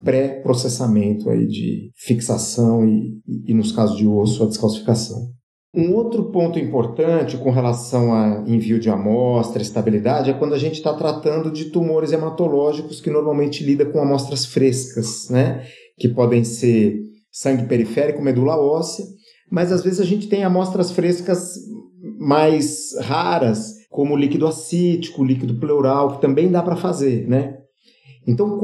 pré-processamento 0.03 1.29
aí 1.29 1.45
de 1.45 1.91
fixação 1.95 2.87
e, 2.87 3.19
e, 3.45 3.53
nos 3.53 3.71
casos 3.71 3.97
de 3.97 4.07
osso, 4.07 4.43
a 4.43 4.47
descalcificação. 4.47 5.29
Um 5.73 5.93
outro 5.95 6.31
ponto 6.31 6.59
importante 6.59 7.37
com 7.37 7.49
relação 7.49 8.13
a 8.13 8.43
envio 8.45 8.79
de 8.79 8.89
amostra, 8.89 9.61
estabilidade, 9.61 10.29
é 10.29 10.33
quando 10.33 10.53
a 10.53 10.57
gente 10.57 10.75
está 10.75 10.93
tratando 10.93 11.49
de 11.49 11.65
tumores 11.65 12.11
hematológicos 12.11 12.99
que 12.99 13.09
normalmente 13.09 13.63
lida 13.63 13.85
com 13.85 14.01
amostras 14.01 14.45
frescas, 14.45 15.29
né? 15.29 15.65
que 15.97 16.09
podem 16.09 16.43
ser 16.43 17.10
sangue 17.31 17.65
periférico, 17.65 18.21
medula 18.21 18.57
óssea, 18.57 19.05
mas 19.49 19.71
às 19.71 19.83
vezes 19.83 19.99
a 19.99 20.05
gente 20.05 20.27
tem 20.27 20.43
amostras 20.43 20.91
frescas 20.91 21.55
mais 22.19 22.95
raras, 23.01 23.75
como 23.89 24.15
líquido 24.15 24.47
acítico, 24.47 25.23
líquido 25.23 25.59
pleural, 25.59 26.15
que 26.15 26.21
também 26.21 26.49
dá 26.49 26.61
para 26.61 26.75
fazer, 26.75 27.27
né? 27.27 27.57
Então, 28.27 28.59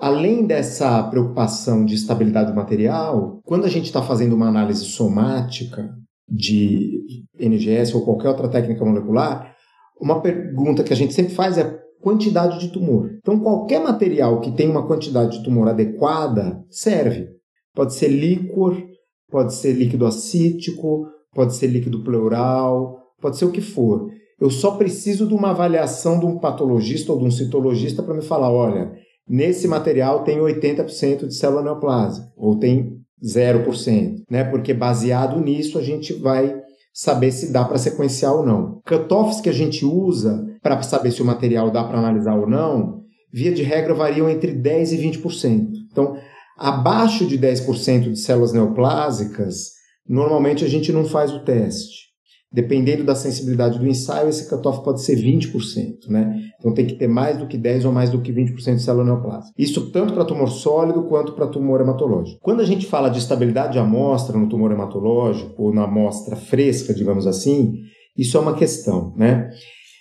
além 0.00 0.46
dessa 0.46 1.02
preocupação 1.04 1.84
de 1.84 1.94
estabilidade 1.94 2.50
do 2.50 2.56
material, 2.56 3.40
quando 3.44 3.64
a 3.64 3.68
gente 3.68 3.86
está 3.86 4.02
fazendo 4.02 4.34
uma 4.34 4.48
análise 4.48 4.84
somática 4.84 5.90
de 6.28 7.24
NGS 7.38 7.94
ou 7.94 8.04
qualquer 8.04 8.28
outra 8.28 8.48
técnica 8.48 8.84
molecular, 8.84 9.54
uma 10.00 10.20
pergunta 10.20 10.82
que 10.82 10.92
a 10.92 10.96
gente 10.96 11.14
sempre 11.14 11.34
faz 11.34 11.58
é 11.58 11.78
quantidade 12.00 12.60
de 12.60 12.68
tumor. 12.68 13.10
Então, 13.18 13.40
qualquer 13.40 13.80
material 13.80 14.40
que 14.40 14.52
tenha 14.52 14.70
uma 14.70 14.86
quantidade 14.86 15.38
de 15.38 15.44
tumor 15.44 15.68
adequada 15.68 16.64
serve. 16.70 17.35
Pode 17.76 17.94
ser 17.94 18.08
líquor, 18.08 18.82
pode 19.30 19.54
ser 19.54 19.74
líquido 19.74 20.06
acítico, 20.06 21.06
pode 21.34 21.54
ser 21.54 21.66
líquido 21.66 22.02
pleural, 22.02 22.98
pode 23.20 23.36
ser 23.36 23.44
o 23.44 23.52
que 23.52 23.60
for. 23.60 24.08
Eu 24.40 24.50
só 24.50 24.72
preciso 24.72 25.26
de 25.26 25.34
uma 25.34 25.50
avaliação 25.50 26.18
de 26.18 26.24
um 26.24 26.38
patologista 26.38 27.12
ou 27.12 27.18
de 27.18 27.26
um 27.26 27.30
citologista 27.30 28.02
para 28.02 28.14
me 28.14 28.22
falar, 28.22 28.50
olha, 28.50 28.92
nesse 29.28 29.68
material 29.68 30.24
tem 30.24 30.38
80% 30.38 31.26
de 31.26 31.34
célula 31.34 31.62
neoplásica, 31.62 32.26
ou 32.34 32.58
tem 32.58 32.96
0%, 33.22 34.22
né? 34.30 34.44
Porque 34.44 34.72
baseado 34.72 35.38
nisso 35.38 35.78
a 35.78 35.82
gente 35.82 36.14
vai 36.14 36.54
saber 36.94 37.30
se 37.30 37.52
dá 37.52 37.62
para 37.62 37.76
sequenciar 37.76 38.34
ou 38.34 38.46
não. 38.46 38.80
Cutoffs 38.86 39.42
que 39.42 39.50
a 39.50 39.52
gente 39.52 39.84
usa 39.84 40.46
para 40.62 40.80
saber 40.80 41.10
se 41.10 41.20
o 41.20 41.26
material 41.26 41.70
dá 41.70 41.84
para 41.84 41.98
analisar 41.98 42.38
ou 42.38 42.48
não, 42.48 43.02
via 43.30 43.52
de 43.52 43.62
regra 43.62 43.92
variam 43.92 44.30
entre 44.30 44.52
10 44.52 44.92
e 44.92 44.98
20%. 44.98 45.66
Então, 45.90 46.16
Abaixo 46.56 47.26
de 47.26 47.38
10% 47.38 48.12
de 48.12 48.18
células 48.18 48.52
neoplásicas, 48.52 49.72
normalmente 50.08 50.64
a 50.64 50.68
gente 50.68 50.92
não 50.92 51.04
faz 51.04 51.32
o 51.32 51.40
teste. 51.40 52.06
Dependendo 52.52 53.04
da 53.04 53.14
sensibilidade 53.14 53.78
do 53.78 53.86
ensaio, 53.86 54.28
esse 54.28 54.48
cutoff 54.48 54.82
pode 54.82 55.02
ser 55.02 55.16
20%, 55.16 56.08
né? 56.08 56.40
Então 56.58 56.72
tem 56.72 56.86
que 56.86 56.94
ter 56.94 57.08
mais 57.08 57.36
do 57.36 57.46
que 57.46 57.58
10 57.58 57.84
ou 57.84 57.92
mais 57.92 58.08
do 58.08 58.22
que 58.22 58.32
20% 58.32 58.76
de 58.76 58.82
célula 58.82 59.04
neoplásica. 59.04 59.52
Isso 59.58 59.90
tanto 59.90 60.14
para 60.14 60.24
tumor 60.24 60.48
sólido 60.48 61.02
quanto 61.02 61.32
para 61.32 61.48
tumor 61.48 61.80
hematológico. 61.80 62.38
Quando 62.40 62.62
a 62.62 62.64
gente 62.64 62.86
fala 62.86 63.10
de 63.10 63.18
estabilidade 63.18 63.74
de 63.74 63.78
amostra 63.78 64.38
no 64.38 64.48
tumor 64.48 64.72
hematológico 64.72 65.62
ou 65.62 65.74
na 65.74 65.84
amostra 65.84 66.36
fresca, 66.36 66.94
digamos 66.94 67.26
assim, 67.26 67.74
isso 68.16 68.38
é 68.38 68.40
uma 68.40 68.54
questão, 68.54 69.12
né? 69.16 69.50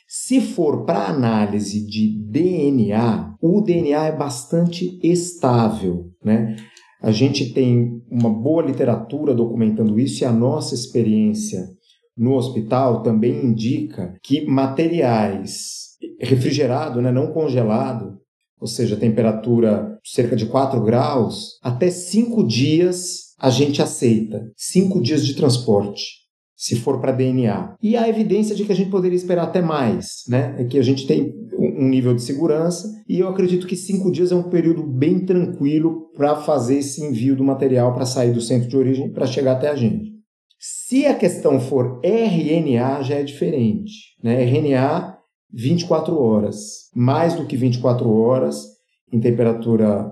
Se 0.08 0.40
for 0.40 0.86
para 0.86 1.08
análise 1.08 1.86
de 1.86 2.16
DNA, 2.30 3.36
o 3.42 3.62
DNA 3.62 4.06
é 4.06 4.16
bastante 4.16 5.00
estável, 5.04 6.12
né? 6.24 6.56
A 7.02 7.12
gente 7.12 7.54
tem 7.54 8.02
uma 8.10 8.30
boa 8.30 8.64
literatura 8.64 9.34
documentando 9.34 10.00
isso 10.00 10.24
e 10.24 10.26
a 10.26 10.32
nossa 10.32 10.76
experiência 10.76 11.68
no 12.16 12.36
hospital 12.36 13.04
também 13.04 13.46
indica 13.46 14.16
que 14.24 14.46
materiais 14.46 15.98
refrigerado, 16.20 17.02
né, 17.02 17.12
não 17.12 17.34
congelado, 17.34 18.20
ou 18.60 18.68
seja, 18.68 18.96
temperatura 18.96 20.00
cerca 20.04 20.36
de 20.36 20.46
4 20.46 20.82
graus, 20.82 21.60
até 21.62 21.90
5 21.90 22.46
dias 22.46 23.34
a 23.40 23.50
gente 23.50 23.82
aceita. 23.82 24.50
5 24.56 25.02
dias 25.02 25.26
de 25.26 25.36
transporte 25.36 26.25
se 26.56 26.78
for 26.78 27.02
para 27.02 27.12
DNA. 27.12 27.76
E 27.82 27.98
há 27.98 28.08
evidência 28.08 28.56
de 28.56 28.64
que 28.64 28.72
a 28.72 28.76
gente 28.76 28.90
poderia 28.90 29.16
esperar 29.16 29.44
até 29.44 29.62
mais, 29.62 30.24
né? 30.28 30.56
É 30.58 30.64
que 30.64 30.80
a 30.80 30.84
gente 30.84 31.06
tem 31.06 31.34
um 31.60 31.88
nível 31.88 32.14
de 32.14 32.22
segurança 32.22 32.88
e 33.08 33.20
eu 33.20 33.28
acredito 33.28 33.68
que 33.68 33.76
cinco 33.76 34.12
dias 34.12 34.32
é 34.32 34.36
um 34.36 34.50
período 34.50 34.84
bem 34.84 35.26
tranquilo 35.26 36.10
para 36.16 36.36
fazer 36.38 36.78
esse 36.78 37.04
envio 37.04 37.36
do 37.36 37.44
material 37.44 37.94
para 37.94 38.06
sair 38.06 38.32
do 38.32 38.42
centro 38.42 38.70
de 38.70 38.78
origem 38.78 39.12
para 39.12 39.28
chegar 39.28 39.54
até 39.54 39.70
a 39.70 39.76
gente. 39.76 40.16
Se 40.58 41.06
a 41.06 41.14
questão 41.14 41.60
for 41.60 42.00
RNA, 42.04 43.04
já 43.04 43.16
é 43.16 43.24
diferente. 43.24 44.16
Né? 44.24 44.44
RNA, 44.44 45.18
24 45.54 46.18
horas. 46.18 46.90
Mais 46.96 47.36
do 47.36 47.46
que 47.46 47.58
24 47.58 48.10
horas, 48.10 48.66
em 49.12 49.20
temperatura 49.20 50.12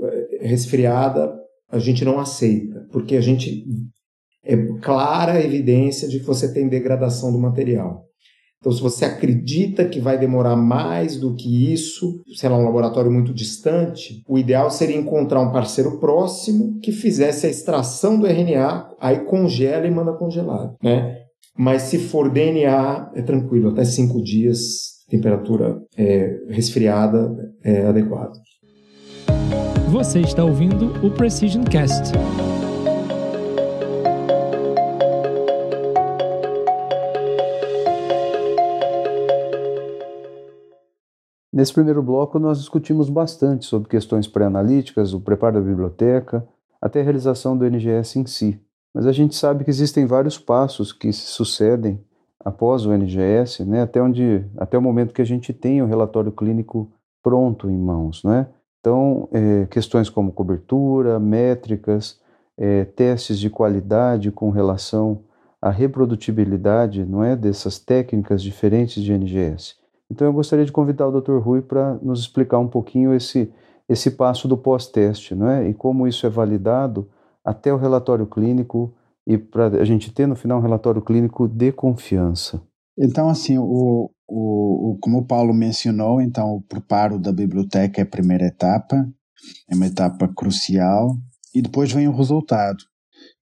eh, 0.00 0.46
resfriada, 0.48 1.34
a 1.70 1.78
gente 1.78 2.04
não 2.04 2.18
aceita, 2.18 2.86
porque 2.92 3.16
a 3.16 3.20
gente 3.20 3.64
é 4.44 4.56
clara 4.80 5.44
evidência 5.44 6.08
de 6.08 6.20
que 6.20 6.26
você 6.26 6.52
tem 6.52 6.68
degradação 6.68 7.32
do 7.32 7.38
material. 7.38 8.08
Então, 8.60 8.72
se 8.72 8.82
você 8.82 9.04
acredita 9.04 9.84
que 9.84 10.00
vai 10.00 10.18
demorar 10.18 10.56
mais 10.56 11.16
do 11.16 11.34
que 11.34 11.72
isso, 11.72 12.20
sei 12.34 12.48
lá, 12.48 12.58
um 12.58 12.64
laboratório 12.64 13.10
muito 13.10 13.32
distante, 13.32 14.22
o 14.28 14.36
ideal 14.36 14.68
seria 14.68 14.96
encontrar 14.96 15.40
um 15.40 15.52
parceiro 15.52 16.00
próximo 16.00 16.78
que 16.80 16.90
fizesse 16.90 17.46
a 17.46 17.50
extração 17.50 18.18
do 18.18 18.26
RNA, 18.26 18.88
aí 19.00 19.20
congela 19.20 19.86
e 19.86 19.90
manda 19.90 20.12
congelado, 20.12 20.74
né? 20.82 21.18
Mas 21.56 21.82
se 21.82 21.98
for 21.98 22.30
DNA, 22.30 23.12
é 23.14 23.22
tranquilo, 23.22 23.70
até 23.70 23.84
cinco 23.84 24.22
dias, 24.22 24.98
temperatura 25.08 25.80
é, 25.96 26.36
resfriada 26.48 27.36
é 27.64 27.86
adequada. 27.86 28.32
Você 29.88 30.20
está 30.20 30.44
ouvindo 30.44 30.94
o 31.04 31.10
Precision 31.10 31.64
Cast. 31.64 32.12
Nesse 41.58 41.72
primeiro 41.72 42.00
bloco, 42.00 42.38
nós 42.38 42.60
discutimos 42.60 43.10
bastante 43.10 43.66
sobre 43.66 43.88
questões 43.88 44.28
pré-analíticas, 44.28 45.12
o 45.12 45.20
preparo 45.20 45.56
da 45.56 45.60
biblioteca, 45.60 46.46
até 46.80 47.00
a 47.00 47.02
realização 47.02 47.58
do 47.58 47.66
NGS 47.66 48.16
em 48.16 48.26
si. 48.26 48.60
Mas 48.94 49.06
a 49.06 49.10
gente 49.10 49.34
sabe 49.34 49.64
que 49.64 49.70
existem 49.70 50.06
vários 50.06 50.38
passos 50.38 50.92
que 50.92 51.12
se 51.12 51.26
sucedem 51.26 52.00
após 52.44 52.86
o 52.86 52.92
NGS, 52.92 53.64
né, 53.64 53.82
até, 53.82 54.00
onde, 54.00 54.44
até 54.56 54.78
o 54.78 54.80
momento 54.80 55.12
que 55.12 55.20
a 55.20 55.24
gente 55.24 55.52
tem 55.52 55.82
o 55.82 55.86
relatório 55.86 56.30
clínico 56.30 56.92
pronto 57.24 57.68
em 57.68 57.76
mãos. 57.76 58.22
Né? 58.22 58.46
Então, 58.78 59.28
é, 59.32 59.66
questões 59.66 60.08
como 60.08 60.30
cobertura, 60.30 61.18
métricas, 61.18 62.20
é, 62.56 62.84
testes 62.84 63.36
de 63.36 63.50
qualidade 63.50 64.30
com 64.30 64.50
relação 64.50 65.24
à 65.60 65.70
reprodutibilidade 65.70 67.04
não 67.04 67.24
é, 67.24 67.34
dessas 67.34 67.80
técnicas 67.80 68.44
diferentes 68.44 69.02
de 69.02 69.12
NGS. 69.12 69.74
Então, 70.10 70.26
eu 70.26 70.32
gostaria 70.32 70.64
de 70.64 70.72
convidar 70.72 71.06
o 71.06 71.20
Dr. 71.20 71.38
Rui 71.38 71.60
para 71.60 71.94
nos 71.96 72.20
explicar 72.20 72.58
um 72.58 72.68
pouquinho 72.68 73.14
esse, 73.14 73.52
esse 73.88 74.12
passo 74.12 74.48
do 74.48 74.56
pós-teste 74.56 75.34
não 75.34 75.48
é, 75.48 75.68
e 75.68 75.74
como 75.74 76.06
isso 76.06 76.26
é 76.26 76.30
validado 76.30 77.08
até 77.44 77.72
o 77.72 77.76
relatório 77.76 78.26
clínico 78.26 78.94
e 79.26 79.36
para 79.36 79.66
a 79.66 79.84
gente 79.84 80.12
ter 80.12 80.26
no 80.26 80.34
final 80.34 80.58
um 80.58 80.62
relatório 80.62 81.02
clínico 81.02 81.46
de 81.46 81.70
confiança. 81.72 82.62
Então, 82.98 83.28
assim, 83.28 83.58
o, 83.58 84.10
o, 84.26 84.98
como 85.00 85.18
o 85.18 85.24
Paulo 85.24 85.54
mencionou, 85.54 86.20
então 86.20 86.56
o 86.56 86.62
preparo 86.62 87.18
da 87.18 87.30
biblioteca 87.30 88.00
é 88.00 88.04
a 88.04 88.06
primeira 88.06 88.46
etapa, 88.46 89.08
é 89.70 89.74
uma 89.74 89.86
etapa 89.86 90.26
crucial, 90.28 91.16
e 91.54 91.62
depois 91.62 91.92
vem 91.92 92.08
o 92.08 92.16
resultado. 92.16 92.84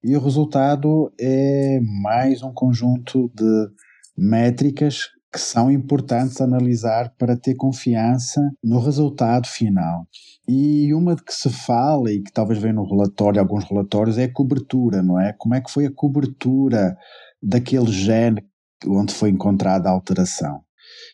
E 0.03 0.15
o 0.15 0.21
resultado 0.21 1.11
é 1.19 1.79
mais 1.81 2.43
um 2.43 2.53
conjunto 2.53 3.31
de 3.33 3.69
métricas 4.17 5.09
que 5.37 5.41
são 5.43 5.69
importantes 5.69 6.41
analisar 6.41 7.13
para 7.15 7.37
ter 7.37 7.53
confiança 7.53 8.41
no 8.63 8.79
resultado 8.79 9.45
final. 9.45 10.07
E 10.49 10.91
uma 10.95 11.15
de 11.15 11.23
que 11.23 11.31
se 11.31 11.47
fala 11.51 12.11
e 12.11 12.23
que 12.23 12.33
talvez 12.33 12.59
venha 12.59 12.73
no 12.73 12.89
relatório, 12.89 13.39
alguns 13.39 13.63
relatórios, 13.65 14.17
é 14.17 14.23
a 14.23 14.33
cobertura, 14.33 15.03
não 15.03 15.21
é? 15.21 15.35
Como 15.37 15.53
é 15.53 15.61
que 15.61 15.69
foi 15.69 15.85
a 15.85 15.93
cobertura 15.93 16.97
daquele 17.39 17.91
gene 17.91 18.43
onde 18.87 19.13
foi 19.13 19.29
encontrada 19.29 19.87
a 19.87 19.91
alteração? 19.91 20.61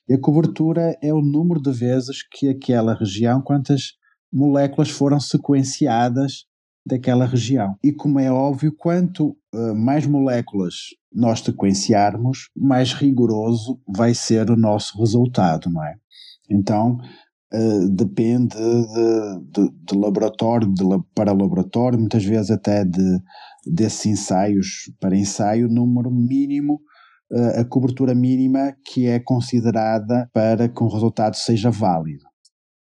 E 0.08 0.14
a 0.14 0.22
cobertura 0.22 0.98
é 1.04 1.14
o 1.14 1.22
número 1.22 1.62
de 1.62 1.74
vezes 1.74 2.26
que 2.32 2.48
aquela 2.48 2.94
região, 2.94 3.42
quantas 3.42 3.92
moléculas 4.32 4.90
foram 4.90 5.20
sequenciadas 5.20 6.46
daquela 6.86 7.26
região. 7.26 7.76
E 7.84 7.92
como 7.92 8.22
é 8.22 8.32
óbvio, 8.32 8.74
quanto 8.74 9.36
mais 9.76 10.08
moléculas 10.08 10.76
nós 11.14 11.42
sequenciarmos, 11.42 12.50
mais 12.56 12.94
rigoroso 12.94 13.80
vai 13.88 14.14
ser 14.14 14.50
o 14.50 14.58
nosso 14.58 14.98
resultado, 15.00 15.70
não 15.70 15.84
é? 15.84 15.96
Então, 16.50 16.98
uh, 17.54 17.90
depende 17.90 18.56
de, 18.56 19.40
de, 19.52 19.72
de 19.86 19.98
laboratório 19.98 20.68
de, 20.74 20.84
para 21.14 21.32
laboratório, 21.32 22.00
muitas 22.00 22.26
vezes 22.26 22.52
até 22.52 22.84
de, 22.84 23.20
desses 23.66 24.06
ensaios 24.06 24.92
para 25.00 25.16
ensaio, 25.16 25.70
número 25.70 26.12
mínimo, 26.12 26.82
uh, 27.32 27.62
a 27.62 27.66
cobertura 27.66 28.16
mínima 28.16 28.76
que 28.86 29.08
é 29.08 29.20
considerada 29.20 30.30
para 30.34 30.68
que 30.68 30.84
o 30.84 30.88
resultado 30.88 31.36
seja 31.36 31.70
válido. 31.70 32.24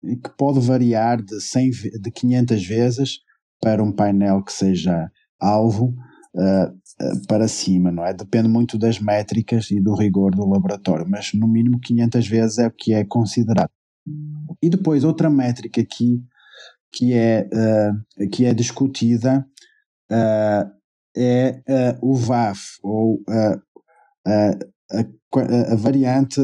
E 0.04 0.16
que 0.16 0.30
pode 0.36 0.60
variar 0.60 1.20
de, 1.20 1.40
100, 1.40 1.70
de 2.00 2.10
500 2.12 2.66
vezes 2.66 3.18
para 3.60 3.82
um 3.82 3.90
painel 3.90 4.44
que 4.44 4.52
seja 4.52 5.10
alvo 5.40 5.94
uh, 6.38 6.70
uh, 6.72 7.26
para 7.26 7.48
cima, 7.48 7.90
não 7.90 8.04
é? 8.04 8.14
Depende 8.14 8.48
muito 8.48 8.78
das 8.78 8.98
métricas 9.00 9.70
e 9.70 9.80
do 9.80 9.94
rigor 9.94 10.34
do 10.34 10.48
laboratório, 10.48 11.06
mas 11.08 11.32
no 11.34 11.48
mínimo 11.48 11.80
500 11.80 12.26
vezes 12.26 12.58
é 12.58 12.68
o 12.68 12.70
que 12.70 12.94
é 12.94 13.04
considerado. 13.04 13.70
E 14.62 14.70
depois 14.70 15.04
outra 15.04 15.28
métrica 15.28 15.80
aqui 15.80 16.22
que 16.90 17.12
é, 17.12 17.48
uh, 17.52 18.30
que 18.30 18.46
é 18.46 18.54
discutida 18.54 19.46
é 21.14 21.60
o 22.00 22.14
VAF, 22.14 22.78
ou 22.82 23.20
a, 23.28 23.60
a, 24.24 25.74
variante 25.76 26.40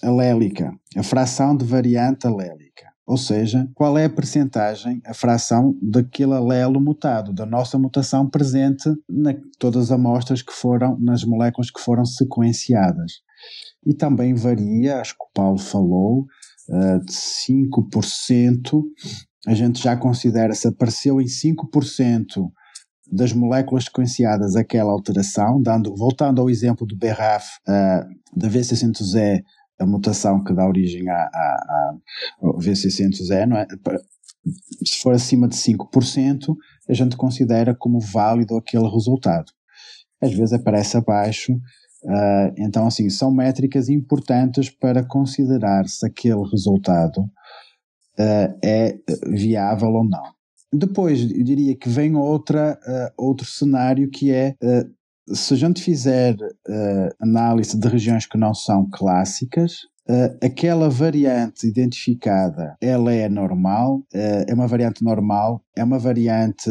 alélica, 0.00 0.72
a 0.96 1.02
fração 1.02 1.56
de 1.56 1.64
variante 1.64 2.26
alélica. 2.26 2.93
Ou 3.06 3.18
seja, 3.18 3.68
qual 3.74 3.98
é 3.98 4.06
a 4.06 4.10
percentagem, 4.10 5.00
a 5.04 5.12
fração 5.12 5.76
daquele 5.82 6.32
alelo 6.32 6.80
mutado, 6.80 7.34
da 7.34 7.44
nossa 7.44 7.78
mutação 7.78 8.28
presente 8.28 8.88
em 8.88 9.40
todas 9.58 9.84
as 9.84 9.90
amostras 9.90 10.40
que 10.40 10.52
foram, 10.52 10.98
nas 10.98 11.22
moléculas 11.22 11.70
que 11.70 11.80
foram 11.80 12.04
sequenciadas. 12.06 13.12
E 13.86 13.92
também 13.92 14.34
varia, 14.34 15.00
acho 15.00 15.12
que 15.12 15.24
o 15.24 15.32
Paulo 15.34 15.58
falou, 15.58 16.24
uh, 16.70 17.04
de 17.04 17.12
5%, 17.12 18.82
a 19.46 19.54
gente 19.54 19.82
já 19.82 19.94
considera 19.94 20.54
se 20.54 20.66
apareceu 20.66 21.20
em 21.20 21.26
5% 21.26 22.50
das 23.12 23.34
moléculas 23.34 23.84
sequenciadas 23.84 24.56
aquela 24.56 24.90
alteração, 24.90 25.60
dando, 25.60 25.94
voltando 25.94 26.40
ao 26.40 26.48
exemplo 26.48 26.86
do 26.86 26.96
BRAF, 26.96 27.46
uh, 27.68 28.08
da 28.34 28.48
V600E 28.48 29.42
a 29.78 29.86
mutação 29.86 30.42
que 30.42 30.54
dá 30.54 30.66
origem 30.66 31.08
à, 31.08 31.14
à, 31.14 31.94
ao 32.42 32.58
V600E, 32.58 33.46
não 33.46 33.56
é? 33.56 33.66
se 34.84 34.98
for 35.00 35.14
acima 35.14 35.48
de 35.48 35.56
5%, 35.56 36.54
a 36.88 36.92
gente 36.92 37.16
considera 37.16 37.74
como 37.74 37.98
válido 38.00 38.56
aquele 38.56 38.88
resultado. 38.88 39.50
Às 40.22 40.32
vezes 40.32 40.52
aparece 40.52 40.96
abaixo, 40.96 41.52
uh, 41.52 42.54
então 42.58 42.86
assim, 42.86 43.08
são 43.08 43.32
métricas 43.32 43.88
importantes 43.88 44.70
para 44.70 45.04
considerar 45.04 45.88
se 45.88 46.06
aquele 46.06 46.42
resultado 46.50 47.20
uh, 47.20 48.58
é 48.62 48.98
viável 49.28 49.88
ou 49.88 50.04
não. 50.04 50.22
Depois, 50.72 51.22
eu 51.22 51.44
diria 51.44 51.76
que 51.76 51.88
vem 51.88 52.16
outra, 52.16 52.78
uh, 52.86 53.12
outro 53.16 53.46
cenário 53.46 54.10
que 54.10 54.30
é 54.30 54.56
se 55.28 55.54
a 55.54 55.56
gente 55.56 55.82
fizer 55.82 56.34
uh, 56.34 57.08
análise 57.20 57.78
de 57.78 57.88
regiões 57.88 58.26
que 58.26 58.38
não 58.38 58.54
são 58.54 58.88
clássicas, 58.92 59.84
uh, 60.08 60.36
aquela 60.42 60.88
variante 60.90 61.66
identificada, 61.66 62.76
ela 62.80 63.12
é 63.12 63.28
normal, 63.28 63.98
uh, 64.14 64.44
é 64.46 64.54
uma 64.54 64.66
variante 64.66 65.02
normal, 65.02 65.62
é 65.76 65.82
uma 65.82 65.98
variante 65.98 66.70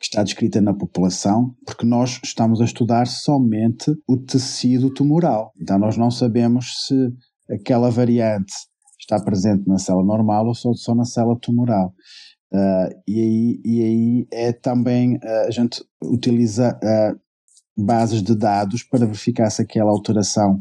que 0.00 0.06
está 0.06 0.22
descrita 0.22 0.60
na 0.60 0.72
população, 0.72 1.54
porque 1.66 1.84
nós 1.84 2.20
estamos 2.24 2.60
a 2.60 2.64
estudar 2.64 3.06
somente 3.06 3.92
o 4.08 4.16
tecido 4.16 4.90
tumoral. 4.90 5.52
Então 5.60 5.78
nós 5.78 5.96
não 5.96 6.10
sabemos 6.10 6.86
se 6.86 7.12
aquela 7.50 7.90
variante 7.90 8.52
está 9.00 9.20
presente 9.22 9.66
na 9.66 9.78
célula 9.78 10.04
normal 10.04 10.46
ou 10.46 10.54
só, 10.54 10.94
na 10.94 11.04
célula 11.04 11.38
tumoral. 11.40 11.92
Uh, 12.52 12.88
e, 13.06 13.20
aí, 13.20 13.60
e 13.64 13.82
aí 13.82 14.26
é 14.32 14.52
também 14.52 15.16
uh, 15.16 15.46
a 15.46 15.50
gente 15.50 15.82
utiliza 16.02 16.78
uh, 16.82 17.18
bases 17.78 18.22
de 18.22 18.34
dados 18.34 18.82
para 18.82 19.06
verificar 19.06 19.48
se 19.50 19.62
aquela 19.62 19.90
alteração 19.90 20.58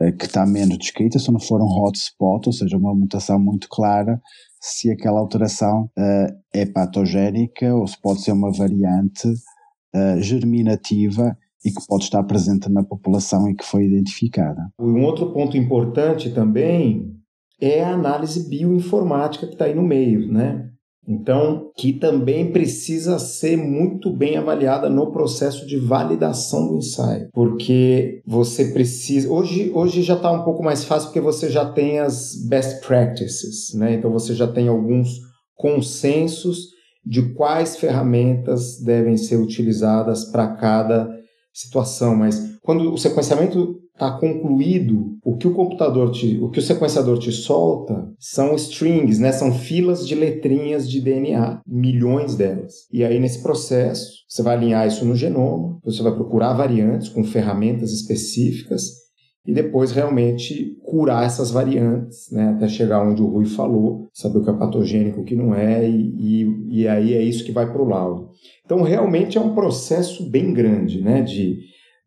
uh, 0.00 0.16
que 0.16 0.26
está 0.26 0.44
menos 0.44 0.78
descrita, 0.78 1.18
se 1.18 1.30
não 1.30 1.40
for 1.40 1.60
um 1.60 1.82
hotspot, 1.82 2.48
ou 2.48 2.52
seja, 2.52 2.76
uma 2.76 2.94
mutação 2.94 3.38
muito 3.38 3.68
clara, 3.68 4.20
se 4.60 4.90
aquela 4.90 5.20
alteração 5.20 5.84
uh, 5.96 6.36
é 6.52 6.66
patogénica 6.66 7.74
ou 7.74 7.86
se 7.86 8.00
pode 8.00 8.22
ser 8.22 8.32
uma 8.32 8.52
variante 8.52 9.28
uh, 9.28 10.20
germinativa 10.20 11.36
e 11.64 11.70
que 11.70 11.86
pode 11.86 12.04
estar 12.04 12.22
presente 12.24 12.68
na 12.68 12.82
população 12.82 13.48
e 13.48 13.54
que 13.54 13.64
foi 13.64 13.84
identificada. 13.84 14.60
Um 14.80 15.02
outro 15.02 15.32
ponto 15.32 15.56
importante 15.56 16.30
também 16.30 17.14
é 17.60 17.82
a 17.82 17.94
análise 17.94 18.48
bioinformática 18.48 19.46
que 19.46 19.54
está 19.54 19.64
aí 19.64 19.74
no 19.74 19.82
meio, 19.82 20.30
né? 20.30 20.70
Então, 21.08 21.70
que 21.74 21.94
também 21.94 22.52
precisa 22.52 23.18
ser 23.18 23.56
muito 23.56 24.12
bem 24.14 24.36
avaliada 24.36 24.90
no 24.90 25.10
processo 25.10 25.66
de 25.66 25.78
validação 25.78 26.68
do 26.68 26.76
ensaio, 26.76 27.30
porque 27.32 28.20
você 28.26 28.66
precisa. 28.66 29.32
Hoje, 29.32 29.72
hoje 29.74 30.02
já 30.02 30.14
está 30.14 30.30
um 30.30 30.44
pouco 30.44 30.62
mais 30.62 30.84
fácil 30.84 31.08
porque 31.08 31.20
você 31.20 31.48
já 31.48 31.64
tem 31.64 31.98
as 31.98 32.34
best 32.46 32.86
practices, 32.86 33.72
né? 33.74 33.94
Então 33.94 34.12
você 34.12 34.34
já 34.34 34.46
tem 34.46 34.68
alguns 34.68 35.08
consensos 35.56 36.76
de 37.02 37.32
quais 37.32 37.78
ferramentas 37.78 38.78
devem 38.84 39.16
ser 39.16 39.36
utilizadas 39.36 40.26
para 40.26 40.56
cada 40.56 41.08
situação, 41.54 42.14
mas 42.14 42.58
quando 42.60 42.92
o 42.92 42.98
sequenciamento 42.98 43.80
está 43.98 44.12
concluído, 44.12 45.18
o 45.24 45.36
que 45.36 45.48
o 45.48 45.52
computador 45.52 46.12
te, 46.12 46.38
o 46.40 46.48
que 46.48 46.60
o 46.60 46.62
sequenciador 46.62 47.18
te 47.18 47.32
solta 47.32 48.08
são 48.18 48.54
strings, 48.54 49.18
né? 49.18 49.32
São 49.32 49.52
filas 49.52 50.06
de 50.06 50.14
letrinhas 50.14 50.88
de 50.88 51.00
DNA, 51.00 51.60
milhões 51.66 52.36
delas. 52.36 52.86
E 52.92 53.04
aí 53.04 53.18
nesse 53.18 53.42
processo, 53.42 54.24
você 54.28 54.40
vai 54.40 54.54
alinhar 54.54 54.86
isso 54.86 55.04
no 55.04 55.16
genoma, 55.16 55.78
você 55.84 56.00
vai 56.02 56.14
procurar 56.14 56.54
variantes 56.54 57.08
com 57.08 57.24
ferramentas 57.24 57.92
específicas 57.92 59.08
e 59.44 59.52
depois 59.52 59.90
realmente 59.90 60.76
curar 60.84 61.24
essas 61.24 61.50
variantes, 61.50 62.30
né? 62.30 62.50
Até 62.50 62.68
chegar 62.68 63.02
onde 63.02 63.20
o 63.20 63.26
Rui 63.26 63.46
falou, 63.46 64.08
saber 64.12 64.38
o 64.38 64.44
que 64.44 64.50
é 64.50 64.52
patogênico, 64.52 65.22
o 65.22 65.24
que 65.24 65.34
não 65.34 65.54
é, 65.54 65.88
e, 65.88 66.14
e, 66.18 66.82
e 66.82 66.88
aí 66.88 67.14
é 67.14 67.22
isso 67.22 67.44
que 67.44 67.50
vai 67.50 67.70
para 67.70 67.82
o 67.82 67.88
laudo. 67.88 68.28
Então 68.64 68.82
realmente 68.82 69.36
é 69.36 69.40
um 69.40 69.54
processo 69.54 70.30
bem 70.30 70.54
grande, 70.54 71.02
né? 71.02 71.22
De 71.22 71.58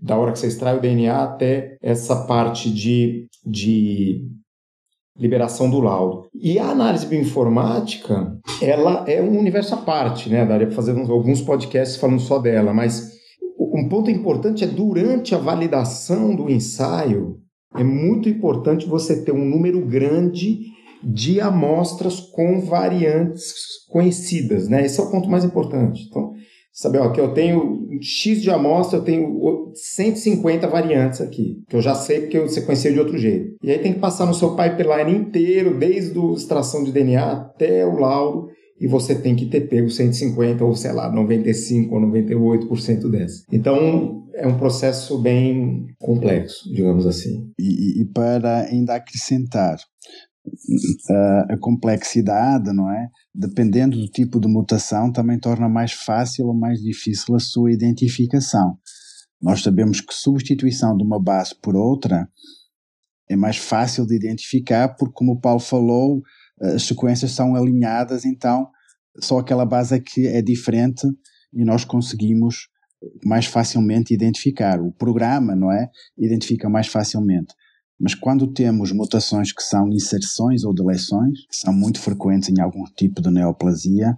da 0.02 0.18
hora 0.18 0.32
que 0.32 0.40
você 0.40 0.48
extrai 0.48 0.78
o 0.78 0.82
DNA 0.82 1.24
até 1.24 1.78
essa 1.82 2.26
parte 2.26 2.70
de, 2.72 3.28
de 3.46 4.26
liberação 5.18 5.70
do 5.70 5.80
laudo. 5.80 6.28
E 6.34 6.58
a 6.58 6.70
análise 6.70 7.06
bioinformática, 7.06 8.36
ela 8.62 9.06
é 9.08 9.22
um 9.22 9.38
universo 9.38 9.76
à 9.76 9.78
parte, 9.78 10.30
né? 10.30 10.46
Daria 10.46 10.68
para 10.68 10.76
fazer 10.76 10.98
alguns 10.98 11.42
podcasts 11.42 11.98
falando 11.98 12.20
só 12.20 12.40
dela, 12.40 12.74
mas 12.74 13.12
um 13.60 13.88
ponto 13.88 14.10
importante 14.10 14.64
é 14.64 14.68
durante 14.68 15.36
a 15.36 15.38
validação 15.38 16.36
do 16.36 16.50
ensaio, 16.50 17.38
é 17.76 17.84
muito 17.84 18.28
importante 18.28 18.88
você 18.88 19.24
ter 19.24 19.32
um 19.32 19.46
número 19.46 19.86
grande 19.86 20.60
de 21.04 21.40
amostras 21.40 22.20
com 22.20 22.62
variantes 22.62 23.54
conhecidas, 23.90 24.68
né? 24.68 24.86
Esse 24.86 25.00
é 25.00 25.04
o 25.04 25.10
ponto 25.10 25.30
mais 25.30 25.44
importante. 25.44 26.06
Então, 26.10 26.34
saber 26.72 27.00
ó, 27.00 27.12
que 27.12 27.20
eu 27.20 27.34
tenho 27.34 27.88
X 28.02 28.42
de 28.42 28.50
amostra, 28.50 29.00
eu 29.00 29.04
tenho 29.04 29.61
150 29.76 30.68
variantes 30.68 31.22
aqui, 31.22 31.64
que 31.68 31.76
eu 31.76 31.82
já 31.82 31.96
sei 31.96 32.22
porque 32.22 32.38
eu 32.38 32.48
sequenciei 32.48 32.94
de 32.94 33.00
outro 33.00 33.18
jeito. 33.18 33.56
E 33.64 33.72
aí 33.72 33.80
tem 33.80 33.94
que 33.94 34.00
passar 34.00 34.26
no 34.26 34.34
seu 34.34 34.56
pipeline 34.56 35.12
inteiro, 35.12 35.78
desde 35.78 36.18
a 36.20 36.34
extração 36.34 36.84
de 36.84 36.92
DNA 36.92 37.32
até 37.32 37.86
o 37.86 37.98
laudo, 37.98 38.50
e 38.80 38.88
você 38.88 39.14
tem 39.14 39.36
que 39.36 39.46
ter 39.46 39.70
pego 39.70 39.90
150 39.90 40.64
ou, 40.66 40.76
sei 40.76 40.92
lá, 40.92 41.12
95 41.12 41.94
ou 41.94 42.02
98% 42.02 43.12
dessa. 43.12 43.44
Então, 43.52 44.28
é 44.34 44.48
um 44.48 44.58
processo 44.58 45.20
bem 45.20 45.86
complexo, 46.00 46.68
digamos 46.74 47.06
assim. 47.06 47.52
E, 47.60 48.02
e 48.02 48.06
para 48.06 48.62
ainda 48.62 48.96
acrescentar, 48.96 49.78
a, 51.10 51.54
a 51.54 51.58
complexidade, 51.60 52.72
não 52.74 52.90
é? 52.90 53.08
Dependendo 53.34 53.98
do 53.98 54.08
tipo 54.08 54.40
de 54.40 54.48
mutação, 54.48 55.12
também 55.12 55.40
torna 55.40 55.70
mais 55.70 55.94
fácil 55.94 56.48
ou 56.48 56.54
mais 56.54 56.80
difícil 56.80 57.36
a 57.36 57.40
sua 57.40 57.72
identificação. 57.72 58.78
Nós 59.42 59.62
sabemos 59.64 60.02
que 60.02 60.14
substituição 60.14 60.96
de 60.96 61.04
uma 61.04 61.22
base 61.22 61.56
por 61.62 61.76
outra 61.76 62.30
é 63.30 63.36
mais 63.36 63.58
fácil 63.58 64.06
de 64.06 64.16
identificar, 64.16 64.90
porque, 64.90 65.14
como 65.16 65.34
o 65.34 65.40
Paulo 65.40 65.60
falou, 65.60 66.22
as 66.62 66.84
sequências 66.84 67.32
são 67.32 67.56
alinhadas, 67.56 68.26
então 68.26 68.68
só 69.20 69.40
aquela 69.40 69.66
base 69.66 69.96
é 69.96 70.00
que 70.00 70.28
é 70.28 70.42
diferente 70.42 71.08
e 71.54 71.66
nós 71.66 71.84
conseguimos 71.84 72.68
mais 73.26 73.46
facilmente 73.46 74.14
identificar. 74.14 74.80
O 74.80 74.92
programa, 74.92 75.56
não 75.56 75.72
é? 75.72 75.90
Identifica 76.18 76.70
mais 76.70 76.88
facilmente. 76.88 77.54
Mas 78.00 78.16
quando 78.16 78.52
temos 78.52 78.92
mutações 78.92 79.52
que 79.52 79.62
são 79.62 79.88
inserções 79.90 80.64
ou 80.64 80.74
deleções, 80.74 81.46
que 81.48 81.56
são 81.56 81.74
muito 81.74 82.00
frequentes 82.00 82.50
em 82.50 82.62
algum 82.62 82.84
tipo 82.98 83.22
de 83.22 83.32
neoplasia, 83.32 84.18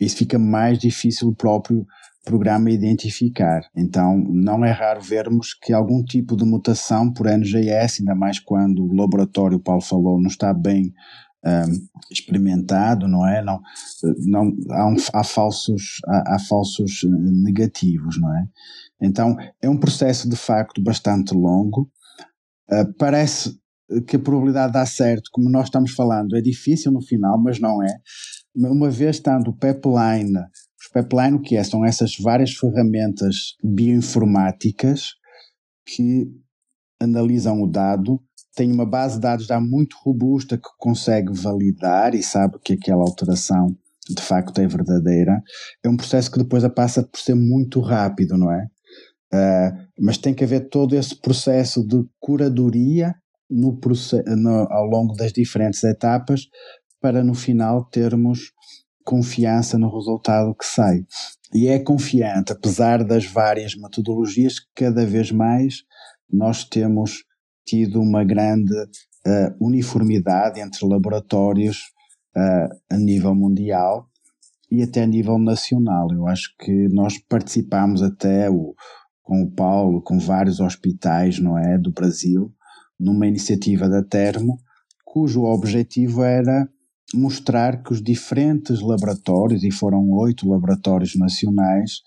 isso 0.00 0.16
fica 0.16 0.38
mais 0.38 0.78
difícil 0.78 1.28
o 1.28 1.34
próprio 1.34 1.86
programa 2.24 2.70
identificar. 2.70 3.62
Então, 3.76 4.18
não 4.28 4.64
é 4.64 4.70
raro 4.70 5.00
vermos 5.00 5.54
que 5.54 5.72
algum 5.72 6.02
tipo 6.02 6.36
de 6.36 6.44
mutação 6.44 7.12
por 7.12 7.26
NGS, 7.26 8.00
ainda 8.00 8.14
mais 8.14 8.38
quando 8.38 8.84
o 8.84 8.94
laboratório, 8.94 9.58
o 9.58 9.62
Paulo 9.62 9.82
falou, 9.82 10.20
não 10.20 10.28
está 10.28 10.54
bem 10.54 10.92
um, 11.44 11.88
experimentado, 12.10 13.08
não 13.08 13.26
é? 13.26 13.42
Não, 13.42 13.60
não, 14.26 14.52
há, 14.70 14.86
um, 14.86 14.96
há, 15.12 15.24
falsos, 15.24 16.00
há, 16.06 16.34
há, 16.36 16.38
falsos 16.38 17.00
negativos, 17.44 18.20
não 18.20 18.36
é? 18.36 18.44
Então, 19.02 19.36
é 19.60 19.68
um 19.68 19.76
processo 19.76 20.28
de 20.28 20.36
facto 20.36 20.80
bastante 20.82 21.34
longo, 21.34 21.90
Uh, 22.72 22.90
parece 22.96 23.54
que 24.06 24.16
a 24.16 24.18
probabilidade 24.18 24.68
de 24.68 24.78
dar 24.78 24.86
certo, 24.86 25.28
como 25.30 25.50
nós 25.50 25.64
estamos 25.64 25.92
falando, 25.92 26.34
é 26.36 26.40
difícil 26.40 26.90
no 26.90 27.02
final, 27.02 27.38
mas 27.38 27.60
não 27.60 27.82
é. 27.82 27.98
Uma 28.54 28.90
vez 28.90 29.16
estando 29.16 29.48
o 29.48 29.52
pipeline, 29.52 30.38
os 30.82 30.88
pipeline 30.88 31.36
o 31.36 31.40
que 31.40 31.56
é? 31.56 31.62
São 31.62 31.84
essas 31.84 32.16
várias 32.18 32.52
ferramentas 32.52 33.56
bioinformáticas 33.62 35.10
que 35.86 36.26
analisam 37.00 37.62
o 37.62 37.66
dado, 37.66 38.20
tem 38.54 38.70
uma 38.70 38.86
base 38.86 39.14
de 39.14 39.22
dados 39.22 39.46
já 39.46 39.60
muito 39.60 39.96
robusta 40.02 40.56
que 40.56 40.68
consegue 40.78 41.32
validar 41.32 42.14
e 42.14 42.22
sabe 42.22 42.58
que 42.62 42.74
aquela 42.74 43.02
alteração 43.02 43.74
de 44.08 44.22
facto 44.22 44.60
é 44.60 44.66
verdadeira. 44.66 45.40
É 45.82 45.88
um 45.88 45.96
processo 45.96 46.30
que 46.30 46.38
depois 46.38 46.66
passa 46.74 47.02
por 47.02 47.18
ser 47.18 47.34
muito 47.34 47.80
rápido, 47.80 48.36
não 48.36 48.52
é? 48.52 48.66
Uh, 49.32 49.88
mas 49.98 50.18
tem 50.18 50.34
que 50.34 50.44
haver 50.44 50.68
todo 50.68 50.94
esse 50.94 51.18
processo 51.18 51.86
de 51.86 52.04
curadoria 52.20 53.14
no, 53.48 53.78
no, 54.36 54.50
ao 54.70 54.84
longo 54.84 55.14
das 55.14 55.32
diferentes 55.32 55.82
etapas 55.84 56.42
para 57.00 57.24
no 57.24 57.34
final 57.34 57.84
termos 57.86 58.52
confiança 59.04 59.78
no 59.78 59.94
resultado 59.94 60.54
que 60.54 60.64
sai. 60.64 61.04
E 61.54 61.68
é 61.68 61.78
confiante, 61.78 62.52
apesar 62.52 63.04
das 63.04 63.26
várias 63.26 63.74
metodologias, 63.74 64.54
cada 64.74 65.04
vez 65.04 65.30
mais 65.30 65.82
nós 66.30 66.64
temos 66.64 67.24
tido 67.66 68.00
uma 68.00 68.24
grande 68.24 68.74
uh, 68.74 69.54
uniformidade 69.60 70.60
entre 70.60 70.86
laboratórios 70.86 71.78
uh, 72.36 72.74
a 72.90 72.96
nível 72.96 73.34
mundial 73.34 74.08
e 74.70 74.82
até 74.82 75.02
a 75.02 75.06
nível 75.06 75.38
nacional. 75.38 76.08
Eu 76.10 76.26
acho 76.26 76.54
que 76.58 76.88
nós 76.88 77.18
participamos 77.18 78.02
até 78.02 78.48
o, 78.48 78.74
com 79.22 79.42
o 79.42 79.50
Paulo, 79.50 80.00
com 80.00 80.18
vários 80.18 80.60
hospitais, 80.60 81.38
não 81.38 81.58
é, 81.58 81.76
do 81.76 81.92
Brasil, 81.92 82.50
numa 82.98 83.26
iniciativa 83.26 83.88
da 83.88 84.02
Termo, 84.02 84.58
cujo 85.04 85.42
objetivo 85.42 86.22
era 86.22 86.66
mostrar 87.14 87.82
que 87.82 87.92
os 87.92 88.02
diferentes 88.02 88.80
laboratórios, 88.80 89.62
e 89.64 89.70
foram 89.70 90.10
oito 90.10 90.48
laboratórios 90.48 91.14
nacionais, 91.16 92.00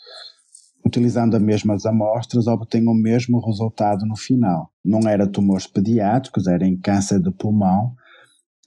utilizando 0.85 1.35
as 1.35 1.41
mesmas 1.41 1.85
amostras, 1.85 2.47
obtêm 2.47 2.87
o 2.87 2.93
mesmo 2.93 3.39
resultado 3.39 4.05
no 4.05 4.15
final. 4.15 4.71
Não 4.83 5.09
era 5.09 5.27
tumores 5.27 5.65
pediátricos, 5.65 6.47
era 6.47 6.65
em 6.67 6.77
câncer 6.77 7.19
de 7.19 7.31
pulmão, 7.31 7.95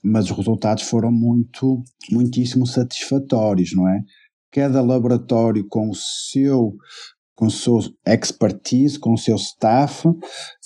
mas 0.03 0.29
os 0.29 0.37
resultados 0.37 0.83
foram 0.83 1.11
muito, 1.11 1.81
muitíssimo 2.11 2.67
satisfatórios, 2.67 3.71
não 3.73 3.87
é? 3.87 4.01
Cada 4.51 4.81
laboratório 4.81 5.65
com 5.67 5.89
o 5.89 5.95
seu 5.95 6.75
com 7.39 7.49
seu 7.49 7.79
expertise, 8.05 8.99
com 8.99 9.13
o 9.13 9.17
seu 9.17 9.37
staff, 9.37 10.05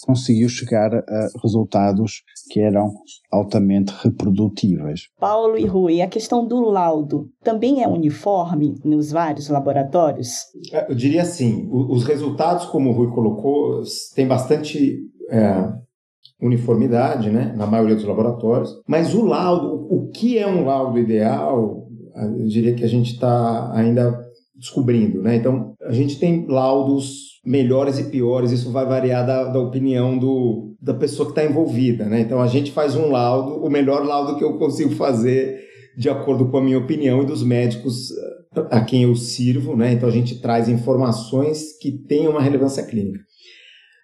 conseguiu 0.01 0.49
chegar 0.49 0.91
a 0.91 1.28
resultados 1.43 2.24
que 2.49 2.59
eram 2.59 2.91
altamente 3.32 3.93
reprodutíveis. 4.01 5.01
Paulo 5.19 5.55
e 5.55 5.67
Rui, 5.67 6.01
a 6.01 6.07
questão 6.07 6.47
do 6.47 6.61
laudo 6.61 7.30
também 7.43 7.84
é 7.84 7.88
uniforme 7.88 8.74
nos 8.84 9.11
vários 9.11 9.49
laboratórios? 9.49 10.30
É, 10.71 10.91
eu 10.91 10.95
diria 10.95 11.21
assim, 11.21 11.69
os 11.71 12.03
resultados, 12.05 12.65
como 12.65 12.89
o 12.89 12.93
Rui 12.93 13.11
colocou, 13.11 13.84
tem 14.15 14.28
bastante 14.28 14.97
é, 15.30 15.71
uniformidade, 16.41 17.30
né, 17.30 17.53
na 17.55 17.67
maioria 17.67 17.95
dos 17.95 18.05
laboratórios, 18.05 18.82
mas 18.88 19.13
o 19.13 19.24
laudo, 19.24 19.88
o 19.91 20.09
que 20.09 20.39
é 20.39 20.47
um 20.47 20.65
laudo 20.65 20.97
ideal, 20.97 21.88
eu 22.15 22.47
diria 22.47 22.74
que 22.74 22.84
a 22.84 22.89
gente 22.89 23.13
está 23.13 23.71
ainda 23.74 24.32
descobrindo, 24.64 25.22
né? 25.22 25.36
Então, 25.36 25.76
a 25.82 25.91
gente 25.91 26.18
tem 26.18 26.47
laudos 26.47 27.41
melhores 27.45 27.99
e 27.99 28.05
piores, 28.05 28.51
isso 28.51 28.72
vai 28.72 28.86
variar 28.86 29.28
da, 29.28 29.43
da 29.43 29.59
opinião 29.59 30.18
do, 30.18 30.74
da 30.82 30.93
pessoa 30.93 31.26
que 31.26 31.34
está 31.34 31.43
envolvida, 31.43 32.05
né? 32.05 32.22
Então, 32.22 32.41
a 32.41 32.47
gente 32.47 32.72
faz 32.72 32.95
um 32.95 33.11
laudo, 33.11 33.61
o 33.61 33.70
melhor 33.70 34.05
laudo 34.05 34.38
que 34.38 34.43
eu 34.43 34.57
consigo 34.57 34.95
fazer 34.95 35.59
de 35.97 36.09
acordo 36.09 36.49
com 36.49 36.57
a 36.57 36.61
minha 36.61 36.78
opinião 36.80 37.22
e 37.22 37.26
dos 37.26 37.43
médicos 37.43 38.09
eh, 38.55 38.68
a 38.72 38.80
quem 38.80 39.03
eu 39.03 39.14
sirvo, 39.16 39.76
né? 39.76 39.91
Então, 39.91 40.07
a 40.07 40.11
gente 40.11 40.39
traz 40.39 40.70
informações 40.70 41.78
que 41.78 41.91
têm 41.91 42.30
uma 42.30 42.41
relevância 42.41 42.84
clínica. 42.84 43.20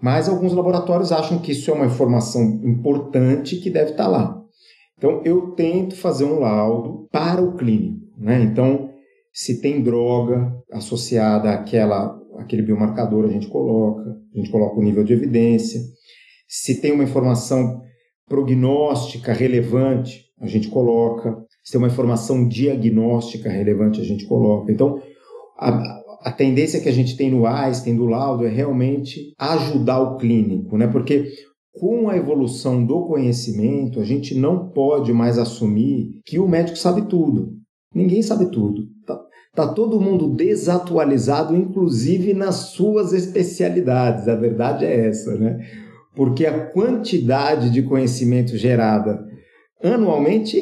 Mas 0.01 0.29
alguns 0.29 0.53
laboratórios 0.53 1.11
acham 1.11 1.37
que 1.37 1.51
isso 1.51 1.69
é 1.69 1.73
uma 1.73 1.87
informação 1.87 2.61
importante 2.63 3.57
que 3.57 3.69
deve 3.69 3.91
estar 3.91 4.07
lá. 4.07 4.38
Então, 4.99 5.21
eu 5.23 5.51
tento 5.51 5.95
fazer 5.95 6.25
um 6.25 6.39
laudo 6.39 7.07
para 7.09 7.41
o 7.41 7.55
clínico. 7.55 8.05
Né? 8.17 8.43
Então, 8.43 8.89
se 9.31 9.61
tem 9.61 9.81
droga 9.81 10.53
associada 10.73 11.51
àquela, 11.51 12.19
àquele 12.37 12.63
biomarcador, 12.63 13.23
a 13.23 13.29
gente 13.29 13.47
coloca, 13.47 14.01
a 14.35 14.37
gente 14.37 14.51
coloca 14.51 14.77
o 14.77 14.83
nível 14.83 15.05
de 15.05 15.13
evidência. 15.13 15.79
Se 16.49 16.81
tem 16.81 16.91
uma 16.91 17.05
informação 17.05 17.81
prognóstica 18.27 19.31
relevante, 19.31 20.25
a 20.37 20.47
gente 20.47 20.67
coloca. 20.67 21.33
Se 21.63 21.71
tem 21.71 21.79
uma 21.79 21.87
informação 21.87 22.45
diagnóstica 22.45 23.49
relevante, 23.49 24.01
a 24.01 24.03
gente 24.03 24.25
coloca. 24.25 24.69
Então, 24.69 25.01
a, 25.57 26.01
a 26.23 26.31
tendência 26.31 26.81
que 26.81 26.89
a 26.89 26.93
gente 26.93 27.15
tem 27.15 27.31
no 27.31 27.45
Einstein, 27.45 27.95
do 27.95 28.05
laudo, 28.05 28.45
é 28.45 28.49
realmente 28.49 29.33
ajudar 29.39 30.01
o 30.01 30.17
clínico, 30.17 30.77
né? 30.77 30.87
Porque 30.87 31.31
com 31.73 32.09
a 32.09 32.17
evolução 32.17 32.85
do 32.85 33.05
conhecimento, 33.05 33.99
a 33.99 34.05
gente 34.05 34.35
não 34.35 34.69
pode 34.69 35.13
mais 35.13 35.37
assumir 35.37 36.21
que 36.25 36.39
o 36.39 36.47
médico 36.47 36.77
sabe 36.77 37.03
tudo. 37.03 37.53
Ninguém 37.93 38.21
sabe 38.21 38.51
tudo. 38.51 38.87
Tá, 39.05 39.19
tá 39.55 39.73
todo 39.73 40.01
mundo 40.01 40.33
desatualizado, 40.35 41.55
inclusive 41.55 42.33
nas 42.33 42.55
suas 42.71 43.13
especialidades. 43.13 44.27
A 44.27 44.35
verdade 44.35 44.85
é 44.85 45.07
essa, 45.07 45.37
né? 45.37 45.59
Porque 46.15 46.45
a 46.45 46.67
quantidade 46.67 47.69
de 47.69 47.83
conhecimento 47.83 48.57
gerada 48.57 49.25
anualmente 49.81 50.61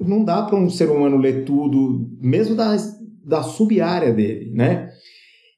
não 0.00 0.24
dá 0.24 0.42
para 0.42 0.56
um 0.56 0.68
ser 0.68 0.90
humano 0.90 1.16
ler 1.16 1.44
tudo, 1.44 2.10
mesmo 2.20 2.54
da, 2.54 2.76
da 3.24 3.42
sub-área 3.42 4.12
dele, 4.12 4.50
né? 4.52 4.90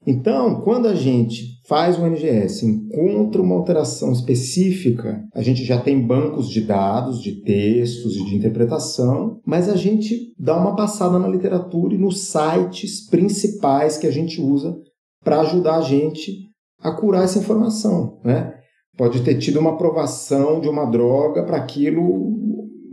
Então, 0.07 0.61
quando 0.61 0.87
a 0.87 0.95
gente 0.95 1.56
faz 1.69 1.99
um 1.99 2.07
NGS, 2.07 2.65
encontra 2.65 3.43
uma 3.43 3.57
alteração 3.57 4.13
específica, 4.13 5.25
a 5.35 5.43
gente 5.43 5.65
já 5.65 5.81
tem 5.81 6.01
bancos 6.01 6.49
de 6.49 6.61
dados, 6.61 7.21
de 7.21 7.43
textos 7.43 8.17
e 8.17 8.25
de 8.25 8.37
interpretação, 8.37 9.41
mas 9.45 9.69
a 9.69 9.77
gente 9.77 10.33
dá 10.39 10.57
uma 10.57 10.77
passada 10.77 11.19
na 11.19 11.29
literatura 11.29 11.95
e 11.95 11.99
nos 11.99 12.29
sites 12.29 13.09
principais 13.09 13.99
que 13.99 14.07
a 14.07 14.13
gente 14.13 14.41
usa 14.41 14.77
para 15.25 15.41
ajudar 15.41 15.79
a 15.79 15.83
gente 15.83 16.47
a 16.81 16.93
curar 16.93 17.25
essa 17.25 17.39
informação, 17.39 18.21
né? 18.25 18.55
Pode 18.97 19.23
ter 19.23 19.37
tido 19.37 19.59
uma 19.59 19.73
aprovação 19.73 20.61
de 20.61 20.69
uma 20.69 20.85
droga 20.87 21.43
para 21.45 21.57
aquilo 21.57 22.01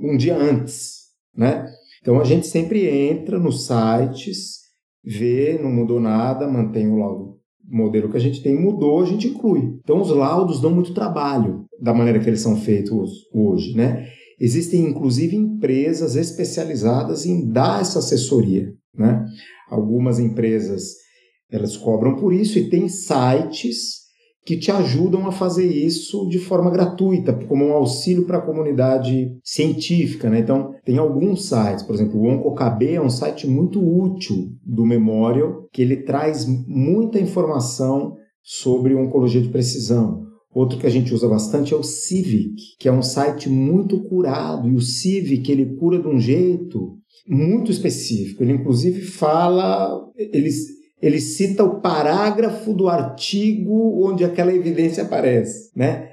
um 0.01 0.17
dia 0.17 0.35
antes, 0.35 0.95
né? 1.35 1.65
Então 2.01 2.19
a 2.19 2.23
gente 2.23 2.47
sempre 2.47 2.87
entra 2.89 3.39
nos 3.39 3.67
sites, 3.67 4.63
vê, 5.03 5.59
não 5.61 5.71
mudou 5.71 5.99
nada, 5.99 6.47
mantém 6.47 6.89
o 6.89 6.97
laudo 6.97 7.42
modelo 7.63 8.09
que 8.09 8.17
a 8.17 8.19
gente 8.19 8.41
tem 8.41 8.59
mudou, 8.59 9.01
a 9.01 9.05
gente 9.05 9.27
inclui. 9.27 9.77
Então 9.83 10.01
os 10.01 10.09
laudos 10.09 10.61
dão 10.61 10.71
muito 10.71 10.93
trabalho 10.93 11.65
da 11.81 11.93
maneira 11.93 12.19
que 12.19 12.29
eles 12.29 12.41
são 12.41 12.55
feitos 12.55 13.11
hoje, 13.33 13.75
né? 13.75 14.07
Existem 14.39 14.81
inclusive 14.81 15.35
empresas 15.35 16.15
especializadas 16.15 17.25
em 17.25 17.49
dar 17.49 17.81
essa 17.81 17.99
assessoria, 17.99 18.73
né? 18.95 19.25
Algumas 19.69 20.19
empresas 20.19 21.03
elas 21.51 21.77
cobram 21.77 22.15
por 22.15 22.33
isso 22.33 22.57
e 22.57 22.69
tem 22.69 22.89
sites 22.89 24.02
que 24.45 24.57
te 24.57 24.71
ajudam 24.71 25.25
a 25.25 25.31
fazer 25.31 25.65
isso 25.65 26.27
de 26.27 26.37
forma 26.37 26.69
gratuita, 26.69 27.33
como 27.47 27.65
um 27.65 27.73
auxílio 27.73 28.25
para 28.25 28.37
a 28.37 28.45
comunidade 28.45 29.37
científica. 29.43 30.29
Né? 30.29 30.39
Então, 30.39 30.73
tem 30.85 30.97
alguns 30.97 31.47
sites, 31.47 31.83
por 31.83 31.95
exemplo, 31.95 32.19
o 32.19 32.25
OncoKB 32.25 32.95
é 32.95 33.01
um 33.01 33.09
site 33.09 33.47
muito 33.47 33.79
útil 33.81 34.51
do 34.65 34.85
Memorial, 34.85 35.67
que 35.71 35.81
ele 35.81 35.97
traz 35.97 36.45
muita 36.67 37.19
informação 37.19 38.15
sobre 38.41 38.93
oncologia 38.93 39.41
de 39.41 39.49
precisão. 39.49 40.23
Outro 40.53 40.77
que 40.77 40.85
a 40.85 40.89
gente 40.89 41.13
usa 41.13 41.27
bastante 41.27 41.73
é 41.73 41.77
o 41.77 41.81
Civic, 41.81 42.55
que 42.79 42.87
é 42.87 42.91
um 42.91 43.01
site 43.01 43.49
muito 43.49 44.03
curado, 44.03 44.69
e 44.69 44.75
o 44.75 44.81
Civic 44.81 45.51
ele 45.51 45.75
cura 45.77 45.99
de 45.99 46.07
um 46.07 46.19
jeito 46.19 46.97
muito 47.27 47.71
específico. 47.71 48.43
Ele 48.43 48.53
inclusive 48.53 49.01
fala, 49.01 49.99
eles 50.15 50.67
ele 51.03 51.19
cita 51.19 51.65
o 51.65 51.81
parágrafo 51.81 52.73
do 52.73 52.87
artigo 52.87 54.01
onde 54.07 54.23
aquela 54.23 54.53
evidência 54.53 55.03
aparece, 55.03 55.69
né? 55.75 56.11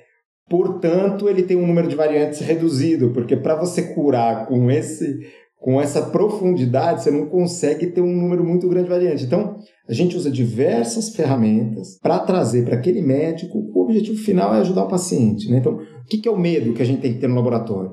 Portanto, 0.49 1.28
ele 1.28 1.45
tem 1.45 1.57
um 1.57 1.64
número 1.64 1.86
de 1.86 1.95
variantes 1.95 2.41
reduzido, 2.41 3.11
porque 3.11 3.36
para 3.36 3.55
você 3.55 3.95
curar 3.95 4.49
com 4.49 4.68
esse 4.68 5.20
com 5.61 5.78
essa 5.78 6.01
profundidade, 6.01 7.03
você 7.03 7.11
não 7.11 7.26
consegue 7.26 7.88
ter 7.88 8.01
um 8.01 8.16
número 8.16 8.43
muito 8.43 8.66
grande 8.66 8.84
de 8.84 8.95
variantes. 8.95 9.26
Então, 9.26 9.59
a 9.86 9.93
gente 9.93 10.16
usa 10.16 10.30
diversas 10.30 11.11
ferramentas 11.11 11.99
para 12.01 12.18
trazer 12.18 12.64
para 12.64 12.76
aquele 12.76 13.03
médico 13.03 13.59
o 13.74 13.82
objetivo 13.82 14.18
final 14.18 14.55
é 14.55 14.61
ajudar 14.61 14.84
o 14.84 14.88
paciente. 14.88 15.51
Né? 15.51 15.59
Então, 15.59 15.74
o 15.74 16.05
que 16.07 16.26
é 16.26 16.32
o 16.32 16.38
medo 16.38 16.72
que 16.72 16.80
a 16.80 16.84
gente 16.84 17.03
tem 17.03 17.12
que 17.12 17.20
ter 17.20 17.28
no 17.28 17.34
laboratório? 17.34 17.93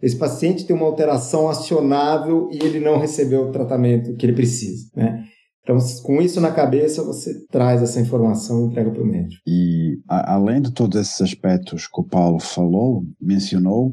Esse 0.00 0.16
paciente 0.16 0.64
tem 0.64 0.76
uma 0.76 0.86
alteração 0.86 1.48
acionável 1.48 2.48
e 2.52 2.64
ele 2.64 2.78
não 2.78 2.98
recebeu 2.98 3.48
o 3.48 3.52
tratamento 3.52 4.14
que 4.14 4.24
ele 4.24 4.34
precisa. 4.34 4.88
Né? 4.94 5.24
Então, 5.68 5.76
com 6.02 6.22
isso 6.22 6.40
na 6.40 6.50
cabeça, 6.50 7.04
você 7.04 7.44
traz 7.50 7.82
essa 7.82 8.00
informação 8.00 8.62
e 8.62 8.64
entrega 8.68 8.90
para 8.90 9.02
o 9.02 9.06
médico. 9.06 9.42
E, 9.46 10.00
a, 10.08 10.32
além 10.32 10.62
de 10.62 10.72
todos 10.72 10.98
esses 10.98 11.20
aspectos 11.20 11.86
que 11.86 12.00
o 12.00 12.04
Paulo 12.04 12.40
falou, 12.40 13.04
mencionou, 13.20 13.88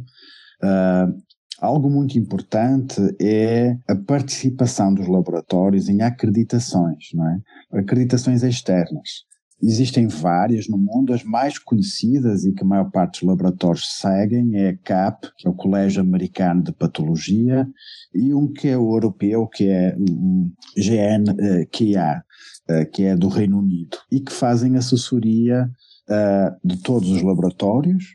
uh, 0.63 1.13
algo 1.59 1.89
muito 1.89 2.17
importante 2.17 3.01
é 3.21 3.75
a 3.89 3.95
participação 4.07 4.93
dos 4.93 5.05
laboratórios 5.05 5.89
em 5.89 6.01
acreditações, 6.01 7.09
não 7.13 7.27
é? 7.27 7.39
acreditações 7.73 8.41
externas. 8.41 9.25
Existem 9.67 10.07
várias 10.07 10.67
no 10.67 10.77
mundo, 10.77 11.11
as 11.11 11.23
mais 11.23 11.57
conhecidas 11.57 12.45
e 12.45 12.53
que 12.53 12.61
a 12.61 12.67
maior 12.67 12.91
parte 12.91 13.21
dos 13.21 13.27
laboratórios 13.27 13.97
seguem 13.97 14.55
é 14.57 14.69
a 14.69 14.77
CAP, 14.77 15.27
que 15.35 15.47
é 15.47 15.49
o 15.49 15.55
Colégio 15.55 16.01
Americano 16.01 16.61
de 16.61 16.71
Patologia, 16.71 17.67
e 18.13 18.31
um 18.31 18.47
que 18.47 18.67
é 18.67 18.77
o 18.77 18.93
europeu, 18.93 19.47
que 19.47 19.67
é 19.67 19.95
o 19.97 20.51
GNQA, 20.77 22.23
eh, 22.69 22.85
que 22.85 23.05
é 23.05 23.15
do 23.15 23.27
Reino 23.27 23.57
Unido, 23.57 23.97
e 24.11 24.19
que 24.19 24.31
fazem 24.31 24.77
assessoria 24.77 25.67
eh, 26.07 26.53
de 26.63 26.77
todos 26.83 27.09
os 27.09 27.23
laboratórios 27.23 28.05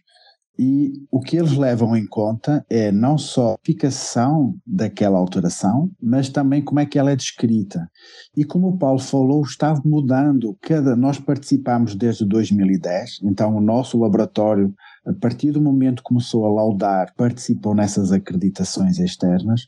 e 0.62 0.92
o 1.10 1.20
que 1.20 1.38
eles 1.38 1.56
levam 1.56 1.96
em 1.96 2.06
conta 2.06 2.62
é 2.68 2.92
não 2.92 3.16
só 3.16 3.52
a 3.52 3.56
eficação 3.62 4.54
daquela 4.66 5.16
alteração, 5.16 5.90
mas 5.98 6.28
também 6.28 6.60
como 6.60 6.80
é 6.80 6.84
que 6.84 6.98
ela 6.98 7.10
é 7.10 7.16
descrita. 7.16 7.90
E 8.36 8.44
como 8.44 8.68
o 8.68 8.76
Paulo 8.76 8.98
falou, 8.98 9.40
está 9.40 9.74
mudando. 9.82 10.54
Cada, 10.60 10.94
nós 10.94 11.18
participamos 11.18 11.94
desde 11.94 12.26
2010, 12.26 13.20
então 13.22 13.56
o 13.56 13.60
nosso 13.62 13.98
laboratório, 13.98 14.74
a 15.06 15.14
partir 15.14 15.50
do 15.50 15.62
momento 15.62 16.02
que 16.02 16.08
começou 16.10 16.44
a 16.44 16.52
laudar, 16.52 17.14
participou 17.16 17.74
nessas 17.74 18.12
acreditações 18.12 18.98
externas. 18.98 19.62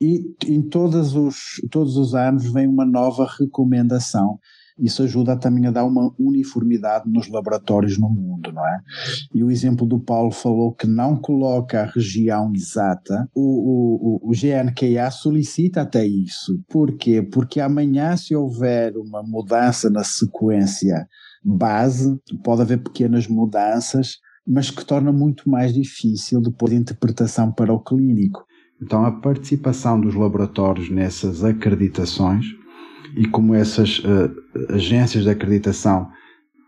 E 0.00 0.34
em 0.46 0.62
todos 0.62 1.14
os, 1.14 1.60
todos 1.70 1.98
os 1.98 2.14
anos 2.14 2.50
vem 2.50 2.66
uma 2.66 2.86
nova 2.86 3.28
recomendação 3.38 4.38
isso 4.78 5.02
ajuda 5.02 5.36
também 5.36 5.66
a 5.66 5.70
dar 5.70 5.84
uma 5.84 6.12
uniformidade 6.18 7.08
nos 7.08 7.28
laboratórios 7.28 7.98
no 7.98 8.08
mundo, 8.08 8.52
não 8.52 8.66
é? 8.66 8.80
E 9.34 9.44
o 9.44 9.50
exemplo 9.50 9.86
do 9.86 10.00
Paulo 10.00 10.30
falou 10.30 10.72
que 10.72 10.86
não 10.86 11.16
coloca 11.16 11.82
a 11.82 11.86
região 11.86 12.52
exata, 12.54 13.28
o, 13.34 14.20
o, 14.20 14.30
o 14.30 14.32
solicita 15.10 15.82
até 15.82 16.06
isso. 16.06 16.60
Porquê? 16.68 17.22
Porque 17.22 17.60
amanhã, 17.60 18.16
se 18.16 18.34
houver 18.34 18.96
uma 18.96 19.22
mudança 19.22 19.90
na 19.90 20.04
sequência 20.04 21.06
base, 21.44 22.18
pode 22.42 22.62
haver 22.62 22.82
pequenas 22.82 23.26
mudanças, 23.26 24.18
mas 24.46 24.70
que 24.70 24.84
torna 24.84 25.12
muito 25.12 25.48
mais 25.48 25.72
difícil 25.72 26.40
depois 26.40 26.72
a 26.72 26.76
interpretação 26.76 27.52
para 27.52 27.72
o 27.72 27.80
clínico. 27.80 28.44
Então, 28.80 29.04
a 29.04 29.12
participação 29.12 30.00
dos 30.00 30.14
laboratórios 30.14 30.90
nessas 30.90 31.44
acreditações 31.44 32.46
e 33.14 33.26
como 33.26 33.54
essas 33.54 33.98
uh, 34.00 34.74
agências 34.74 35.24
de 35.24 35.30
acreditação 35.30 36.10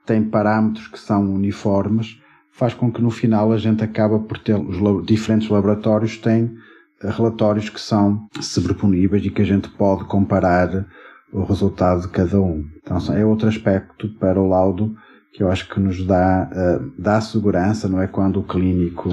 têm 0.06 0.22
parâmetros 0.22 0.88
que 0.88 0.98
são 0.98 1.34
uniformes, 1.34 2.20
faz 2.50 2.74
com 2.74 2.92
que 2.92 3.02
no 3.02 3.10
final 3.10 3.52
a 3.52 3.58
gente 3.58 3.82
acaba 3.82 4.18
por 4.18 4.38
ter 4.38 4.54
os 4.54 5.04
diferentes 5.06 5.48
laboratórios 5.48 6.18
têm 6.18 6.54
eh, 7.02 7.10
relatórios 7.10 7.68
que 7.68 7.80
são 7.80 8.28
sobreponíveis 8.40 9.24
e 9.24 9.30
que 9.30 9.42
a 9.42 9.46
gente 9.46 9.68
pode 9.70 10.04
comparar 10.04 10.86
o 11.32 11.42
resultado 11.42 12.02
de 12.02 12.08
cada 12.08 12.40
um. 12.40 12.64
Então 12.76 12.98
é 13.14 13.24
outro 13.24 13.48
aspecto 13.48 14.08
para 14.20 14.40
o 14.40 14.48
laudo 14.48 14.94
que 15.32 15.42
eu 15.42 15.50
acho 15.50 15.68
que 15.68 15.80
nos 15.80 16.06
dá, 16.06 16.48
uh, 16.52 16.92
dá 16.96 17.20
segurança, 17.20 17.88
não 17.88 18.00
é? 18.00 18.06
Quando 18.06 18.38
o 18.38 18.44
clínico 18.44 19.10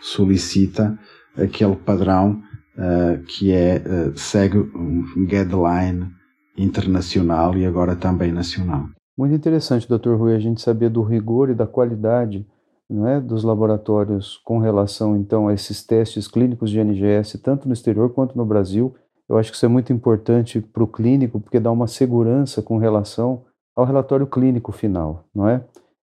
solicita 0.00 0.98
aquele 1.36 1.76
padrão 1.76 2.42
uh, 2.76 3.22
que 3.22 3.52
é, 3.52 3.80
uh, 3.86 4.18
segue 4.18 4.58
um 4.58 5.04
guideline 5.26 6.10
internacional 6.56 7.56
e 7.56 7.64
agora 7.64 7.96
também 7.96 8.32
nacional. 8.32 8.88
Muito 9.16 9.34
interessante, 9.34 9.88
Dr. 9.88 10.14
Rui, 10.14 10.34
a 10.34 10.38
gente 10.38 10.60
saber 10.60 10.88
do 10.88 11.02
rigor 11.02 11.50
e 11.50 11.54
da 11.54 11.66
qualidade 11.66 12.46
não 12.90 13.06
é, 13.06 13.20
dos 13.20 13.44
laboratórios 13.44 14.38
com 14.38 14.58
relação 14.58 15.16
então 15.16 15.46
a 15.46 15.54
esses 15.54 15.86
testes 15.86 16.26
clínicos 16.26 16.70
de 16.70 16.80
NGS, 16.80 17.38
tanto 17.38 17.68
no 17.68 17.72
exterior 17.72 18.12
quanto 18.12 18.36
no 18.36 18.44
Brasil. 18.44 18.94
Eu 19.28 19.38
acho 19.38 19.50
que 19.50 19.56
isso 19.56 19.64
é 19.64 19.68
muito 19.68 19.92
importante 19.92 20.60
para 20.60 20.82
o 20.82 20.88
clínico, 20.88 21.38
porque 21.38 21.60
dá 21.60 21.70
uma 21.70 21.86
segurança 21.86 22.60
com 22.60 22.78
relação 22.78 23.44
ao 23.76 23.84
relatório 23.84 24.26
clínico 24.26 24.72
final, 24.72 25.24
não 25.32 25.48
é? 25.48 25.64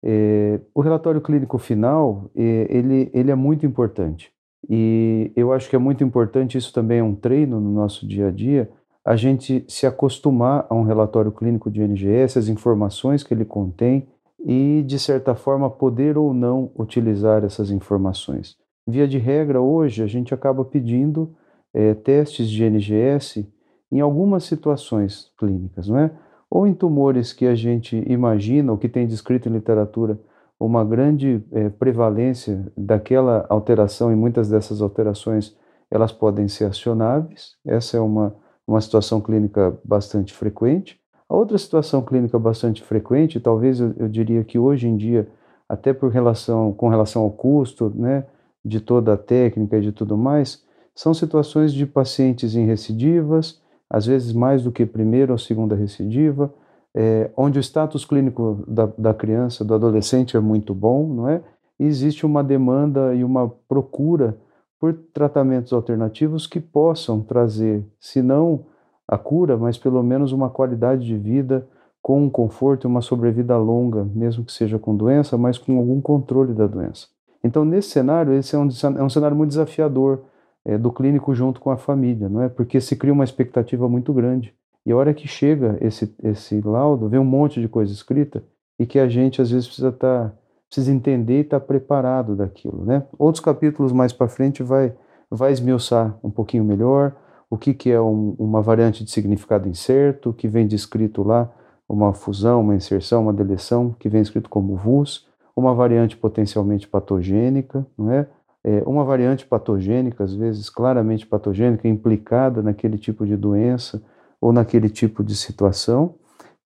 é 0.05 0.59
o 0.73 0.81
relatório 0.81 1.19
clínico 1.19 1.57
final, 1.57 2.29
é, 2.35 2.67
ele, 2.69 3.09
ele 3.11 3.31
é 3.31 3.35
muito 3.35 3.65
importante. 3.65 4.31
E 4.69 5.31
eu 5.35 5.51
acho 5.51 5.69
que 5.69 5.75
é 5.75 5.79
muito 5.79 6.03
importante, 6.03 6.57
isso 6.57 6.71
também 6.71 6.99
é 6.99 7.03
um 7.03 7.15
treino 7.15 7.59
no 7.59 7.71
nosso 7.71 8.07
dia 8.07 8.27
a 8.27 8.31
dia, 8.31 8.69
a 9.07 9.15
gente 9.15 9.63
se 9.69 9.87
acostumar 9.87 10.67
a 10.69 10.75
um 10.75 10.83
relatório 10.83 11.31
clínico 11.31 11.71
de 11.71 11.81
NGS, 11.81 12.37
as 12.37 12.49
informações 12.49 13.23
que 13.23 13.33
ele 13.33 13.45
contém 13.45 14.05
e, 14.45 14.83
de 14.85 14.99
certa 14.99 15.33
forma, 15.33 15.69
poder 15.69 16.17
ou 16.17 16.33
não 16.33 16.69
utilizar 16.77 17.45
essas 17.45 17.71
informações. 17.71 18.57
Via 18.85 19.07
de 19.07 19.17
regra, 19.17 19.61
hoje, 19.61 20.03
a 20.03 20.07
gente 20.07 20.33
acaba 20.33 20.65
pedindo 20.65 21.33
é, 21.73 21.93
testes 21.93 22.49
de 22.49 22.61
NGS 22.65 23.47
em 23.89 24.01
algumas 24.01 24.43
situações 24.43 25.31
clínicas, 25.39 25.87
não 25.87 25.97
é? 25.97 26.11
ou 26.51 26.67
em 26.67 26.73
tumores 26.73 27.31
que 27.31 27.47
a 27.47 27.55
gente 27.55 28.03
imagina, 28.11 28.73
ou 28.73 28.77
que 28.77 28.89
tem 28.89 29.07
descrito 29.07 29.47
em 29.47 29.53
literatura, 29.53 30.19
uma 30.59 30.83
grande 30.83 31.41
é, 31.53 31.69
prevalência 31.69 32.69
daquela 32.75 33.45
alteração, 33.47 34.11
e 34.11 34.17
muitas 34.17 34.49
dessas 34.49 34.81
alterações 34.81 35.55
elas 35.89 36.11
podem 36.11 36.49
ser 36.49 36.65
acionáveis. 36.65 37.55
Essa 37.65 37.95
é 37.95 38.01
uma, 38.01 38.35
uma 38.67 38.81
situação 38.81 39.21
clínica 39.21 39.79
bastante 39.83 40.33
frequente. 40.33 40.99
A 41.29 41.35
outra 41.35 41.57
situação 41.57 42.01
clínica 42.01 42.37
bastante 42.37 42.83
frequente, 42.83 43.39
talvez 43.39 43.79
eu, 43.79 43.93
eu 43.97 44.07
diria 44.09 44.43
que 44.43 44.59
hoje 44.59 44.87
em 44.87 44.97
dia, 44.97 45.27
até 45.67 45.93
por 45.93 46.11
relação, 46.11 46.73
com 46.73 46.89
relação 46.89 47.21
ao 47.21 47.31
custo, 47.31 47.91
né, 47.95 48.25
de 48.63 48.79
toda 48.79 49.13
a 49.13 49.17
técnica 49.17 49.77
e 49.77 49.81
de 49.81 49.91
tudo 49.91 50.17
mais, 50.17 50.63
são 50.93 51.13
situações 51.13 51.73
de 51.73 51.85
pacientes 51.85 52.55
em 52.55 52.65
recidivas, 52.65 53.61
às 53.89 54.05
vezes 54.05 54.33
mais 54.33 54.63
do 54.63 54.71
que 54.71 54.85
primeira 54.85 55.31
ou 55.31 55.37
segunda 55.37 55.75
recidiva, 55.75 56.53
é, 56.93 57.29
onde 57.37 57.59
o 57.59 57.61
status 57.61 58.03
clínico 58.03 58.63
da, 58.67 58.89
da 58.97 59.13
criança, 59.13 59.63
do 59.63 59.73
adolescente 59.73 60.35
é 60.35 60.39
muito 60.39 60.73
bom, 60.73 61.07
não 61.07 61.29
é? 61.29 61.41
E 61.79 61.85
existe 61.85 62.25
uma 62.25 62.43
demanda 62.43 63.13
e 63.13 63.23
uma 63.23 63.47
procura 63.69 64.35
por 64.79 64.93
tratamentos 65.13 65.73
alternativos 65.73 66.45
que 66.45 66.59
possam 66.59 67.21
trazer, 67.21 67.83
se 67.99 68.21
não 68.21 68.65
a 69.07 69.17
cura, 69.17 69.57
mas 69.57 69.77
pelo 69.77 70.03
menos 70.03 70.31
uma 70.31 70.49
qualidade 70.49 71.05
de 71.05 71.17
vida 71.17 71.67
com 72.01 72.23
um 72.23 72.29
conforto 72.29 72.85
e 72.85 72.87
uma 72.87 73.01
sobrevida 73.01 73.57
longa, 73.57 74.03
mesmo 74.03 74.43
que 74.45 74.51
seja 74.51 74.77
com 74.77 74.95
doença, 74.95 75.37
mas 75.37 75.57
com 75.57 75.77
algum 75.77 75.99
controle 75.99 76.53
da 76.53 76.67
doença. 76.67 77.07
Então, 77.43 77.63
nesse 77.63 77.89
cenário, 77.89 78.33
esse 78.33 78.55
é 78.55 78.59
um, 78.59 78.67
é 78.97 79.03
um 79.03 79.09
cenário 79.09 79.35
muito 79.35 79.49
desafiador 79.49 80.23
é, 80.65 80.77
do 80.77 80.91
clínico 80.91 81.33
junto 81.33 81.59
com 81.61 81.69
a 81.69 81.77
família, 81.77 82.27
não 82.27 82.41
é? 82.41 82.49
Porque 82.49 82.81
se 82.81 82.95
cria 82.95 83.13
uma 83.13 83.23
expectativa 83.23 83.87
muito 83.87 84.13
grande. 84.13 84.53
E 84.85 84.91
a 84.91 84.95
hora 84.95 85.13
que 85.13 85.27
chega 85.27 85.77
esse, 85.81 86.13
esse 86.23 86.61
laudo, 86.61 87.09
vem 87.09 87.19
um 87.19 87.25
monte 87.25 87.61
de 87.61 87.67
coisa 87.67 87.91
escrita 87.91 88.43
e 88.79 88.85
que 88.85 88.99
a 88.99 89.07
gente 89.07 89.41
às 89.41 89.51
vezes 89.51 89.65
precisa 89.65 89.89
estar, 89.89 90.29
tá, 90.29 90.35
precisa 90.69 90.91
entender 90.91 91.37
e 91.37 91.41
estar 91.41 91.59
tá 91.59 91.65
preparado 91.65 92.35
daquilo, 92.35 92.85
né? 92.85 93.03
Outros 93.17 93.43
capítulos 93.43 93.91
mais 93.91 94.11
para 94.11 94.27
frente 94.27 94.61
vai, 94.61 94.93
vai 95.29 95.51
esmiuçar 95.51 96.17
um 96.23 96.29
pouquinho 96.29 96.63
melhor 96.63 97.15
o 97.49 97.57
que, 97.57 97.73
que 97.73 97.89
é 97.89 97.99
um, 97.99 98.35
uma 98.37 98.61
variante 98.61 99.03
de 99.03 99.11
significado 99.11 99.67
incerto, 99.69 100.33
que 100.33 100.47
vem 100.47 100.67
descrito 100.67 101.23
lá, 101.23 101.49
uma 101.87 102.13
fusão, 102.13 102.61
uma 102.61 102.75
inserção, 102.75 103.23
uma 103.23 103.33
deleção, 103.33 103.95
que 103.97 104.09
vem 104.09 104.21
escrito 104.21 104.49
como 104.49 104.75
VUS, 104.75 105.25
uma 105.55 105.73
variante 105.73 106.17
potencialmente 106.17 106.87
patogênica, 106.87 107.87
não 107.97 108.11
é? 108.11 108.27
é? 108.63 108.83
uma 108.85 109.05
variante 109.05 109.45
patogênica, 109.45 110.23
às 110.23 110.35
vezes 110.35 110.69
claramente 110.69 111.25
patogênica, 111.25 111.87
implicada 111.87 112.61
naquele 112.61 112.97
tipo 112.97 113.25
de 113.25 113.37
doença 113.37 114.03
ou 114.41 114.51
naquele 114.51 114.89
tipo 114.89 115.23
de 115.23 115.35
situação. 115.35 116.15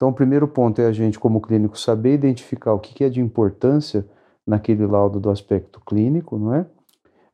Então, 0.02 0.10
o 0.10 0.14
primeiro 0.14 0.48
ponto 0.48 0.82
é 0.82 0.88
a 0.88 0.92
gente, 0.92 1.20
como 1.20 1.40
clínico, 1.40 1.78
saber 1.78 2.16
identificar 2.16 2.74
o 2.74 2.80
que 2.80 3.04
é 3.04 3.08
de 3.08 3.22
importância 3.22 4.04
naquele 4.48 4.84
laudo 4.88 5.20
do 5.20 5.30
aspecto 5.30 5.80
clínico, 5.80 6.40
não 6.40 6.56
é? 6.56 6.66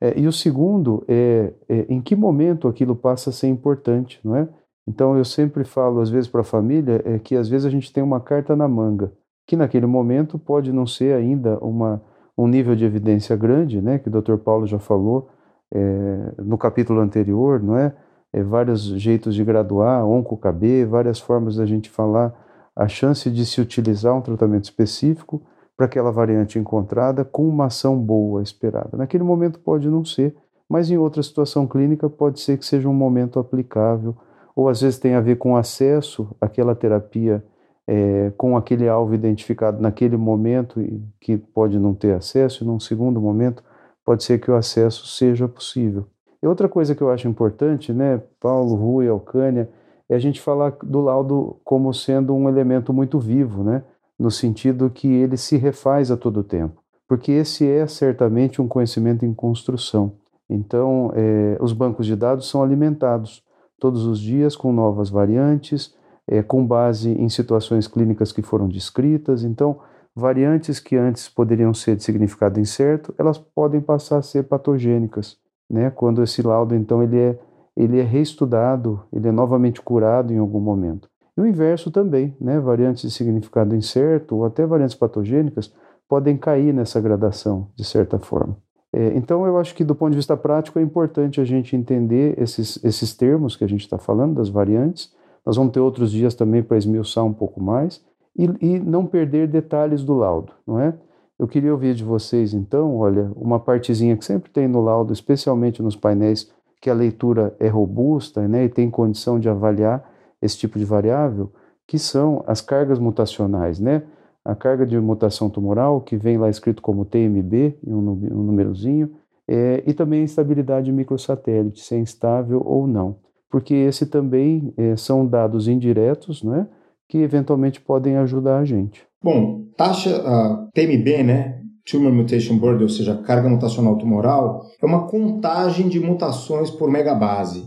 é 0.01 0.19
e 0.19 0.27
o 0.27 0.33
segundo 0.33 1.01
é, 1.07 1.53
é, 1.69 1.85
em 1.87 2.01
que 2.01 2.13
momento 2.13 2.67
aquilo 2.67 2.93
passa 2.93 3.29
a 3.29 3.33
ser 3.33 3.47
importante, 3.47 4.19
não 4.21 4.35
é? 4.35 4.49
Então, 4.85 5.17
eu 5.17 5.23
sempre 5.23 5.63
falo, 5.63 6.01
às 6.01 6.09
vezes, 6.09 6.29
para 6.29 6.41
a 6.41 6.43
família, 6.43 7.01
é 7.05 7.17
que 7.17 7.37
às 7.37 7.47
vezes 7.47 7.65
a 7.65 7.69
gente 7.69 7.93
tem 7.93 8.03
uma 8.03 8.19
carta 8.19 8.53
na 8.53 8.67
manga, 8.67 9.13
que 9.47 9.55
naquele 9.55 9.85
momento 9.85 10.37
pode 10.37 10.73
não 10.73 10.85
ser 10.85 11.15
ainda 11.15 11.57
uma, 11.59 12.01
um 12.37 12.49
nível 12.49 12.75
de 12.75 12.83
evidência 12.83 13.37
grande, 13.37 13.81
né, 13.81 13.97
que 13.97 14.09
o 14.09 14.21
Dr. 14.21 14.35
Paulo 14.35 14.67
já 14.67 14.77
falou 14.77 15.29
é, 15.73 16.33
no 16.43 16.57
capítulo 16.57 16.99
anterior, 16.99 17.63
não 17.63 17.77
é? 17.77 17.95
é? 18.33 18.43
Vários 18.43 18.81
jeitos 18.83 19.33
de 19.35 19.45
graduar, 19.45 20.05
OncoKB, 20.05 20.83
várias 20.83 21.17
formas 21.17 21.55
da 21.55 21.65
gente 21.65 21.89
falar 21.89 22.45
a 22.77 22.87
chance 22.87 23.29
de 23.31 23.43
se 23.43 23.59
utilizar 23.59 24.15
um 24.15 24.21
tratamento 24.21 24.65
específico 24.65 25.41
para 25.75 25.87
aquela 25.87 26.11
variante 26.11 26.59
encontrada 26.59 27.25
com 27.25 27.47
uma 27.47 27.65
ação 27.65 27.97
boa 27.97 28.41
esperada. 28.43 28.95
Naquele 28.95 29.23
momento 29.23 29.59
pode 29.59 29.89
não 29.89 30.05
ser, 30.05 30.35
mas 30.69 30.91
em 30.91 30.97
outra 30.97 31.23
situação 31.23 31.65
clínica 31.65 32.07
pode 32.07 32.39
ser 32.39 32.57
que 32.57 32.65
seja 32.65 32.87
um 32.87 32.93
momento 32.93 33.39
aplicável, 33.39 34.15
ou 34.55 34.69
às 34.69 34.81
vezes 34.81 34.99
tem 34.99 35.15
a 35.15 35.21
ver 35.21 35.37
com 35.37 35.55
acesso 35.55 36.29
àquela 36.39 36.75
terapia 36.75 37.43
é, 37.87 38.31
com 38.37 38.55
aquele 38.55 38.87
alvo 38.87 39.13
identificado 39.15 39.81
naquele 39.81 40.17
momento 40.17 40.79
e 40.79 41.01
que 41.19 41.37
pode 41.37 41.79
não 41.79 41.95
ter 41.95 42.13
acesso, 42.13 42.63
e 42.63 42.67
num 42.67 42.79
segundo 42.79 43.19
momento 43.19 43.63
pode 44.05 44.23
ser 44.23 44.39
que 44.39 44.51
o 44.51 44.55
acesso 44.55 45.07
seja 45.07 45.47
possível. 45.47 46.05
E 46.43 46.47
outra 46.47 46.69
coisa 46.69 46.93
que 46.93 47.01
eu 47.01 47.09
acho 47.09 47.27
importante, 47.27 47.91
né, 47.91 48.21
Paulo, 48.39 48.75
Rui, 48.75 49.07
Alcânia, 49.07 49.69
é 50.09 50.15
a 50.15 50.19
gente 50.19 50.41
falar 50.41 50.77
do 50.83 51.01
laudo 51.01 51.57
como 51.63 51.93
sendo 51.93 52.33
um 52.33 52.47
elemento 52.47 52.93
muito 52.93 53.19
vivo, 53.19 53.63
né, 53.63 53.83
no 54.17 54.31
sentido 54.31 54.89
que 54.89 55.07
ele 55.07 55.37
se 55.37 55.57
refaz 55.57 56.09
a 56.11 56.17
todo 56.17 56.43
tempo, 56.43 56.81
porque 57.07 57.31
esse 57.31 57.67
é 57.67 57.85
certamente 57.87 58.61
um 58.61 58.67
conhecimento 58.67 59.25
em 59.25 59.33
construção. 59.33 60.13
Então, 60.49 61.11
é, 61.13 61.57
os 61.59 61.73
bancos 61.73 62.05
de 62.05 62.15
dados 62.15 62.49
são 62.49 62.63
alimentados 62.63 63.43
todos 63.79 64.05
os 64.05 64.19
dias 64.19 64.55
com 64.55 64.71
novas 64.71 65.09
variantes, 65.09 65.93
é, 66.27 66.41
com 66.41 66.65
base 66.65 67.11
em 67.11 67.29
situações 67.29 67.87
clínicas 67.87 68.31
que 68.31 68.41
foram 68.41 68.67
descritas. 68.67 69.43
Então, 69.43 69.79
variantes 70.15 70.79
que 70.79 70.95
antes 70.95 71.29
poderiam 71.29 71.73
ser 71.73 71.95
de 71.95 72.03
significado 72.03 72.59
incerto, 72.59 73.13
elas 73.17 73.37
podem 73.37 73.79
passar 73.79 74.17
a 74.17 74.21
ser 74.21 74.43
patogênicas, 74.43 75.37
né? 75.69 75.89
Quando 75.89 76.23
esse 76.23 76.41
laudo, 76.41 76.75
então, 76.75 77.03
ele 77.03 77.17
é, 77.17 77.39
ele 77.77 77.99
é 77.99 78.03
reestudado, 78.03 79.03
ele 79.13 79.27
é 79.27 79.31
novamente 79.31 79.79
curado 79.81 80.33
em 80.33 80.39
algum 80.39 80.59
momento. 80.59 81.07
E 81.37 81.41
o 81.41 81.45
inverso 81.45 81.91
também, 81.91 82.35
né? 82.41 82.59
Variantes 82.59 83.03
de 83.03 83.11
significado 83.11 83.75
incerto 83.75 84.35
ou 84.35 84.45
até 84.45 84.65
variantes 84.65 84.95
patogênicas 84.95 85.71
podem 86.09 86.35
cair 86.35 86.73
nessa 86.73 86.99
gradação, 86.99 87.67
de 87.75 87.83
certa 87.83 88.17
forma. 88.17 88.57
É, 88.91 89.15
então, 89.15 89.45
eu 89.45 89.59
acho 89.59 89.75
que 89.75 89.83
do 89.83 89.93
ponto 89.93 90.11
de 90.11 90.17
vista 90.17 90.35
prático 90.35 90.79
é 90.79 90.81
importante 90.81 91.39
a 91.39 91.45
gente 91.45 91.75
entender 91.75 92.33
esses, 92.41 92.83
esses 92.83 93.15
termos 93.15 93.55
que 93.55 93.63
a 93.63 93.69
gente 93.69 93.81
está 93.81 93.99
falando, 93.99 94.35
das 94.35 94.49
variantes, 94.49 95.13
nós 95.45 95.55
vamos 95.55 95.71
ter 95.71 95.79
outros 95.79 96.11
dias 96.11 96.33
também 96.33 96.63
para 96.63 96.77
esmiuçar 96.77 97.23
um 97.23 97.33
pouco 97.33 97.61
mais 97.61 98.03
e, 98.35 98.49
e 98.59 98.79
não 98.79 99.05
perder 99.05 99.47
detalhes 99.47 100.03
do 100.03 100.15
laudo, 100.15 100.51
não 100.65 100.79
é? 100.79 100.95
Eu 101.37 101.47
queria 101.47 101.71
ouvir 101.71 101.93
de 101.93 102.03
vocês, 102.03 102.55
então, 102.55 102.97
olha, 102.97 103.31
uma 103.35 103.59
partezinha 103.59 104.17
que 104.17 104.25
sempre 104.25 104.49
tem 104.49 104.67
no 104.67 104.81
laudo, 104.81 105.13
especialmente 105.13 105.83
nos 105.83 105.95
painéis, 105.95 106.51
que 106.81 106.89
a 106.89 106.93
leitura 106.93 107.55
é 107.59 107.67
robusta 107.67 108.47
né, 108.47 108.65
e 108.65 108.69
tem 108.69 108.89
condição 108.89 109.39
de 109.39 109.49
avaliar 109.49 110.09
esse 110.41 110.57
tipo 110.57 110.77
de 110.77 110.85
variável, 110.85 111.51
que 111.87 111.97
são 111.97 112.43
as 112.45 112.61
cargas 112.61 112.99
mutacionais, 112.99 113.79
né? 113.79 114.03
A 114.45 114.55
carga 114.55 114.85
de 114.85 114.97
mutação 114.99 115.49
tumoral, 115.49 116.01
que 116.01 116.15
vem 116.15 116.37
lá 116.37 116.49
escrito 116.49 116.81
como 116.81 117.05
TMB, 117.05 117.77
um, 117.85 117.97
um 117.97 118.43
númerozinho, 118.43 119.11
é, 119.47 119.83
e 119.85 119.93
também 119.93 120.21
a 120.21 120.23
instabilidade 120.23 120.91
microsatélite, 120.91 121.81
se 121.81 121.95
é 121.95 121.97
instável 121.97 122.61
ou 122.63 122.85
não 122.87 123.17
porque 123.49 123.73
esse 123.73 124.05
também 124.05 124.73
é, 124.77 124.95
são 124.95 125.25
dados 125.25 125.67
indiretos, 125.67 126.43
né, 126.43 126.67
que 127.07 127.19
eventualmente 127.19 127.79
podem 127.79 128.17
ajudar 128.17 128.59
a 128.59 128.65
gente. 128.65 129.05
Bom, 129.23 129.65
taxa 129.75 130.09
uh, 130.09 130.69
TMB, 130.73 131.23
né, 131.23 131.56
Tumor 131.89 132.11
Mutation 132.11 132.57
Burden, 132.57 132.83
ou 132.83 132.89
seja, 132.89 133.15
carga 133.23 133.47
mutacional 133.47 133.97
tumoral, 133.97 134.65
é 134.81 134.85
uma 134.85 135.07
contagem 135.07 135.87
de 135.87 135.99
mutações 135.99 136.69
por 136.69 136.91
megabase, 136.91 137.63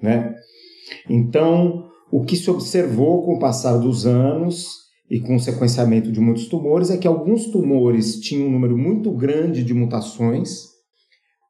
né? 0.00 0.34
Então, 1.10 1.88
o 2.12 2.24
que 2.24 2.36
se 2.36 2.48
observou 2.50 3.24
com 3.24 3.34
o 3.34 3.38
passar 3.38 3.76
dos 3.78 4.06
anos 4.06 4.84
e 5.10 5.20
com 5.20 5.34
o 5.34 5.40
sequenciamento 5.40 6.12
de 6.12 6.20
muitos 6.20 6.46
tumores 6.46 6.90
é 6.90 6.96
que 6.96 7.08
alguns 7.08 7.46
tumores 7.46 8.20
tinham 8.20 8.46
um 8.46 8.52
número 8.52 8.78
muito 8.78 9.10
grande 9.10 9.64
de 9.64 9.74
mutações, 9.74 10.68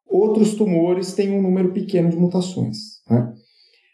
outros 0.08 0.54
tumores 0.54 1.12
têm 1.12 1.30
um 1.30 1.42
número 1.42 1.72
pequeno 1.72 2.08
de 2.08 2.16
mutações. 2.16 2.76
Né? 3.10 3.32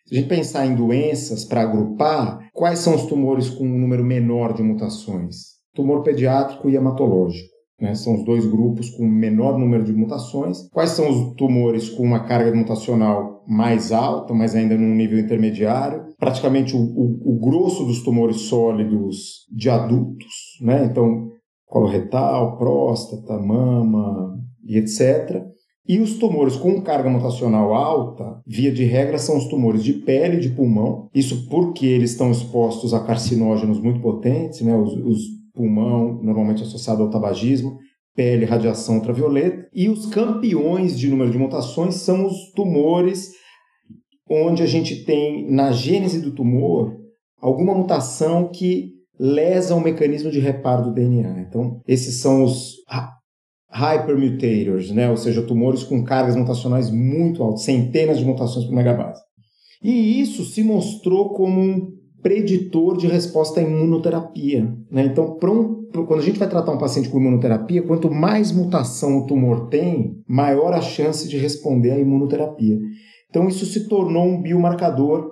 Se 0.06 0.14
a 0.14 0.18
gente 0.18 0.28
pensar 0.28 0.66
em 0.66 0.76
doenças 0.76 1.44
para 1.44 1.62
agrupar, 1.62 2.48
quais 2.52 2.78
são 2.78 2.94
os 2.94 3.06
tumores 3.06 3.50
com 3.50 3.64
um 3.64 3.78
número 3.78 4.04
menor 4.04 4.52
de 4.52 4.62
mutações? 4.62 5.58
Tumor 5.74 6.02
pediátrico 6.02 6.68
e 6.68 6.76
hematológico. 6.76 7.49
Né? 7.80 7.94
São 7.94 8.14
os 8.16 8.24
dois 8.24 8.44
grupos 8.46 8.90
com 8.90 9.06
menor 9.06 9.58
número 9.58 9.84
de 9.84 9.92
mutações. 9.92 10.68
Quais 10.70 10.90
são 10.90 11.08
os 11.08 11.34
tumores 11.36 11.88
com 11.88 12.02
uma 12.02 12.20
carga 12.20 12.54
mutacional 12.54 13.42
mais 13.48 13.90
alta, 13.90 14.34
mas 14.34 14.54
ainda 14.54 14.76
num 14.76 14.94
nível 14.94 15.18
intermediário? 15.18 16.04
Praticamente 16.18 16.76
o, 16.76 16.80
o, 16.80 17.34
o 17.34 17.40
grosso 17.40 17.84
dos 17.84 18.02
tumores 18.02 18.42
sólidos 18.42 19.46
de 19.50 19.70
adultos, 19.70 20.58
né? 20.60 20.84
Então, 20.84 21.30
coloretal, 21.66 22.58
próstata, 22.58 23.38
mama 23.38 24.36
e 24.64 24.76
etc. 24.76 25.42
E 25.88 25.98
os 25.98 26.18
tumores 26.18 26.54
com 26.56 26.80
carga 26.82 27.08
mutacional 27.08 27.74
alta, 27.74 28.40
via 28.46 28.70
de 28.70 28.84
regra, 28.84 29.18
são 29.18 29.36
os 29.36 29.48
tumores 29.48 29.82
de 29.82 29.94
pele 29.94 30.36
e 30.36 30.40
de 30.40 30.50
pulmão. 30.50 31.08
Isso 31.14 31.48
porque 31.48 31.86
eles 31.86 32.12
estão 32.12 32.30
expostos 32.30 32.92
a 32.92 33.00
carcinógenos 33.00 33.80
muito 33.80 34.00
potentes, 34.00 34.60
né? 34.60 34.76
Os, 34.76 34.92
os 34.92 35.39
pulmão, 35.60 36.18
normalmente 36.22 36.62
associado 36.62 37.02
ao 37.02 37.10
tabagismo, 37.10 37.78
pele, 38.16 38.46
radiação 38.46 38.96
ultravioleta. 38.96 39.68
E 39.74 39.90
os 39.90 40.06
campeões 40.06 40.98
de 40.98 41.08
número 41.08 41.30
de 41.30 41.38
mutações 41.38 41.96
são 41.96 42.26
os 42.26 42.50
tumores 42.52 43.32
onde 44.28 44.62
a 44.62 44.66
gente 44.66 45.04
tem, 45.04 45.50
na 45.50 45.72
gênese 45.72 46.20
do 46.20 46.32
tumor, 46.32 46.96
alguma 47.38 47.74
mutação 47.74 48.48
que 48.48 48.92
lesa 49.18 49.74
o 49.74 49.80
mecanismo 49.80 50.30
de 50.30 50.38
reparo 50.38 50.84
do 50.84 50.94
DNA. 50.94 51.40
Então, 51.40 51.82
esses 51.86 52.20
são 52.20 52.44
os 52.44 52.76
hypermutators, 53.68 54.90
né? 54.92 55.10
ou 55.10 55.16
seja, 55.16 55.42
tumores 55.42 55.82
com 55.82 56.04
cargas 56.04 56.36
mutacionais 56.36 56.90
muito 56.90 57.42
altas, 57.42 57.64
centenas 57.64 58.18
de 58.18 58.24
mutações 58.24 58.64
por 58.64 58.74
megabase. 58.74 59.20
E 59.82 60.20
isso 60.20 60.44
se 60.44 60.62
mostrou 60.62 61.30
como 61.34 61.60
um 61.60 61.99
preditor 62.22 62.96
de 62.96 63.06
resposta 63.06 63.60
à 63.60 63.62
imunoterapia. 63.62 64.72
Né? 64.90 65.04
Então, 65.04 65.38
um, 65.42 65.86
quando 65.92 66.20
a 66.20 66.22
gente 66.22 66.38
vai 66.38 66.48
tratar 66.48 66.72
um 66.72 66.78
paciente 66.78 67.08
com 67.08 67.18
imunoterapia, 67.18 67.82
quanto 67.82 68.10
mais 68.10 68.52
mutação 68.52 69.18
o 69.18 69.26
tumor 69.26 69.68
tem, 69.68 70.22
maior 70.28 70.72
a 70.72 70.80
chance 70.80 71.28
de 71.28 71.36
responder 71.36 71.92
à 71.92 71.98
imunoterapia. 71.98 72.78
Então, 73.28 73.48
isso 73.48 73.64
se 73.66 73.88
tornou 73.88 74.24
um 74.26 74.42
biomarcador 74.42 75.30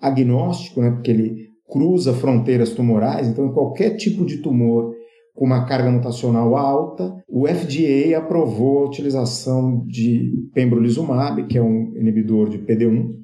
agnóstico, 0.00 0.80
né? 0.80 0.90
porque 0.90 1.10
ele 1.10 1.48
cruza 1.70 2.12
fronteiras 2.12 2.70
tumorais. 2.70 3.28
Então, 3.28 3.46
em 3.46 3.52
qualquer 3.52 3.96
tipo 3.96 4.24
de 4.24 4.38
tumor 4.38 4.92
com 5.34 5.46
uma 5.46 5.64
carga 5.64 5.90
mutacional 5.90 6.54
alta, 6.54 7.14
o 7.26 7.46
FDA 7.46 8.18
aprovou 8.18 8.80
a 8.80 8.86
utilização 8.88 9.82
de 9.86 10.30
pembrolizumab, 10.52 11.46
que 11.46 11.56
é 11.56 11.62
um 11.62 11.94
inibidor 11.96 12.50
de 12.50 12.58
PD1, 12.58 13.21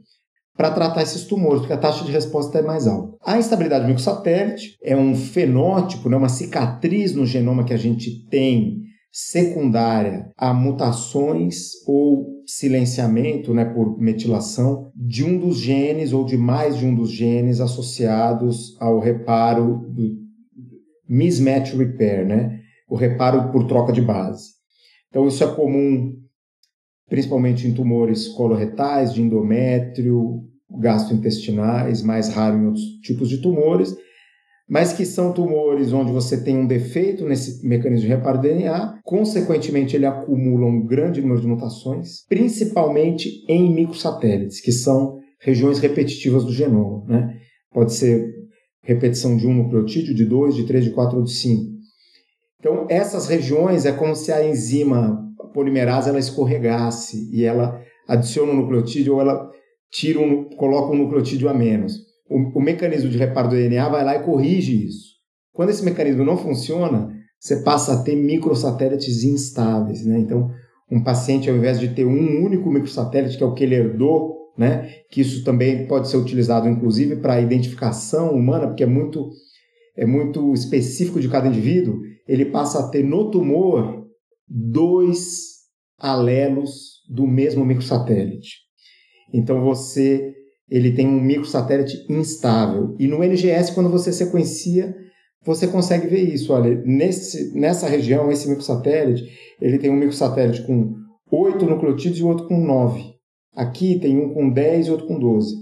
para 0.59 0.73
tratar 0.73 1.03
esses 1.03 1.23
tumores, 1.23 1.61
porque 1.61 1.73
a 1.73 1.79
taxa 1.79 2.05
de 2.05 2.11
resposta 2.11 2.59
é 2.59 2.63
mais 2.63 2.89
alta. 2.89 3.17
A 3.25 3.39
instabilidade 3.39 3.87
microsatélite 3.87 4.77
é 4.83 4.97
um 4.97 5.15
fenótipo, 5.15 6.09
né, 6.09 6.17
uma 6.17 6.29
cicatriz 6.29 7.15
no 7.15 7.25
genoma 7.25 7.65
que 7.65 7.73
a 7.73 7.77
gente 7.77 8.27
tem 8.29 8.83
secundária 9.13 10.33
a 10.37 10.53
mutações 10.53 11.75
ou 11.87 12.43
silenciamento 12.45 13.55
né, 13.55 13.67
por 13.67 14.01
metilação 14.01 14.91
de 14.97 15.25
um 15.25 15.39
dos 15.39 15.59
genes 15.59 16.13
ou 16.13 16.25
de 16.25 16.37
mais 16.37 16.77
de 16.77 16.85
um 16.85 16.93
dos 16.93 17.13
genes 17.13 17.61
associados 17.61 18.77
ao 18.81 18.99
reparo 18.99 19.87
do 19.89 20.19
mismatch 21.09 21.77
repair, 21.77 22.27
né, 22.27 22.59
o 22.89 22.97
reparo 22.97 23.53
por 23.53 23.65
troca 23.69 23.93
de 23.93 24.03
base. 24.03 24.55
Então 25.09 25.29
isso 25.29 25.45
é 25.45 25.47
comum 25.55 26.19
principalmente 27.09 27.67
em 27.67 27.73
tumores 27.73 28.29
coloretais, 28.29 29.15
de 29.15 29.23
endométrio, 29.23 30.48
gastrointestinais, 30.71 32.03
mais 32.03 32.29
raro 32.29 32.59
em 32.59 32.67
outros 32.67 32.85
tipos 33.03 33.29
de 33.29 33.39
tumores, 33.39 33.97
mas 34.69 34.93
que 34.93 35.07
são 35.07 35.33
tumores 35.33 35.93
onde 35.93 36.13
você 36.13 36.43
tem 36.43 36.59
um 36.59 36.67
defeito 36.67 37.25
nesse 37.25 37.67
mecanismo 37.67 38.07
de 38.07 38.13
reparo 38.13 38.39
de 38.39 38.49
DNA, 38.49 39.01
consequentemente 39.03 39.97
ele 39.97 40.05
acumula 40.05 40.67
um 40.67 40.85
grande 40.85 41.23
número 41.23 41.41
de 41.41 41.47
mutações, 41.47 42.27
principalmente 42.29 43.45
em 43.49 43.73
microsatélites, 43.73 44.61
que 44.61 44.71
são 44.71 45.19
regiões 45.41 45.79
repetitivas 45.79 46.45
do 46.45 46.53
genoma, 46.53 47.05
né? 47.07 47.39
Pode 47.73 47.95
ser 47.95 48.35
repetição 48.83 49.37
de 49.37 49.47
um 49.47 49.55
nucleotídeo, 49.55 50.15
de 50.15 50.25
dois, 50.25 50.55
de 50.55 50.65
três, 50.65 50.85
de 50.85 50.91
quatro 50.91 51.19
ou 51.19 51.25
de 51.25 51.33
cinco. 51.33 51.79
Então, 52.61 52.87
essas 52.91 53.27
regiões 53.27 53.87
é 53.87 53.93
como 53.93 54.15
se 54.15 54.33
a 54.33 54.47
enzima 54.47 55.25
polimerase 55.55 56.09
ela 56.11 56.19
escorregasse 56.19 57.31
e 57.33 57.45
ela 57.45 57.81
adiciona 58.07 58.53
um 58.53 58.57
nucleotídeo 58.57 59.15
ou 59.15 59.21
ela 59.21 59.51
tira 59.91 60.21
um, 60.21 60.45
coloca 60.45 60.93
um 60.93 60.99
nucleotídeo 60.99 61.49
a 61.49 61.55
menos. 61.55 62.07
O, 62.29 62.59
o 62.59 62.63
mecanismo 62.63 63.09
de 63.09 63.19
reparo 63.19 63.49
do 63.49 63.57
DNA 63.57 63.89
vai 63.89 64.05
lá 64.05 64.17
e 64.17 64.23
corrige 64.23 64.87
isso. 64.87 65.19
Quando 65.53 65.71
esse 65.71 65.85
mecanismo 65.85 66.25
não 66.25 66.37
funciona, 66.37 67.13
você 67.39 67.63
passa 67.63 67.95
a 67.95 68.03
ter 68.03 68.17
microsatélites 68.17 69.25
instáveis. 69.25 70.05
Né? 70.05 70.19
Então, 70.19 70.51
um 70.91 71.03
paciente, 71.03 71.49
ao 71.49 71.57
invés 71.57 71.79
de 71.79 71.89
ter 71.89 72.05
um 72.05 72.45
único 72.45 72.71
microsatélite, 72.71 73.37
que 73.37 73.43
é 73.43 73.47
o 73.47 73.55
que 73.55 73.65
ele 73.65 73.75
herdou, 73.75 74.37
né? 74.57 74.89
que 75.11 75.21
isso 75.21 75.45
também 75.45 75.87
pode 75.87 76.09
ser 76.09 76.17
utilizado, 76.17 76.69
inclusive, 76.69 77.17
para 77.17 77.41
identificação 77.41 78.33
humana, 78.33 78.67
porque 78.67 78.83
é 78.83 78.87
muito, 78.87 79.31
é 79.97 80.05
muito 80.05 80.53
específico 80.53 81.21
de 81.21 81.29
cada 81.29 81.49
indivíduo, 81.49 82.01
ele 82.27 82.47
passa 82.47 82.81
a 82.81 82.89
ter 82.89 83.03
no 83.03 83.31
tumor 83.31 84.07
dois 84.47 85.59
alelos 85.99 87.03
do 87.09 87.27
mesmo 87.27 87.65
microsatélite. 87.65 88.68
Então 89.33 89.63
você 89.63 90.35
ele 90.71 90.93
tem 90.93 91.07
um 91.07 91.21
microsatélite 91.21 92.05
instável. 92.11 92.95
E 92.99 93.07
no 93.07 93.25
NGS, 93.25 93.73
quando 93.73 93.89
você 93.89 94.13
sequencia, 94.13 94.95
você 95.43 95.67
consegue 95.67 96.07
ver 96.07 96.23
isso. 96.23 96.53
Olha, 96.53 96.83
nesse, 96.85 97.59
nessa 97.59 97.89
região, 97.89 98.31
esse 98.31 98.47
microsatélite, 98.49 99.25
ele 99.61 99.79
tem 99.79 99.91
um 99.91 99.97
microsatélite 99.97 100.63
com 100.63 100.95
8 101.31 101.65
nucleotídeos 101.65 102.21
e 102.21 102.23
outro 102.23 102.47
com 102.47 102.59
9. 102.59 103.03
Aqui 103.57 103.99
tem 103.99 104.19
um 104.19 104.35
com 104.35 104.51
10 104.51 104.89
e 104.89 104.91
outro 104.91 105.07
com 105.07 105.19
12. 105.19 105.57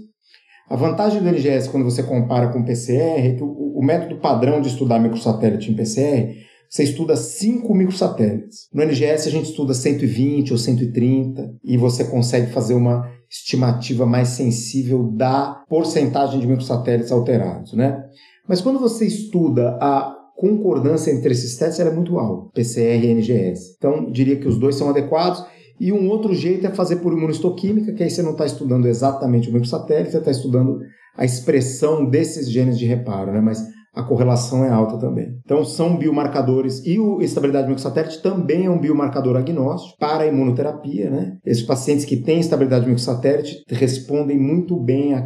A 0.69 0.75
vantagem 0.75 1.21
do 1.21 1.29
NGS, 1.29 1.69
quando 1.69 1.85
você 1.85 2.03
compara 2.03 2.49
com 2.49 2.59
o 2.59 2.65
PCR, 2.65 3.27
é 3.27 3.35
que 3.35 3.43
o, 3.43 3.77
o 3.77 3.81
método 3.81 4.19
padrão 4.19 4.59
de 4.59 4.67
estudar 4.67 4.99
microsatélite 4.99 5.71
em 5.71 5.75
PCR 5.75 6.47
você 6.69 6.83
estuda 6.83 7.15
5 7.15 7.73
microsatélites. 7.73 8.67
No 8.73 8.83
NGS 8.83 9.27
a 9.27 9.31
gente 9.31 9.49
estuda 9.49 9.73
120 9.73 10.51
ou 10.51 10.57
130 10.57 11.55
e 11.63 11.77
você 11.77 12.03
consegue 12.03 12.51
fazer 12.51 12.73
uma 12.73 13.09
estimativa 13.29 14.05
mais 14.05 14.29
sensível 14.29 15.03
da 15.03 15.63
porcentagem 15.69 16.39
de 16.39 16.47
microsatélites 16.47 17.11
alterados, 17.11 17.73
né? 17.73 18.03
Mas 18.47 18.61
quando 18.61 18.79
você 18.79 19.05
estuda 19.05 19.77
a 19.81 20.15
concordância 20.37 21.11
entre 21.11 21.31
esses 21.31 21.57
testes, 21.57 21.79
ela 21.79 21.89
é 21.89 21.93
muito 21.93 22.17
alta, 22.17 22.51
PCR 22.53 23.03
e 23.03 23.07
NGS. 23.07 23.75
Então, 23.77 24.09
diria 24.11 24.37
que 24.37 24.47
os 24.47 24.57
dois 24.57 24.75
são 24.75 24.89
adequados. 24.89 25.43
E 25.79 25.91
um 25.91 26.09
outro 26.09 26.33
jeito 26.33 26.65
é 26.65 26.71
fazer 26.71 26.97
por 26.97 27.13
imunistoquímica, 27.13 27.93
que 27.93 28.03
aí 28.03 28.09
você 28.09 28.21
não 28.21 28.31
está 28.31 28.45
estudando 28.45 28.87
exatamente 28.87 29.49
o 29.49 29.53
microsatélite, 29.53 30.11
você 30.11 30.17
está 30.17 30.31
estudando 30.31 30.79
a 31.15 31.25
expressão 31.25 32.05
desses 32.05 32.49
genes 32.49 32.77
de 32.77 32.85
reparo, 32.85 33.31
né? 33.31 33.41
Mas 33.41 33.63
a 33.97 34.03
correlação 34.03 34.63
é 34.63 34.69
alta 34.69 34.97
também. 34.97 35.39
Então, 35.43 35.65
são 35.65 35.97
biomarcadores 35.97 36.85
e 36.85 36.99
o 36.99 37.19
estabilidade 37.19 37.67
microsatélite 37.67 38.21
também 38.21 38.65
é 38.65 38.69
um 38.69 38.79
biomarcador 38.79 39.35
agnóstico 39.35 39.97
para 39.97 40.23
a 40.23 40.27
imunoterapia, 40.27 41.09
né? 41.09 41.37
Esses 41.43 41.63
pacientes 41.63 42.05
que 42.05 42.17
têm 42.17 42.39
estabilidade 42.39 42.85
microsatélite 42.85 43.63
respondem 43.69 44.39
muito 44.39 44.79
bem 44.79 45.15
à, 45.15 45.25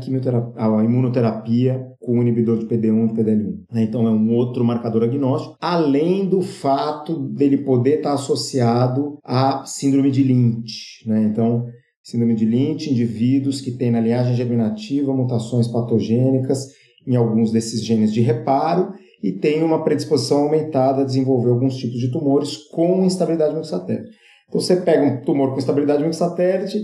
à 0.55 0.83
imunoterapia 0.83 1.85
com 1.99 2.17
o 2.17 2.21
inibidor 2.21 2.59
de 2.59 2.65
PD1 2.65 3.09
e 3.09 3.13
PDL1. 3.13 3.53
Né? 3.73 3.83
Então, 3.83 4.07
é 4.07 4.11
um 4.11 4.33
outro 4.33 4.63
marcador 4.63 5.03
agnóstico, 5.03 5.57
além 5.59 6.27
do 6.27 6.41
fato 6.41 7.19
dele 7.19 7.57
poder 7.57 7.97
estar 7.97 8.13
associado 8.13 9.19
à 9.23 9.65
síndrome 9.65 10.09
de 10.11 10.23
Lynch, 10.23 11.05
né? 11.05 11.23
Então, 11.23 11.65
síndrome 12.01 12.35
de 12.35 12.45
Lynch, 12.45 12.89
indivíduos 12.89 13.59
que 13.59 13.71
têm 13.71 13.91
na 13.91 13.99
linhagem 13.99 14.33
germinativa 14.33 15.13
mutações 15.13 15.67
patogênicas 15.67 16.79
em 17.11 17.15
alguns 17.17 17.51
desses 17.51 17.83
genes 17.83 18.13
de 18.13 18.21
reparo 18.21 18.93
e 19.21 19.33
tem 19.33 19.61
uma 19.61 19.83
predisposição 19.83 20.45
aumentada 20.45 21.01
a 21.01 21.05
desenvolver 21.05 21.49
alguns 21.49 21.75
tipos 21.75 21.99
de 21.99 22.09
tumores 22.09 22.57
com 22.69 23.03
instabilidade 23.03 23.53
microsatélite. 23.53 24.09
Então, 24.47 24.59
você 24.59 24.77
pega 24.77 25.03
um 25.03 25.21
tumor 25.21 25.51
com 25.51 25.57
instabilidade 25.57 25.99
microsatélite, 25.99 26.79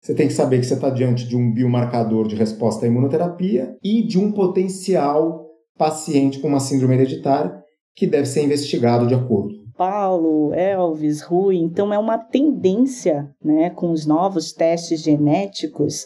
você 0.00 0.14
tem 0.14 0.26
que 0.26 0.34
saber 0.34 0.58
que 0.58 0.66
você 0.66 0.74
está 0.74 0.90
diante 0.90 1.26
de 1.26 1.36
um 1.36 1.52
biomarcador 1.52 2.26
de 2.28 2.36
resposta 2.36 2.84
à 2.84 2.88
imunoterapia 2.88 3.76
e 3.82 4.06
de 4.06 4.18
um 4.18 4.32
potencial 4.32 5.46
paciente 5.76 6.40
com 6.40 6.48
uma 6.48 6.60
síndrome 6.60 6.94
hereditária 6.94 7.52
que 7.94 8.06
deve 8.06 8.26
ser 8.26 8.44
investigado 8.44 9.06
de 9.06 9.14
acordo. 9.14 9.54
Paulo, 9.76 10.52
Elvis, 10.54 11.22
Rui, 11.22 11.56
então 11.56 11.94
é 11.94 11.98
uma 11.98 12.18
tendência, 12.18 13.30
né, 13.42 13.70
com 13.70 13.92
os 13.92 14.06
novos 14.06 14.52
testes 14.52 15.02
genéticos, 15.02 16.04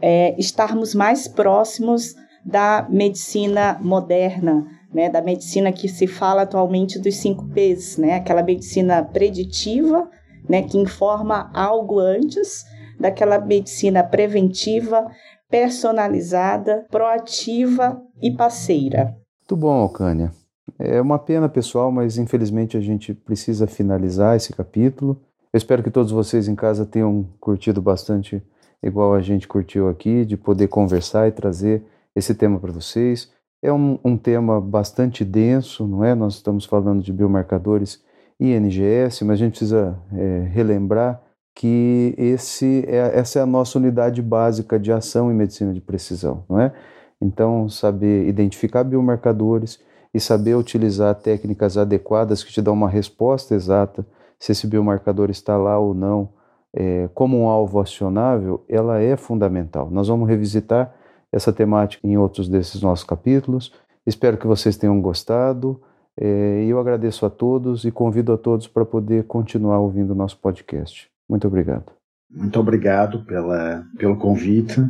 é, 0.00 0.34
estarmos 0.38 0.94
mais 0.94 1.28
próximos 1.28 2.14
da 2.44 2.86
medicina 2.88 3.78
moderna, 3.80 4.66
né, 4.92 5.08
da 5.08 5.22
medicina 5.22 5.72
que 5.72 5.88
se 5.88 6.06
fala 6.06 6.42
atualmente 6.42 6.98
dos 6.98 7.16
5 7.16 7.48
P's, 7.48 7.96
né, 7.96 8.16
aquela 8.16 8.42
medicina 8.42 9.02
preditiva, 9.02 10.08
né, 10.48 10.62
que 10.62 10.78
informa 10.78 11.50
algo 11.54 11.98
antes, 11.98 12.64
daquela 12.98 13.38
medicina 13.38 14.02
preventiva, 14.02 15.06
personalizada, 15.48 16.86
proativa 16.90 18.00
e 18.22 18.30
parceira. 18.30 19.16
Muito 19.40 19.56
bom, 19.56 19.80
Alcânia. 19.80 20.32
É 20.78 21.00
uma 21.00 21.18
pena, 21.18 21.48
pessoal, 21.48 21.90
mas 21.90 22.18
infelizmente 22.18 22.76
a 22.76 22.80
gente 22.80 23.12
precisa 23.12 23.66
finalizar 23.66 24.36
esse 24.36 24.52
capítulo. 24.52 25.20
Eu 25.52 25.58
espero 25.58 25.82
que 25.82 25.90
todos 25.90 26.12
vocês 26.12 26.46
em 26.46 26.54
casa 26.54 26.86
tenham 26.86 27.26
curtido 27.40 27.82
bastante, 27.82 28.42
igual 28.82 29.14
a 29.14 29.20
gente 29.20 29.48
curtiu 29.48 29.88
aqui, 29.88 30.24
de 30.24 30.36
poder 30.36 30.68
conversar 30.68 31.28
e 31.28 31.32
trazer 31.32 31.82
esse 32.14 32.34
tema 32.34 32.58
para 32.58 32.72
vocês. 32.72 33.32
É 33.62 33.72
um, 33.72 33.98
um, 34.04 34.16
tema 34.16 34.60
bastante 34.60 35.24
denso, 35.24 35.86
não 35.86 36.04
é? 36.04 36.14
Nós 36.14 36.34
estamos 36.34 36.64
falando 36.64 37.02
de 37.02 37.12
biomarcadores 37.12 38.02
e 38.38 38.52
NGS, 38.52 39.24
mas 39.24 39.34
a 39.34 39.44
gente 39.44 39.52
precisa 39.52 39.98
é, 40.12 40.48
relembrar 40.52 41.22
que 41.54 42.14
esse 42.16 42.84
é, 42.88 43.18
essa 43.18 43.38
é 43.38 43.42
a 43.42 43.46
nossa 43.46 43.78
unidade 43.78 44.22
básica 44.22 44.78
de 44.78 44.90
ação 44.90 45.30
em 45.30 45.34
medicina 45.34 45.74
de 45.74 45.80
precisão, 45.80 46.44
não 46.48 46.58
é? 46.58 46.72
Então, 47.20 47.68
saber 47.68 48.26
identificar 48.26 48.82
biomarcadores 48.82 49.78
e 50.14 50.18
saber 50.18 50.54
utilizar 50.54 51.14
técnicas 51.16 51.76
adequadas 51.76 52.42
que 52.42 52.52
te 52.52 52.62
dão 52.62 52.72
uma 52.72 52.88
resposta 52.88 53.54
exata 53.54 54.06
se 54.38 54.52
esse 54.52 54.66
biomarcador 54.66 55.28
está 55.28 55.56
lá 55.58 55.78
ou 55.78 55.92
não, 55.92 56.30
é, 56.72 57.08
como 57.12 57.38
um 57.38 57.46
alvo 57.46 57.78
acionável, 57.78 58.64
ela 58.68 58.98
é 59.00 59.16
fundamental. 59.16 59.90
Nós 59.90 60.08
vamos 60.08 60.26
revisitar 60.26 60.94
essa 61.32 61.52
temática 61.52 62.06
em 62.06 62.16
outros 62.16 62.48
desses 62.48 62.82
nossos 62.82 63.04
capítulos. 63.04 63.72
Espero 64.06 64.36
que 64.36 64.46
vocês 64.46 64.76
tenham 64.76 65.00
gostado. 65.00 65.80
É, 66.18 66.64
eu 66.64 66.78
agradeço 66.78 67.24
a 67.24 67.30
todos 67.30 67.84
e 67.84 67.90
convido 67.90 68.32
a 68.32 68.38
todos 68.38 68.66
para 68.66 68.84
poder 68.84 69.24
continuar 69.24 69.78
ouvindo 69.78 70.10
o 70.10 70.16
nosso 70.16 70.38
podcast. 70.38 71.08
Muito 71.28 71.46
obrigado. 71.46 71.92
Muito 72.30 72.60
obrigado 72.60 73.24
pela, 73.24 73.84
pelo 73.98 74.16
convite 74.16 74.80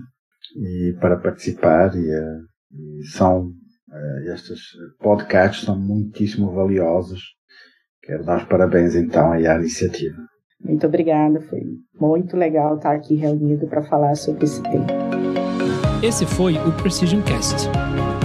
e 0.57 0.97
para 1.01 1.17
participar. 1.17 1.95
E, 1.95 2.11
eh, 2.11 2.39
e 2.73 3.05
são 3.05 3.49
uh, 3.49 4.33
estes 4.33 4.61
podcasts 4.99 5.65
são 5.65 5.79
muitíssimo 5.79 6.53
valiosos. 6.53 7.35
Quero 8.03 8.25
dar 8.25 8.39
os 8.39 8.45
parabéns 8.45 8.95
então 8.95 9.33
à 9.33 9.41
iniciativa. 9.41 10.17
Muito 10.63 10.87
obrigada, 10.87 11.41
foi 11.41 11.63
muito 11.99 12.37
legal 12.37 12.77
estar 12.77 12.95
aqui 12.95 13.15
reunido 13.15 13.67
para 13.67 13.83
falar 13.83 14.15
sobre 14.15 14.45
esse 14.45 14.63
tema. 14.63 15.20
Esse 16.03 16.25
foi 16.25 16.57
o 16.57 16.73
Precision 16.73 17.21
Cast. 17.21 17.69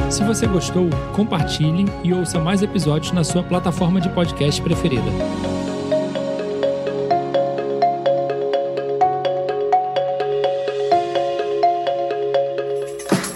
Se 0.09 0.23
você 0.23 0.47
gostou, 0.47 0.89
compartilhe 1.13 1.84
e 2.05 2.13
ouça 2.13 2.39
mais 2.39 2.61
episódios 2.61 3.11
na 3.11 3.21
sua 3.21 3.43
plataforma 3.43 3.99
de 3.99 4.07
podcast 4.07 4.61
preferida. 4.61 5.03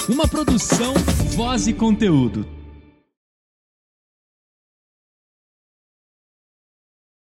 Uma 0.08 0.26
produção, 0.26 0.94
voz 1.36 1.68
e 1.68 1.74
conteúdo. 1.74 2.59